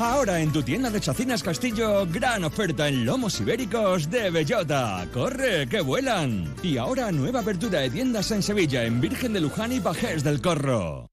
Ahora 0.00 0.40
en 0.40 0.50
tu 0.50 0.62
tienda 0.62 0.88
de 0.88 0.98
Chacinas 0.98 1.42
Castillo, 1.42 2.06
gran 2.06 2.42
oferta 2.44 2.88
en 2.88 3.04
lomos 3.04 3.38
ibéricos 3.38 4.08
de 4.08 4.30
bellota. 4.30 5.06
¡Corre, 5.12 5.68
que 5.68 5.82
vuelan! 5.82 6.54
Y 6.62 6.78
ahora 6.78 7.12
nueva 7.12 7.40
apertura 7.40 7.80
de 7.80 7.90
tiendas 7.90 8.30
en 8.30 8.42
Sevilla, 8.42 8.84
en 8.84 8.98
Virgen 8.98 9.34
de 9.34 9.42
Luján 9.42 9.72
y 9.72 9.78
Bajés 9.78 10.24
del 10.24 10.40
Corro. 10.40 11.10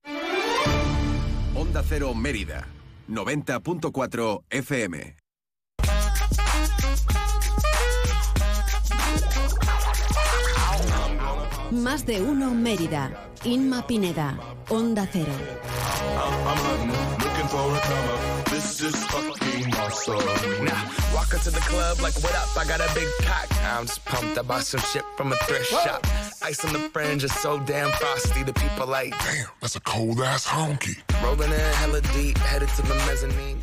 Onda 1.53 1.83
Cero 1.85 2.15
Mérida, 2.15 2.65
90.4 3.09 4.43
FM. 4.49 5.17
Más 11.71 12.05
de 12.05 12.21
uno 12.21 12.51
Mérida. 12.51 13.11
Inma 13.43 13.85
Pineda. 13.85 14.39
Onda 14.69 15.05
Cero. 15.11 15.33
This 18.77 18.93
is 18.93 19.05
fucking 19.05 19.73
awesome. 19.73 20.63
Now, 20.63 20.91
walk 21.11 21.33
into 21.33 21.49
the 21.49 21.61
club 21.61 21.99
like, 21.99 22.13
what 22.21 22.35
up? 22.35 22.55
I 22.55 22.63
got 22.63 22.79
a 22.79 22.93
big 22.93 23.07
cock. 23.23 23.47
I'm 23.63 23.87
just 23.87 24.05
pumped. 24.05 24.37
I 24.37 24.43
bought 24.43 24.65
some 24.65 24.81
shit 24.81 25.03
from 25.15 25.31
a 25.31 25.35
thrift 25.47 25.71
shop. 25.71 26.05
Ice 26.43 26.63
on 26.63 26.73
the 26.73 26.79
fringe 26.93 27.23
is 27.23 27.33
so 27.33 27.57
damn 27.57 27.89
frosty. 27.93 28.43
The 28.43 28.53
people 28.53 28.85
like, 28.85 29.17
damn, 29.17 29.47
that's 29.61 29.75
a 29.77 29.79
cold 29.79 30.21
ass 30.21 30.45
honky. 30.45 30.95
Rolling 31.23 31.51
in 31.51 31.59
hella 31.59 32.01
deep, 32.13 32.37
headed 32.37 32.69
to 32.69 32.83
the 32.83 32.93
mezzanine. 33.07 33.57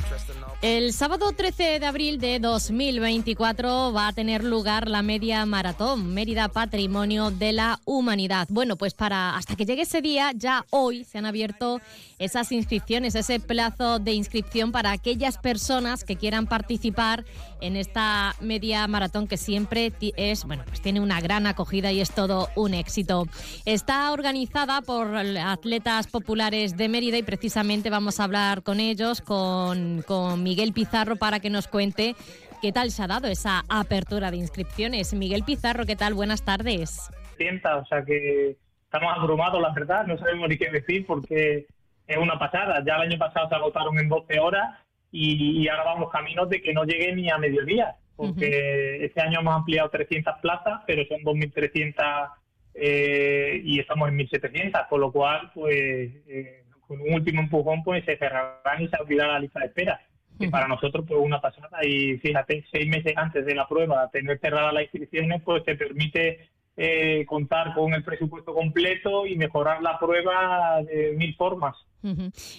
El 0.63 0.95
sábado 0.95 1.31
13 1.31 1.79
de 1.79 1.85
abril 1.85 2.19
de 2.19 2.39
2024 2.39 3.93
va 3.93 4.09
a 4.09 4.13
tener 4.15 4.43
lugar 4.43 4.89
la 4.89 5.03
media 5.03 5.45
maratón 5.45 6.15
Mérida 6.15 6.49
Patrimonio 6.49 7.31
de 7.31 7.53
la 7.53 7.81
Humanidad. 7.85 8.47
Bueno, 8.51 8.77
pues 8.77 8.95
para 8.95 9.37
hasta 9.37 9.57
que 9.57 9.67
llegue 9.67 9.83
ese 9.83 10.01
día, 10.01 10.33
ya 10.35 10.65
hoy 10.71 11.05
se 11.05 11.19
han 11.19 11.27
abierto 11.27 11.83
esas 12.19 12.53
inscripciones, 12.53 13.15
ese 13.15 13.41
plazo 13.41 13.99
de 13.99 14.13
inscripción 14.13 14.73
para 14.73 14.93
aquellas 14.93 15.39
personas 15.39 16.05
que 16.05 16.17
quieran 16.17 16.47
participar 16.47 17.25
en 17.61 17.77
esta 17.77 18.35
media 18.41 18.87
maratón 18.87 19.27
que 19.27 19.37
siempre 19.37 19.93
es, 20.17 20.45
bueno, 20.45 20.65
pues 20.67 20.81
tiene 20.81 21.01
una 21.01 21.21
gran 21.21 21.47
acogida 21.47 21.93
y 21.93 22.01
es 22.01 22.11
todo 22.11 22.49
un 22.57 22.75
éxito. 22.75 23.27
Está 23.65 24.13
organizada 24.13 24.83
por 24.83 25.17
atletas 25.17 26.07
populares 26.07 26.77
de 26.77 26.89
Mérida 26.89 27.19
y 27.19 27.23
precisamente 27.23 27.91
vamos 27.91 28.21
a 28.21 28.25
hablar 28.25 28.63
con 28.63 28.81
ellos, 28.81 29.21
con, 29.21 30.03
con 30.07 30.43
Miguel 30.43 30.73
Pizarro, 30.73 31.17
para 31.17 31.41
que 31.41 31.51
nos 31.51 31.69
cuente 31.69 32.15
qué 32.61 32.73
tal 32.73 32.91
se 32.91 33.03
ha 33.03 33.07
dado 33.07 33.29
esa 33.29 33.65
apertura 33.69 34.31
de 34.31 34.39
inscripciones. 34.39 35.13
Miguel 35.15 35.45
Pizarro, 35.45 35.85
¿qué 35.85 35.97
tal? 35.97 36.15
Buenas 36.15 36.45
tardes. 36.45 37.11
Sienta, 37.37 37.77
o 37.77 37.87
sea 37.87 38.05
que 38.05 38.57
estamos 38.85 39.13
abrumados, 39.17 39.61
la 39.61 39.73
verdad, 39.73 40.07
no 40.07 40.17
sabemos 40.19 40.49
ni 40.49 40.57
qué 40.57 40.71
decir 40.71 41.05
porque 41.07 41.67
es 42.07 42.17
una 42.17 42.39
pasada. 42.39 42.83
Ya 42.87 42.97
el 42.97 43.13
año 43.13 43.19
pasado 43.19 43.49
se 43.49 43.55
agotaron 43.55 43.99
en 43.99 44.09
12 44.09 44.39
horas 44.39 44.79
y, 45.11 45.69
ahora 45.69 45.85
vamos 45.85 46.11
caminos 46.11 46.49
de 46.49 46.61
que 46.61 46.73
no 46.73 46.85
llegue 46.85 47.15
ni 47.15 47.31
a 47.31 47.39
mediodía, 47.39 47.97
porque 48.17 49.05
este 49.05 49.21
año 49.21 49.41
hemos 49.41 49.55
ampliado 49.55 49.89
300 49.89 50.35
plazas, 50.43 50.81
pero 50.87 51.05
son 51.07 51.21
2.300 51.23 52.31
eh, 52.75 53.61
y 53.65 53.79
estamos 53.79 54.09
en 54.09 54.19
1.700, 54.19 54.89
con 54.89 55.01
lo 55.01 55.13
cual, 55.13 55.53
pues, 55.55 55.77
eh, 55.77 56.65
con 56.81 57.01
un 57.01 57.15
último 57.15 57.43
empujón, 57.43 57.85
pues 57.85 58.05
se 58.05 58.17
cerrarán 58.17 58.83
y 58.83 58.89
se 58.89 58.97
abrirá 58.97 59.29
la 59.29 59.39
lista 59.39 59.61
de 59.61 59.67
espera 59.67 60.01
que 60.39 60.49
para 60.49 60.69
nosotros 60.69 61.05
pues 61.07 61.21
una 61.23 61.41
pasada. 61.41 61.79
Y 61.85 62.19
fíjate, 62.19 62.65
seis 62.71 62.89
meses 62.89 63.15
antes 63.17 63.45
de 63.47 63.55
la 63.55 63.69
prueba, 63.69 64.09
tener 64.11 64.39
cerrada 64.41 64.73
las 64.73 64.85
inscripciones, 64.85 65.43
pues 65.43 65.65
te 65.65 65.77
permite 65.77 66.49
eh, 66.77 67.25
contar 67.27 67.73
con 67.75 67.95
el 67.95 68.03
presupuesto 68.03 68.53
completo 68.53 69.27
y 69.27 69.37
mejorar 69.37 69.81
la 69.81 69.99
prueba 69.99 70.83
de 70.83 71.13
mil 71.17 71.35
formas. 71.37 71.77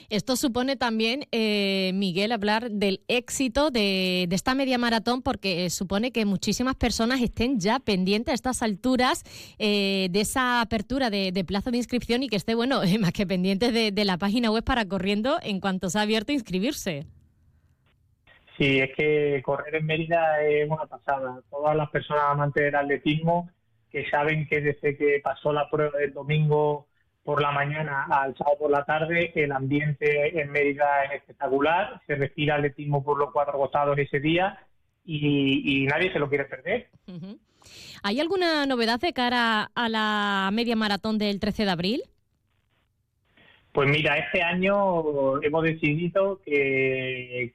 Esto 0.09 0.35
supone 0.37 0.75
también, 0.75 1.27
eh, 1.31 1.91
Miguel, 1.93 2.31
hablar 2.31 2.71
del 2.71 3.01
éxito 3.07 3.69
de, 3.69 4.23
esta 4.31 4.55
media 4.55 4.79
maratón 4.79 5.21
porque 5.21 5.69
supone 5.69 6.11
que 6.11 6.25
muchísimas 6.25 6.75
personas 6.75 7.21
estén 7.21 7.59
ya 7.59 7.79
pendientes 7.79 8.31
a 8.31 8.35
estas 8.35 8.63
alturas 8.63 9.23
eh, 9.59 10.07
de 10.09 10.21
esa 10.21 10.61
apertura 10.61 11.11
de, 11.11 11.45
plazo 11.45 11.69
de 11.69 11.77
inscripción 11.77 12.23
y 12.23 12.27
que 12.27 12.37
esté, 12.37 12.55
bueno, 12.55 12.81
más 12.99 13.11
que 13.11 13.27
pendientes 13.27 13.71
de, 13.71 13.91
de 13.91 14.05
la 14.05 14.17
página 14.17 14.49
web 14.49 14.63
para 14.63 14.85
corriendo 14.87 15.37
en 15.43 15.59
cuanto 15.59 15.89
se 15.89 15.99
ha 15.99 16.01
abierto 16.01 16.31
inscribirse. 16.31 17.05
Sí, 18.57 18.79
es 18.79 18.95
que 18.95 19.41
correr 19.43 19.75
en 19.75 19.85
Mérida 19.85 20.41
es 20.41 20.69
una 20.69 20.85
pasada. 20.85 21.41
Todas 21.51 21.75
las 21.75 21.89
personas 21.89 22.23
amantes 22.29 22.63
del 22.63 22.75
atletismo 22.75 23.49
que 23.95 24.09
saben 24.09 24.45
que 24.45 24.59
desde 24.59 24.97
que 24.97 25.21
pasó 25.23 25.53
la 25.53 25.69
prueba 25.69 25.97
del 25.97 26.11
domingo 26.11 26.85
por 27.23 27.41
la 27.41 27.53
mañana 27.53 28.05
al 28.11 28.35
sábado 28.35 28.57
por 28.59 28.69
la 28.69 28.83
tarde, 28.83 29.31
el 29.35 29.53
ambiente 29.53 30.37
en 30.37 30.51
Mérida 30.51 31.05
es 31.05 31.21
espectacular, 31.21 32.01
se 32.05 32.15
respira 32.15 32.55
atletismo 32.55 33.05
por 33.05 33.17
los 33.17 33.31
cuatro 33.31 33.57
costados 33.57 33.97
ese 33.97 34.19
día 34.19 34.59
y, 35.05 35.85
nadie 35.87 36.11
se 36.11 36.19
lo 36.19 36.27
quiere 36.27 36.43
perder. 36.43 36.89
¿Hay 38.03 38.19
alguna 38.19 38.65
novedad 38.65 38.99
de 38.99 39.13
cara 39.13 39.71
a 39.73 39.87
la 39.87 40.49
media 40.51 40.75
maratón 40.75 41.17
del 41.17 41.39
13 41.39 41.63
de 41.63 41.71
abril? 41.71 42.03
Pues 43.71 43.89
mira, 43.89 44.17
este 44.17 44.43
año 44.43 45.41
hemos 45.41 45.63
decidido 45.63 46.41
que, 46.43 47.53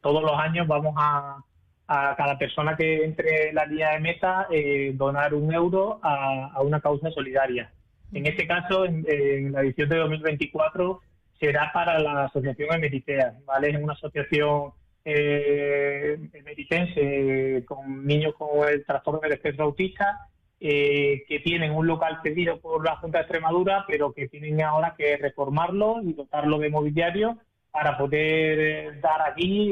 todos 0.00 0.22
los 0.22 0.38
años 0.38 0.66
vamos 0.66 0.94
a, 0.96 1.44
a, 1.86 2.14
cada 2.16 2.38
persona 2.38 2.76
que 2.76 3.04
entre 3.04 3.48
en 3.48 3.54
la 3.54 3.66
línea 3.66 3.92
de 3.92 4.00
meta 4.00 4.46
eh, 4.50 4.92
donar 4.94 5.34
un 5.34 5.52
euro 5.52 6.00
a, 6.02 6.60
una 6.62 6.80
causa 6.80 7.10
solidaria. 7.10 7.70
En 8.12 8.26
este 8.26 8.46
caso, 8.46 8.84
en, 8.84 9.52
la 9.52 9.62
edición 9.62 9.88
de 9.88 9.96
2024 9.96 11.00
será 11.38 11.72
para 11.72 11.98
la 11.98 12.24
asociación 12.24 12.74
Emeritea, 12.74 13.34
¿vale? 13.44 13.70
Es 13.70 13.82
una 13.82 13.94
asociación 13.94 14.72
eh, 15.04 16.18
emeritense 16.32 17.64
con 17.66 18.06
niños 18.06 18.34
con 18.36 18.68
el 18.68 18.84
trastorno 18.86 19.20
del 19.20 19.32
espectro 19.32 19.64
autista 19.64 20.28
eh, 20.60 21.24
que 21.28 21.40
tienen 21.40 21.72
un 21.72 21.86
local 21.86 22.20
cedido 22.22 22.58
por 22.58 22.84
la 22.84 22.96
Junta 22.96 23.18
de 23.18 23.22
Extremadura, 23.24 23.84
pero 23.86 24.12
que 24.12 24.28
tienen 24.28 24.62
ahora 24.62 24.94
que 24.96 25.16
reformarlo 25.18 26.00
y 26.02 26.14
dotarlo 26.14 26.58
de 26.58 26.70
mobiliario 26.70 27.38
para 27.74 27.98
poder 27.98 28.60
eh, 28.60 29.00
dar 29.00 29.20
aquí 29.28 29.68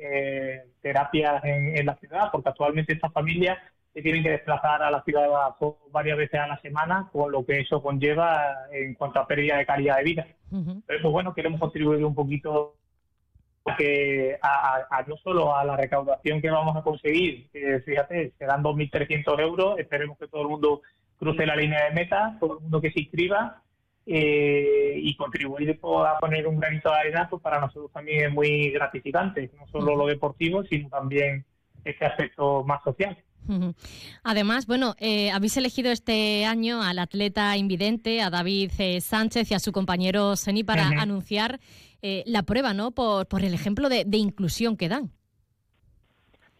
eh, 0.00 0.64
terapias 0.80 1.44
en, 1.44 1.84
la 1.84 1.94
ciudad, 1.96 2.30
porque 2.32 2.48
actualmente 2.48 2.94
estas 2.94 3.12
familias 3.12 3.58
se 3.92 4.00
tienen 4.00 4.22
que 4.22 4.30
desplazar 4.30 4.82
a 4.82 4.90
la 4.90 5.02
ciudad 5.02 5.28
varias 5.92 6.16
veces 6.16 6.40
a 6.40 6.46
la 6.46 6.58
semana, 6.62 7.10
con 7.12 7.30
lo 7.30 7.44
que 7.44 7.60
eso 7.60 7.82
conlleva 7.82 8.54
en 8.72 8.94
cuanto 8.94 9.20
a 9.20 9.26
pérdida 9.26 9.58
de 9.58 9.66
calidad 9.66 9.98
de 9.98 10.04
vida. 10.04 10.26
Pero 10.86 11.02
pues 11.02 11.12
bueno, 11.12 11.34
queremos 11.34 11.60
contribuir 11.60 12.06
un 12.06 12.14
poquito 12.14 12.76
que 13.76 14.38
a, 14.40 15.04
no 15.06 15.18
solo 15.18 15.54
a 15.54 15.62
la 15.64 15.76
recaudación 15.76 16.40
que 16.40 16.50
vamos 16.50 16.74
a 16.74 16.82
conseguir, 16.82 17.50
que 17.50 17.80
fíjate, 17.80 18.32
serán 18.38 18.62
2.300 18.62 19.40
euros, 19.40 19.78
esperemos 19.78 20.16
que 20.16 20.28
todo 20.28 20.40
el 20.40 20.48
mundo 20.48 20.80
cruce 21.18 21.44
la 21.44 21.56
línea 21.56 21.84
de 21.84 21.90
meta, 21.90 22.38
todo 22.40 22.54
el 22.54 22.60
mundo 22.62 22.80
que 22.80 22.92
se 22.92 23.00
inscriba 23.00 23.62
eh, 24.06 24.94
y 24.96 25.16
contribuir 25.16 25.78
a 25.82 26.18
poner 26.18 26.46
un 26.46 26.60
granito 26.60 26.90
de 26.90 26.96
arena, 26.96 27.28
pues 27.28 27.42
para 27.42 27.60
nosotros 27.60 27.90
también 27.92 28.26
es 28.26 28.32
muy 28.32 28.70
gratificante, 28.70 29.50
no 29.58 29.66
solo 29.66 29.96
lo 29.96 30.06
deportivo, 30.06 30.62
sino 30.64 30.88
también 30.88 31.44
este 31.84 32.06
aspecto 32.06 32.64
más 32.64 32.82
social. 32.84 33.16
Además, 34.24 34.66
bueno, 34.66 34.94
eh, 34.98 35.30
habéis 35.30 35.56
elegido 35.56 35.90
este 35.90 36.44
año 36.44 36.82
al 36.82 36.98
atleta 36.98 37.56
invidente, 37.56 38.20
a 38.22 38.30
David 38.30 38.72
eh, 38.78 39.00
Sánchez 39.00 39.50
y 39.50 39.54
a 39.54 39.58
su 39.58 39.72
compañero 39.72 40.36
Seni 40.36 40.64
para 40.64 40.88
anunciar 40.88 41.60
eh, 42.02 42.22
la 42.26 42.42
prueba, 42.42 42.74
¿no? 42.74 42.90
Por, 42.92 43.26
por 43.26 43.44
el 43.44 43.54
ejemplo 43.54 43.88
de, 43.88 44.04
inclusión 44.12 44.76
que 44.76 44.88
dan. 44.88 45.10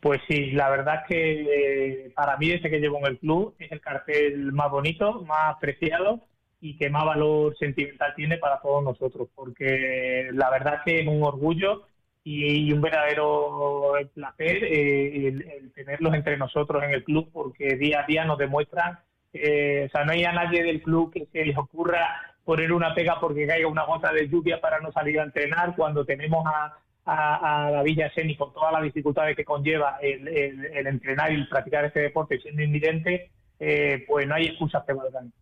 Pues 0.01 0.21
sí, 0.29 0.53
la 0.53 0.71
verdad 0.71 1.03
es 1.03 1.09
que 1.09 2.13
para 2.15 2.37
mí 2.37 2.49
desde 2.49 2.71
que 2.71 2.79
llevo 2.79 2.99
en 2.99 3.07
el 3.07 3.19
club 3.19 3.55
es 3.59 3.73
el 3.73 3.81
cartel 3.81 4.53
más 4.53 4.71
bonito, 4.71 5.23
más 5.23 5.57
preciado 5.61 6.23
y 6.61 6.77
que 6.77 6.91
más 6.91 7.05
valor 7.05 7.57
sentimental 7.59 8.15
tiene 8.15 8.39
para 8.39 8.61
todos 8.61 8.83
nosotros, 8.83 9.29
porque 9.35 10.31
la 10.33 10.51
verdad 10.51 10.81
que 10.85 11.01
es 11.01 11.07
un 11.07 11.23
orgullo 11.23 11.87
y, 12.25 12.73
un 12.73 12.81
verdadero 12.81 13.93
placer 14.15 14.65
eh, 14.65 15.29
el, 15.29 15.73
tenerlos 15.75 16.15
entre 16.15 16.37
nosotros 16.37 16.83
en 16.83 16.91
el 16.91 17.05
club 17.05 17.31
porque 17.33 17.77
día 17.77 18.01
a 18.01 18.07
día 18.07 18.25
nos 18.25 18.39
demuestran, 18.39 18.99
eh, 19.33 19.87
o 19.87 19.91
sea, 19.91 20.05
no 20.05 20.13
hay 20.13 20.25
a 20.25 20.33
nadie 20.33 20.63
del 20.63 20.83
club 20.83 21.13
que 21.13 21.27
se 21.27 21.45
les 21.45 21.57
ocurra 21.57 22.35
poner 22.45 22.73
una 22.73 22.95
pega 22.95 23.21
porque 23.21 23.47
caiga 23.47 23.69
una 23.69 23.85
gota 23.85 24.13
de 24.13 24.29
lluvia 24.29 24.61
para 24.61 24.81
no 24.81 24.91
salir 24.93 25.21
a 25.21 25.25
entrenar 25.25 25.75
cuando 25.77 26.05
tenemos 26.05 26.45
a, 26.47 26.77
a, 27.07 27.71
la 27.71 27.83
Villa 27.83 28.11
Seni 28.15 28.37
con 28.37 28.53
todas 28.53 28.73
las 28.73 28.83
dificultades 28.83 29.37
que 29.37 29.45
conlleva 29.45 29.99
el, 30.03 30.87
entrenar 30.87 31.33
y 31.33 31.45
practicar 31.47 31.85
este 31.85 32.01
deporte 32.01 32.39
siendo 32.41 32.63
invidente, 32.63 33.31
eh, 33.59 34.05
pues 34.07 34.27
no 34.27 34.35
hay 34.35 34.47
excusas 34.47 34.85
que 34.85 34.93
valgan. 34.93 35.33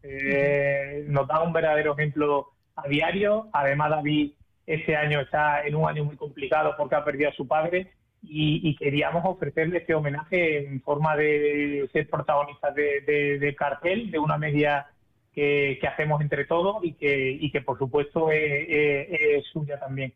nos 1.08 1.26
da 1.28 1.42
un 1.42 1.52
verdadero 1.52 1.94
ejemplo 1.94 2.48
a 2.76 2.88
diario. 2.88 3.48
Además, 3.52 3.90
David 3.90 4.32
este 4.66 4.96
año 4.96 5.20
está 5.20 5.66
en 5.66 5.74
un 5.74 5.88
año 5.88 6.04
muy 6.04 6.16
complicado 6.16 6.74
porque 6.76 6.94
ha 6.94 7.04
perdido 7.04 7.30
a 7.30 7.34
su 7.34 7.46
padre 7.46 7.92
y, 8.22 8.74
queríamos 8.76 9.22
ofrecerle 9.24 9.78
este 9.78 9.94
homenaje 9.94 10.66
en 10.66 10.80
forma 10.80 11.14
de 11.16 11.86
ser 11.92 12.08
protagonistas 12.08 12.74
de, 12.74 13.54
cartel, 13.58 14.10
de 14.10 14.18
una 14.18 14.38
media 14.38 14.86
que, 15.34 15.78
hacemos 15.86 16.22
entre 16.22 16.46
todos 16.46 16.82
y 16.82 16.94
que, 16.94 17.32
y 17.32 17.50
que 17.50 17.60
por 17.60 17.78
supuesto 17.78 18.30
es, 18.30 19.44
suya 19.52 19.78
también. 19.78 20.14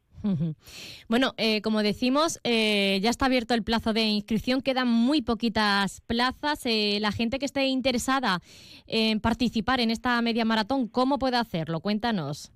Bueno, 1.09 1.35
eh, 1.37 1.63
como 1.63 1.83
decimos, 1.83 2.41
eh, 2.45 2.99
ya 3.03 3.11
está 3.11 3.27
abierto 3.27 3.55
el 3.55 3.63
plazo 3.63 3.93
de 3.93 4.03
inscripción, 4.03 4.61
quedan 4.61 4.89
muy 4.89 5.23
poquitas 5.23 6.01
plazas. 6.03 6.65
Eh, 6.67 6.99
la 7.01 7.13
gente 7.13 7.39
que 7.39 7.47
esté 7.47 7.67
interesada 7.67 8.41
en 8.87 9.21
participar 9.21 9.81
en 9.81 9.91
esta 9.91 10.21
media 10.23 10.45
maratón, 10.45 10.89
¿cómo 10.89 11.19
puede 11.19 11.37
hacerlo? 11.37 11.81
Cuéntanos. 11.81 12.53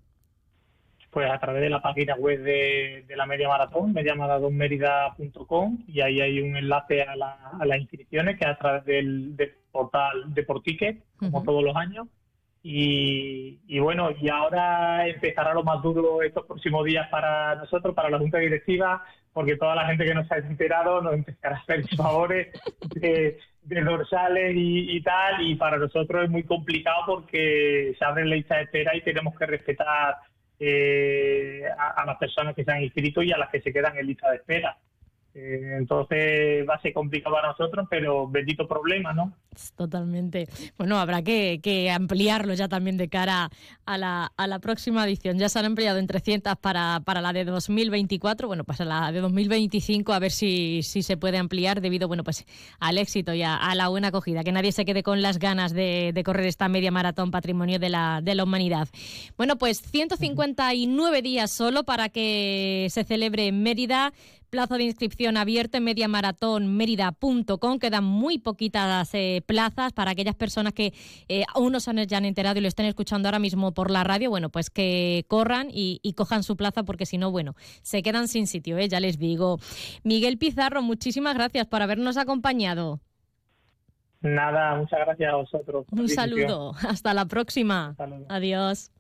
Pues 1.10 1.30
a 1.30 1.38
través 1.38 1.60
de 1.60 1.68
la 1.68 1.82
página 1.82 2.14
web 2.16 2.42
de, 2.42 3.04
la 3.14 3.26
media 3.26 3.46
maratón, 3.46 3.92
mediamaratonmerida.com, 3.92 5.84
y 5.86 6.00
ahí 6.00 6.22
hay 6.22 6.40
un 6.40 6.56
enlace 6.56 7.02
a, 7.02 7.14
las 7.16 7.78
inscripciones 7.78 8.38
que 8.38 8.44
es 8.44 8.50
a 8.50 8.56
través 8.56 8.84
del, 8.86 9.36
portal 9.70 10.32
de 10.32 10.42
Porticket, 10.42 11.04
como 11.18 11.42
todos 11.42 11.62
los 11.62 11.76
años. 11.76 12.08
Y, 12.64 13.78
bueno, 13.80 14.10
y 14.20 14.28
ahora 14.28 15.08
empezará 15.08 15.52
lo 15.52 15.64
más 15.64 15.82
duro 15.82 16.22
estos 16.22 16.46
próximos 16.46 16.84
días 16.84 17.08
para 17.08 17.56
nosotros, 17.56 17.94
para 17.94 18.08
la 18.08 18.18
Junta 18.18 18.38
Directiva, 18.38 19.04
porque 19.32 19.56
toda 19.56 19.74
la 19.74 19.86
gente 19.86 20.04
que 20.04 20.14
nos 20.14 20.30
ha 20.30 20.36
enterado 20.36 21.00
nos 21.02 21.14
empezará 21.14 21.56
a 21.56 21.58
hacer 21.58 21.84
favores 21.96 22.48
de, 22.94 23.38
dorsales 23.64 24.52
y, 24.54 25.00
tal, 25.02 25.42
y 25.42 25.56
para 25.56 25.76
nosotros 25.76 26.24
es 26.24 26.30
muy 26.30 26.44
complicado 26.44 27.02
porque 27.06 27.96
se 27.98 28.04
abren 28.04 28.30
lista 28.30 28.56
de 28.56 28.62
espera 28.64 28.94
y 28.96 29.00
tenemos 29.02 29.36
que 29.36 29.46
respetar 29.46 30.16
eh, 30.60 31.64
a, 31.76 32.02
a, 32.02 32.06
las 32.06 32.18
personas 32.18 32.54
que 32.54 32.64
se 32.64 32.70
han 32.70 32.82
inscrito 32.82 33.22
y 33.22 33.32
a 33.32 33.38
las 33.38 33.50
que 33.50 33.60
se 33.60 33.72
quedan 33.72 33.96
en 33.96 34.06
lista 34.06 34.30
de 34.30 34.36
espera. 34.36 34.78
Eh, 35.35 35.76
entonces 35.78 36.68
va 36.68 36.74
a 36.74 36.83
ser 36.83 36.93
complicado 36.93 37.35
para 37.35 37.49
nosotros, 37.49 37.87
pero 37.89 38.28
bendito 38.28 38.68
problema, 38.68 39.14
¿no? 39.14 39.33
Totalmente. 39.76 40.47
Bueno, 40.76 40.99
habrá 40.99 41.22
que, 41.22 41.91
ampliarlo 41.91 42.53
ya 42.53 42.68
también 42.68 42.99
de 42.99 43.09
cara 43.09 43.51
a 43.87 43.99
la, 43.99 44.30
a 44.37 44.47
la, 44.47 44.59
próxima 44.59 45.05
edición. 45.05 45.39
Ya 45.39 45.49
se 45.49 45.59
han 45.59 45.64
ampliado 45.64 45.99
en 45.99 46.07
300 46.07 46.57
para, 46.57 47.01
para 47.05 47.22
la 47.22 47.33
de 47.33 47.47
2024, 47.47 48.47
bueno, 48.47 48.64
pues 48.64 48.80
la 48.80 49.11
de 49.11 49.20
2025 49.20 50.12
a 50.12 50.18
ver 50.18 50.33
si, 50.33 50.83
si 50.83 51.03
se 51.03 51.16
puede 51.16 51.39
ampliar 51.39 51.80
debido, 51.80 52.09
bueno, 52.09 52.24
pues 52.24 52.45
al 52.78 52.99
éxito 52.99 53.33
y 53.33 53.43
a, 53.43 53.74
la 53.74 53.89
buena 53.89 54.09
acogida, 54.09 54.45
que 54.45 54.53
nadie 54.53 54.72
se 54.72 54.85
quede 54.85 55.03
con 55.03 55.22
las 55.22 55.39
ganas 55.39 55.72
de, 55.72 56.12
de, 56.12 56.22
correr 56.24 56.47
esta 56.47 56.68
media 56.68 56.91
maratón 56.91 57.30
patrimonio 57.30 57.78
de 57.78 57.89
la, 57.89 58.20
de 58.22 58.35
la 58.35 58.45
humanidad. 58.45 58.89
Bueno, 59.39 59.57
pues 59.57 59.80
159 59.80 61.22
días 61.22 61.51
solo 61.51 61.85
para 61.85 62.11
que 62.11 62.87
se 62.91 63.05
celebre 63.05 63.47
en 63.47 63.62
Mérida 63.62 64.12
plazo 64.53 64.76
de 64.76 64.84
inscripción 64.84 65.38
abierto 65.38 65.78
en 65.78 65.84
mediamaratonmerida.com. 65.84 67.78
Quedan 67.78 68.05
muy 68.05 68.38
poquitas 68.38 69.12
eh, 69.14 69.42
plazas 69.46 69.94
para 69.94 70.11
aquellas 70.11 70.34
personas 70.34 70.74
que 70.74 70.92
eh, 71.28 71.44
aún 71.55 71.72
no 71.72 71.80
se 71.80 71.90
han, 71.90 72.24
enterado 72.26 72.59
y 72.59 72.61
lo 72.61 72.68
estén 72.68 72.84
escuchando 72.84 73.28
ahora 73.28 73.38
mismo 73.38 73.72
por 73.72 73.90
la 73.90 74.05
radio. 74.05 74.28
Bueno, 74.28 74.50
pues 74.50 74.68
que 74.68 75.24
corran 75.26 75.68
y, 75.72 76.00
cojan 76.14 76.42
su 76.42 76.59
plaza 76.59 76.82
porque 76.82 77.07
si 77.07 77.16
no, 77.16 77.30
bueno, 77.30 77.55
se 77.80 78.03
quedan 78.03 78.28
sin 78.28 78.46
sitio, 78.46 78.76
¿eh? 78.76 78.88
ya 78.88 79.00
les 79.00 79.18
digo. 79.18 79.59
Miguel 80.05 80.36
Pizarro, 80.36 80.82
muchísimas 80.82 81.34
gracias 81.34 81.66
por 81.66 81.80
habernos 81.80 82.18
acompañado. 82.18 83.00
Nada, 84.20 84.76
muchas 84.76 85.00
gracias 85.00 85.32
a 85.32 85.36
vosotros. 85.36 85.86
Un 85.90 86.11
saludo, 86.11 86.74
hasta 86.86 87.14
la 87.14 87.24
próxima. 87.24 87.96
Adiós. 88.28 88.92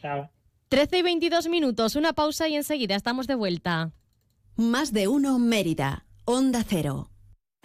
Chao. 0.00 0.30
13 0.68 0.98
y 0.98 1.02
22 1.02 1.48
minutos, 1.48 1.94
una 1.94 2.14
pausa 2.14 2.48
y 2.48 2.56
enseguida 2.56 2.96
estamos 2.96 3.26
de 3.26 3.34
vuelta. 3.34 3.92
Más 4.58 4.94
de 4.94 5.06
uno 5.06 5.38
Mérida, 5.38 6.06
Onda 6.24 6.64
Cero. 6.66 7.10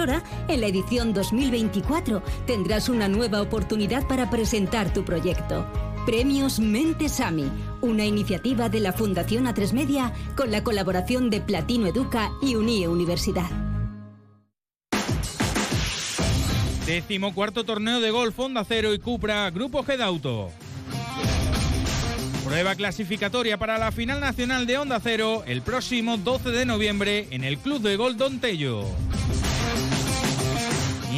en 0.00 0.60
la 0.62 0.66
edición 0.66 1.12
2024 1.12 2.22
tendrás 2.46 2.88
una 2.88 3.06
nueva 3.06 3.42
oportunidad 3.42 4.06
para 4.08 4.30
presentar 4.30 4.90
tu 4.94 5.04
proyecto. 5.04 5.66
Premios 6.06 6.58
Mentesami, 6.58 7.50
una 7.82 8.06
iniciativa 8.06 8.70
de 8.70 8.80
la 8.80 8.94
Fundación 8.94 9.44
A3 9.44 9.74
Media 9.74 10.14
con 10.36 10.50
la 10.50 10.64
colaboración 10.64 11.28
de 11.28 11.42
Platino 11.42 11.86
Educa 11.86 12.30
y 12.40 12.54
Unie 12.54 12.88
Universidad. 12.88 13.50
Décimo 16.86 17.34
cuarto 17.34 17.64
torneo 17.64 18.00
de 18.00 18.10
golf 18.10 18.38
Honda 18.40 18.64
Cero 18.64 18.94
y 18.94 18.98
Cupra 18.98 19.50
Grupo 19.50 19.82
Gedauto. 19.82 20.50
Prueba 22.42 22.74
clasificatoria 22.74 23.58
para 23.58 23.76
la 23.76 23.92
final 23.92 24.18
nacional 24.18 24.66
de 24.66 24.78
Honda 24.78 24.98
Cero 24.98 25.44
el 25.46 25.60
próximo 25.60 26.16
12 26.16 26.50
de 26.50 26.64
noviembre 26.64 27.28
en 27.32 27.44
el 27.44 27.58
Club 27.58 27.82
de 27.82 27.96
Golf 27.96 28.16
Don 28.16 28.40
Tello. 28.40 28.86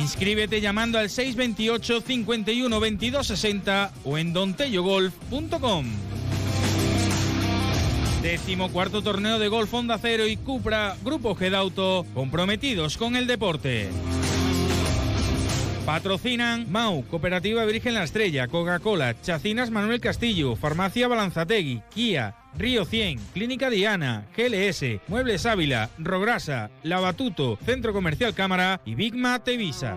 Inscríbete 0.02 0.60
llamando 0.60 0.98
al 0.98 1.08
628 1.08 2.00
51 2.00 2.80
22 2.80 3.24
60 3.24 3.92
o 4.02 4.18
en 4.18 4.32
dontellogolf.com. 4.32 5.86
Décimo 8.20 8.72
cuarto 8.72 9.02
torneo 9.02 9.38
de 9.38 9.46
golf 9.46 9.72
Honda 9.72 9.98
Cero 9.98 10.26
y 10.26 10.36
Cupra 10.36 10.96
Grupo 11.04 11.36
Gedauto 11.36 12.04
comprometidos 12.14 12.96
con 12.96 13.14
el 13.14 13.28
deporte. 13.28 13.90
Patrocinan 15.84 16.70
Mau, 16.70 17.02
Cooperativa 17.02 17.64
Virgen 17.64 17.94
La 17.94 18.04
Estrella, 18.04 18.46
Coca-Cola, 18.46 19.16
Chacinas 19.20 19.70
Manuel 19.70 20.00
Castillo, 20.00 20.54
Farmacia 20.54 21.08
Balanzategui, 21.08 21.82
Kia, 21.92 22.36
Río 22.56 22.84
100, 22.84 23.18
Clínica 23.34 23.68
Diana, 23.68 24.26
GLS, 24.36 25.00
Muebles 25.08 25.44
Ávila, 25.44 25.90
Rograsa, 25.98 26.70
Lavatuto, 26.84 27.58
Centro 27.64 27.92
Comercial 27.92 28.32
Cámara 28.32 28.80
y 28.84 28.94
Bigma 28.94 29.40
Tevisa. 29.40 29.96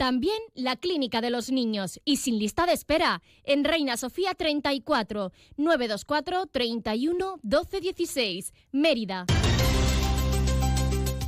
también 0.00 0.38
la 0.54 0.76
Clínica 0.76 1.20
de 1.20 1.28
los 1.28 1.52
Niños 1.52 2.00
y 2.06 2.16
sin 2.16 2.38
lista 2.38 2.64
de 2.64 2.72
espera 2.72 3.20
en 3.44 3.64
Reina 3.64 3.98
Sofía 3.98 4.32
34 4.32 5.30
924 5.58 6.46
31 6.46 7.38
12 7.42 7.80
16 7.82 8.54
Mérida. 8.72 9.26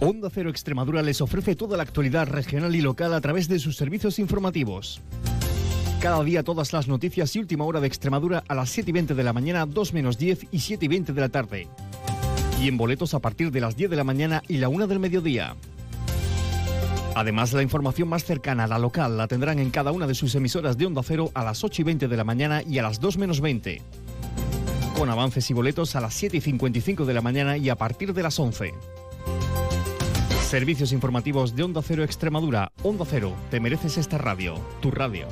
Onda 0.00 0.30
Cero 0.32 0.48
Extremadura 0.48 1.02
les 1.02 1.20
ofrece 1.20 1.54
toda 1.54 1.76
la 1.76 1.82
actualidad 1.82 2.26
regional 2.28 2.74
y 2.74 2.80
local 2.80 3.12
a 3.12 3.20
través 3.20 3.46
de 3.46 3.58
sus 3.58 3.76
servicios 3.76 4.18
informativos. 4.18 5.02
Cada 6.00 6.24
día 6.24 6.42
todas 6.42 6.72
las 6.72 6.88
noticias 6.88 7.36
y 7.36 7.40
última 7.40 7.66
hora 7.66 7.78
de 7.78 7.88
Extremadura 7.88 8.42
a 8.48 8.54
las 8.54 8.70
7 8.70 8.88
y 8.88 8.92
20 8.94 9.14
de 9.14 9.22
la 9.22 9.34
mañana, 9.34 9.66
2 9.66 9.92
menos 9.92 10.16
10 10.16 10.46
y 10.50 10.60
7 10.60 10.86
y 10.86 10.88
20 10.88 11.12
de 11.12 11.20
la 11.20 11.28
tarde. 11.28 11.68
Y 12.58 12.68
en 12.68 12.78
boletos 12.78 13.12
a 13.12 13.20
partir 13.20 13.50
de 13.50 13.60
las 13.60 13.76
10 13.76 13.90
de 13.90 13.96
la 13.96 14.04
mañana 14.04 14.42
y 14.48 14.56
la 14.56 14.70
1 14.70 14.86
del 14.86 14.98
mediodía. 14.98 15.56
Además, 17.14 17.52
la 17.52 17.62
información 17.62 18.08
más 18.08 18.24
cercana 18.24 18.64
a 18.64 18.66
la 18.66 18.78
local 18.78 19.16
la 19.16 19.28
tendrán 19.28 19.58
en 19.58 19.70
cada 19.70 19.92
una 19.92 20.06
de 20.06 20.14
sus 20.14 20.34
emisoras 20.34 20.78
de 20.78 20.86
Onda 20.86 21.02
Cero 21.04 21.30
a 21.34 21.44
las 21.44 21.62
8 21.62 21.82
y 21.82 21.84
20 21.84 22.08
de 22.08 22.16
la 22.16 22.24
mañana 22.24 22.62
y 22.62 22.78
a 22.78 22.82
las 22.82 23.00
2 23.00 23.18
menos 23.18 23.40
20. 23.40 23.82
Con 24.96 25.10
avances 25.10 25.50
y 25.50 25.54
boletos 25.54 25.94
a 25.96 26.00
las 26.00 26.14
7 26.14 26.38
y 26.38 26.40
55 26.40 27.04
de 27.04 27.14
la 27.14 27.20
mañana 27.20 27.56
y 27.56 27.68
a 27.68 27.76
partir 27.76 28.14
de 28.14 28.22
las 28.22 28.38
11. 28.38 28.72
Servicios 30.42 30.92
informativos 30.92 31.56
de 31.56 31.62
Onda 31.62 31.82
Cero 31.82 32.02
Extremadura. 32.02 32.72
Onda 32.82 33.04
Cero, 33.08 33.34
te 33.50 33.60
mereces 33.60 33.98
esta 33.98 34.18
radio, 34.18 34.54
tu 34.80 34.90
radio. 34.90 35.26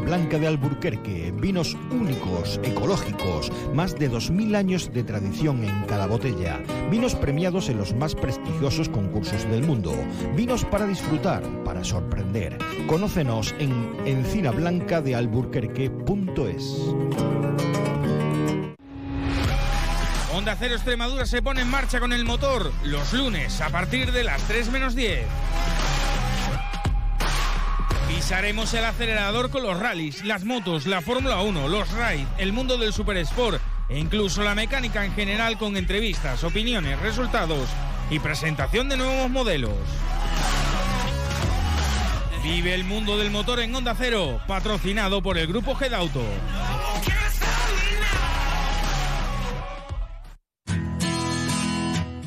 Blanca 0.00 0.38
de 0.38 0.46
Alburquerque, 0.46 1.32
vinos 1.32 1.76
únicos, 1.90 2.58
ecológicos, 2.62 3.50
más 3.72 3.98
de 3.98 4.10
2.000 4.10 4.56
años 4.56 4.90
de 4.92 5.04
tradición 5.04 5.64
en 5.64 5.84
cada 5.86 6.06
botella, 6.06 6.60
vinos 6.90 7.14
premiados 7.14 7.68
en 7.68 7.78
los 7.78 7.94
más 7.94 8.14
prestigiosos 8.14 8.88
concursos 8.88 9.44
del 9.50 9.62
mundo, 9.62 9.94
vinos 10.34 10.64
para 10.64 10.86
disfrutar, 10.86 11.42
para 11.64 11.84
sorprender. 11.84 12.56
Conócenos 12.86 13.54
en 13.58 13.72
encinablancadealburquerque.es. 14.04 16.94
Onda 20.34 20.56
Cero 20.58 20.74
Extremadura 20.74 21.26
se 21.26 21.42
pone 21.42 21.62
en 21.62 21.70
marcha 21.70 22.00
con 22.00 22.12
el 22.12 22.24
motor 22.24 22.72
los 22.82 23.12
lunes 23.12 23.60
a 23.60 23.70
partir 23.70 24.12
de 24.12 24.24
las 24.24 24.42
3 24.42 24.70
menos 24.70 24.94
10. 24.94 25.24
Pisaremos 28.24 28.72
el 28.72 28.86
acelerador 28.86 29.50
con 29.50 29.64
los 29.64 29.78
rallies, 29.78 30.24
las 30.24 30.44
motos, 30.44 30.86
la 30.86 31.02
Fórmula 31.02 31.42
1, 31.42 31.68
los 31.68 31.90
raids, 31.92 32.26
el 32.38 32.54
mundo 32.54 32.78
del 32.78 32.94
super 32.94 33.18
sport 33.18 33.60
e 33.90 33.98
incluso 33.98 34.42
la 34.42 34.54
mecánica 34.54 35.04
en 35.04 35.12
general 35.12 35.58
con 35.58 35.76
entrevistas, 35.76 36.42
opiniones, 36.42 36.98
resultados 37.00 37.68
y 38.08 38.20
presentación 38.20 38.88
de 38.88 38.96
nuevos 38.96 39.28
modelos. 39.28 39.76
Vive 42.42 42.72
el 42.72 42.84
mundo 42.84 43.18
del 43.18 43.30
motor 43.30 43.60
en 43.60 43.74
Onda 43.74 43.94
Cero, 43.94 44.40
patrocinado 44.48 45.22
por 45.22 45.36
el 45.36 45.46
grupo 45.46 45.74
Gedauto. 45.74 46.22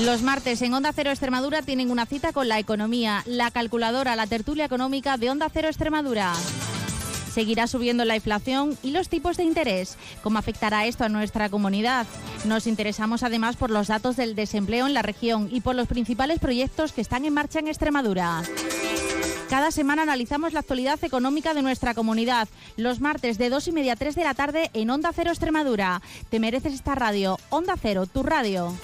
Los 0.00 0.22
martes 0.22 0.60
en 0.62 0.74
Onda 0.74 0.92
Cero 0.92 1.10
Extremadura 1.10 1.62
tienen 1.62 1.92
una 1.92 2.04
cita 2.04 2.32
con 2.32 2.48
la 2.48 2.58
economía, 2.58 3.22
la 3.26 3.52
calculadora, 3.52 4.16
la 4.16 4.26
tertulia 4.26 4.64
económica 4.64 5.16
de 5.18 5.30
Onda 5.30 5.48
Cero 5.52 5.68
Extremadura. 5.68 6.32
Seguirá 7.32 7.68
subiendo 7.68 8.04
la 8.04 8.16
inflación 8.16 8.76
y 8.82 8.90
los 8.90 9.08
tipos 9.08 9.36
de 9.36 9.44
interés. 9.44 9.96
¿Cómo 10.22 10.38
afectará 10.38 10.86
esto 10.86 11.04
a 11.04 11.08
nuestra 11.08 11.48
comunidad? 11.48 12.06
Nos 12.44 12.66
interesamos 12.66 13.22
además 13.22 13.54
por 13.54 13.70
los 13.70 13.86
datos 13.86 14.16
del 14.16 14.34
desempleo 14.34 14.88
en 14.88 14.94
la 14.94 15.02
región 15.02 15.48
y 15.52 15.60
por 15.60 15.76
los 15.76 15.86
principales 15.86 16.40
proyectos 16.40 16.92
que 16.92 17.00
están 17.00 17.24
en 17.24 17.34
marcha 17.34 17.60
en 17.60 17.68
Extremadura. 17.68 18.42
Cada 19.48 19.70
semana 19.70 20.02
analizamos 20.02 20.52
la 20.52 20.60
actualidad 20.60 21.02
económica 21.04 21.54
de 21.54 21.62
nuestra 21.62 21.94
comunidad. 21.94 22.48
Los 22.76 23.00
martes 23.00 23.38
de 23.38 23.48
2 23.48 23.68
y 23.68 23.72
media 23.72 23.92
a 23.92 23.96
3 23.96 24.16
de 24.16 24.24
la 24.24 24.34
tarde 24.34 24.70
en 24.74 24.90
Onda 24.90 25.12
Cero 25.14 25.30
Extremadura. 25.30 26.02
Te 26.30 26.40
mereces 26.40 26.74
esta 26.74 26.96
radio. 26.96 27.38
Onda 27.50 27.74
Cero, 27.80 28.06
tu 28.06 28.24
radio. 28.24 28.74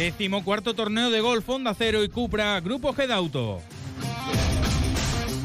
Décimo 0.00 0.42
cuarto 0.42 0.72
torneo 0.72 1.10
de 1.10 1.20
golf 1.20 1.46
Honda 1.46 1.74
Cero 1.74 2.02
y 2.02 2.08
Cupra 2.08 2.58
Grupo 2.60 2.94
Gedauto. 2.94 3.60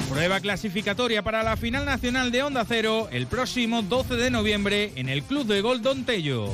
Prueba 0.08 0.40
clasificatoria 0.40 1.22
para 1.24 1.44
la 1.44 1.58
final 1.58 1.84
nacional 1.84 2.32
de 2.32 2.42
Onda 2.42 2.64
Cero 2.66 3.10
el 3.12 3.28
próximo 3.28 3.82
12 3.82 4.16
de 4.16 4.32
noviembre 4.32 4.94
en 4.96 5.10
el 5.10 5.24
Club 5.24 5.46
de 5.46 5.60
Golf 5.60 5.82
Don 5.82 6.06
Tello. 6.06 6.48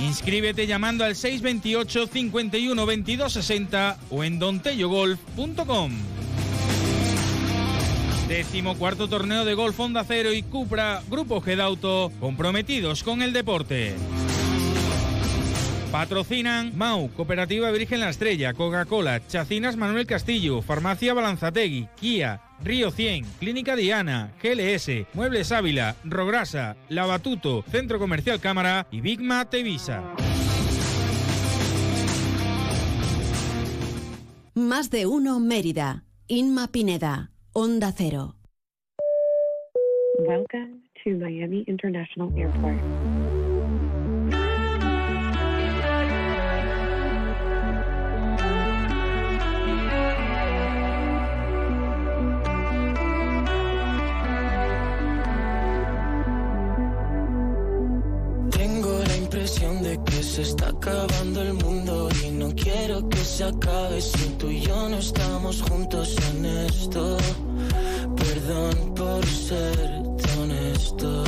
Inscríbete 0.00 0.66
llamando 0.66 1.04
al 1.04 1.14
628 1.14 2.08
51 2.08 2.84
22 2.84 3.32
60 3.32 3.98
o 4.10 4.24
en 4.24 4.40
dontellogolf.com. 4.40 5.92
Décimo 8.26 8.76
cuarto 8.76 9.06
torneo 9.08 9.44
de 9.44 9.54
golf 9.54 9.78
Honda 9.78 10.02
Cero 10.02 10.32
y 10.32 10.42
Cupra 10.42 11.02
Grupo 11.08 11.40
Gedauto 11.40 12.10
comprometidos 12.18 13.04
con 13.04 13.22
el 13.22 13.32
deporte. 13.32 13.94
Patrocinan 15.90 16.76
Mau, 16.76 17.08
Cooperativa 17.08 17.70
Virgen 17.70 18.00
La 18.00 18.10
Estrella, 18.10 18.52
Coca-Cola, 18.52 19.20
Chacinas 19.26 19.76
Manuel 19.76 20.06
Castillo, 20.06 20.60
Farmacia 20.60 21.14
Balanzategui, 21.14 21.88
Kia, 21.98 22.42
Río 22.62 22.90
100, 22.90 23.24
Clínica 23.38 23.74
Diana, 23.74 24.34
GLS, 24.42 25.06
Muebles 25.14 25.50
Ávila, 25.50 25.96
Rograsa, 26.04 26.76
Lavatuto, 26.90 27.64
Centro 27.70 27.98
Comercial 27.98 28.38
Cámara 28.38 28.86
y 28.90 29.00
Bigma 29.00 29.48
Tevisa. 29.48 30.02
Más 34.54 34.90
de 34.90 35.06
uno 35.06 35.40
Mérida. 35.40 36.04
Inma 36.26 36.68
Pineda. 36.68 37.30
Onda 37.54 37.92
Cero. 37.96 38.34
Welcome 40.18 40.82
to 41.02 41.10
Miami 41.16 41.64
International 41.66 42.30
Airport. 42.36 42.78
De 59.48 59.98
que 60.04 60.22
se 60.22 60.42
está 60.42 60.68
acabando 60.68 61.40
el 61.40 61.54
mundo 61.54 62.10
y 62.22 62.30
no 62.32 62.54
quiero 62.54 63.08
que 63.08 63.16
se 63.16 63.44
acabe 63.44 63.98
si 63.98 64.28
tú 64.36 64.50
y 64.50 64.60
yo 64.60 64.88
no 64.90 64.98
estamos 64.98 65.62
juntos 65.62 66.16
en 66.30 66.44
esto. 66.44 67.16
Perdón 68.14 68.94
por 68.94 69.24
ser 69.26 70.02
tan 70.18 70.38
honesto. 70.40 71.24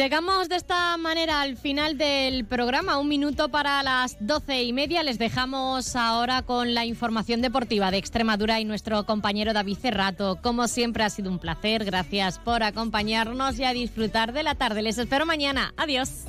Llegamos 0.00 0.48
de 0.48 0.56
esta 0.56 0.96
manera 0.96 1.42
al 1.42 1.58
final 1.58 1.98
del 1.98 2.46
programa, 2.46 2.98
un 2.98 3.06
minuto 3.08 3.50
para 3.50 3.82
las 3.82 4.16
doce 4.18 4.62
y 4.62 4.72
media. 4.72 5.02
Les 5.02 5.18
dejamos 5.18 5.94
ahora 5.94 6.40
con 6.40 6.72
la 6.72 6.86
información 6.86 7.42
deportiva 7.42 7.90
de 7.90 7.98
Extremadura 7.98 8.60
y 8.60 8.64
nuestro 8.64 9.04
compañero 9.04 9.52
David 9.52 9.76
Cerrato. 9.76 10.38
Como 10.40 10.68
siempre 10.68 11.04
ha 11.04 11.10
sido 11.10 11.30
un 11.30 11.38
placer, 11.38 11.84
gracias 11.84 12.38
por 12.38 12.62
acompañarnos 12.62 13.58
y 13.58 13.64
a 13.64 13.74
disfrutar 13.74 14.32
de 14.32 14.42
la 14.42 14.54
tarde. 14.54 14.80
Les 14.80 14.96
espero 14.96 15.26
mañana. 15.26 15.74
Adiós. 15.76 16.24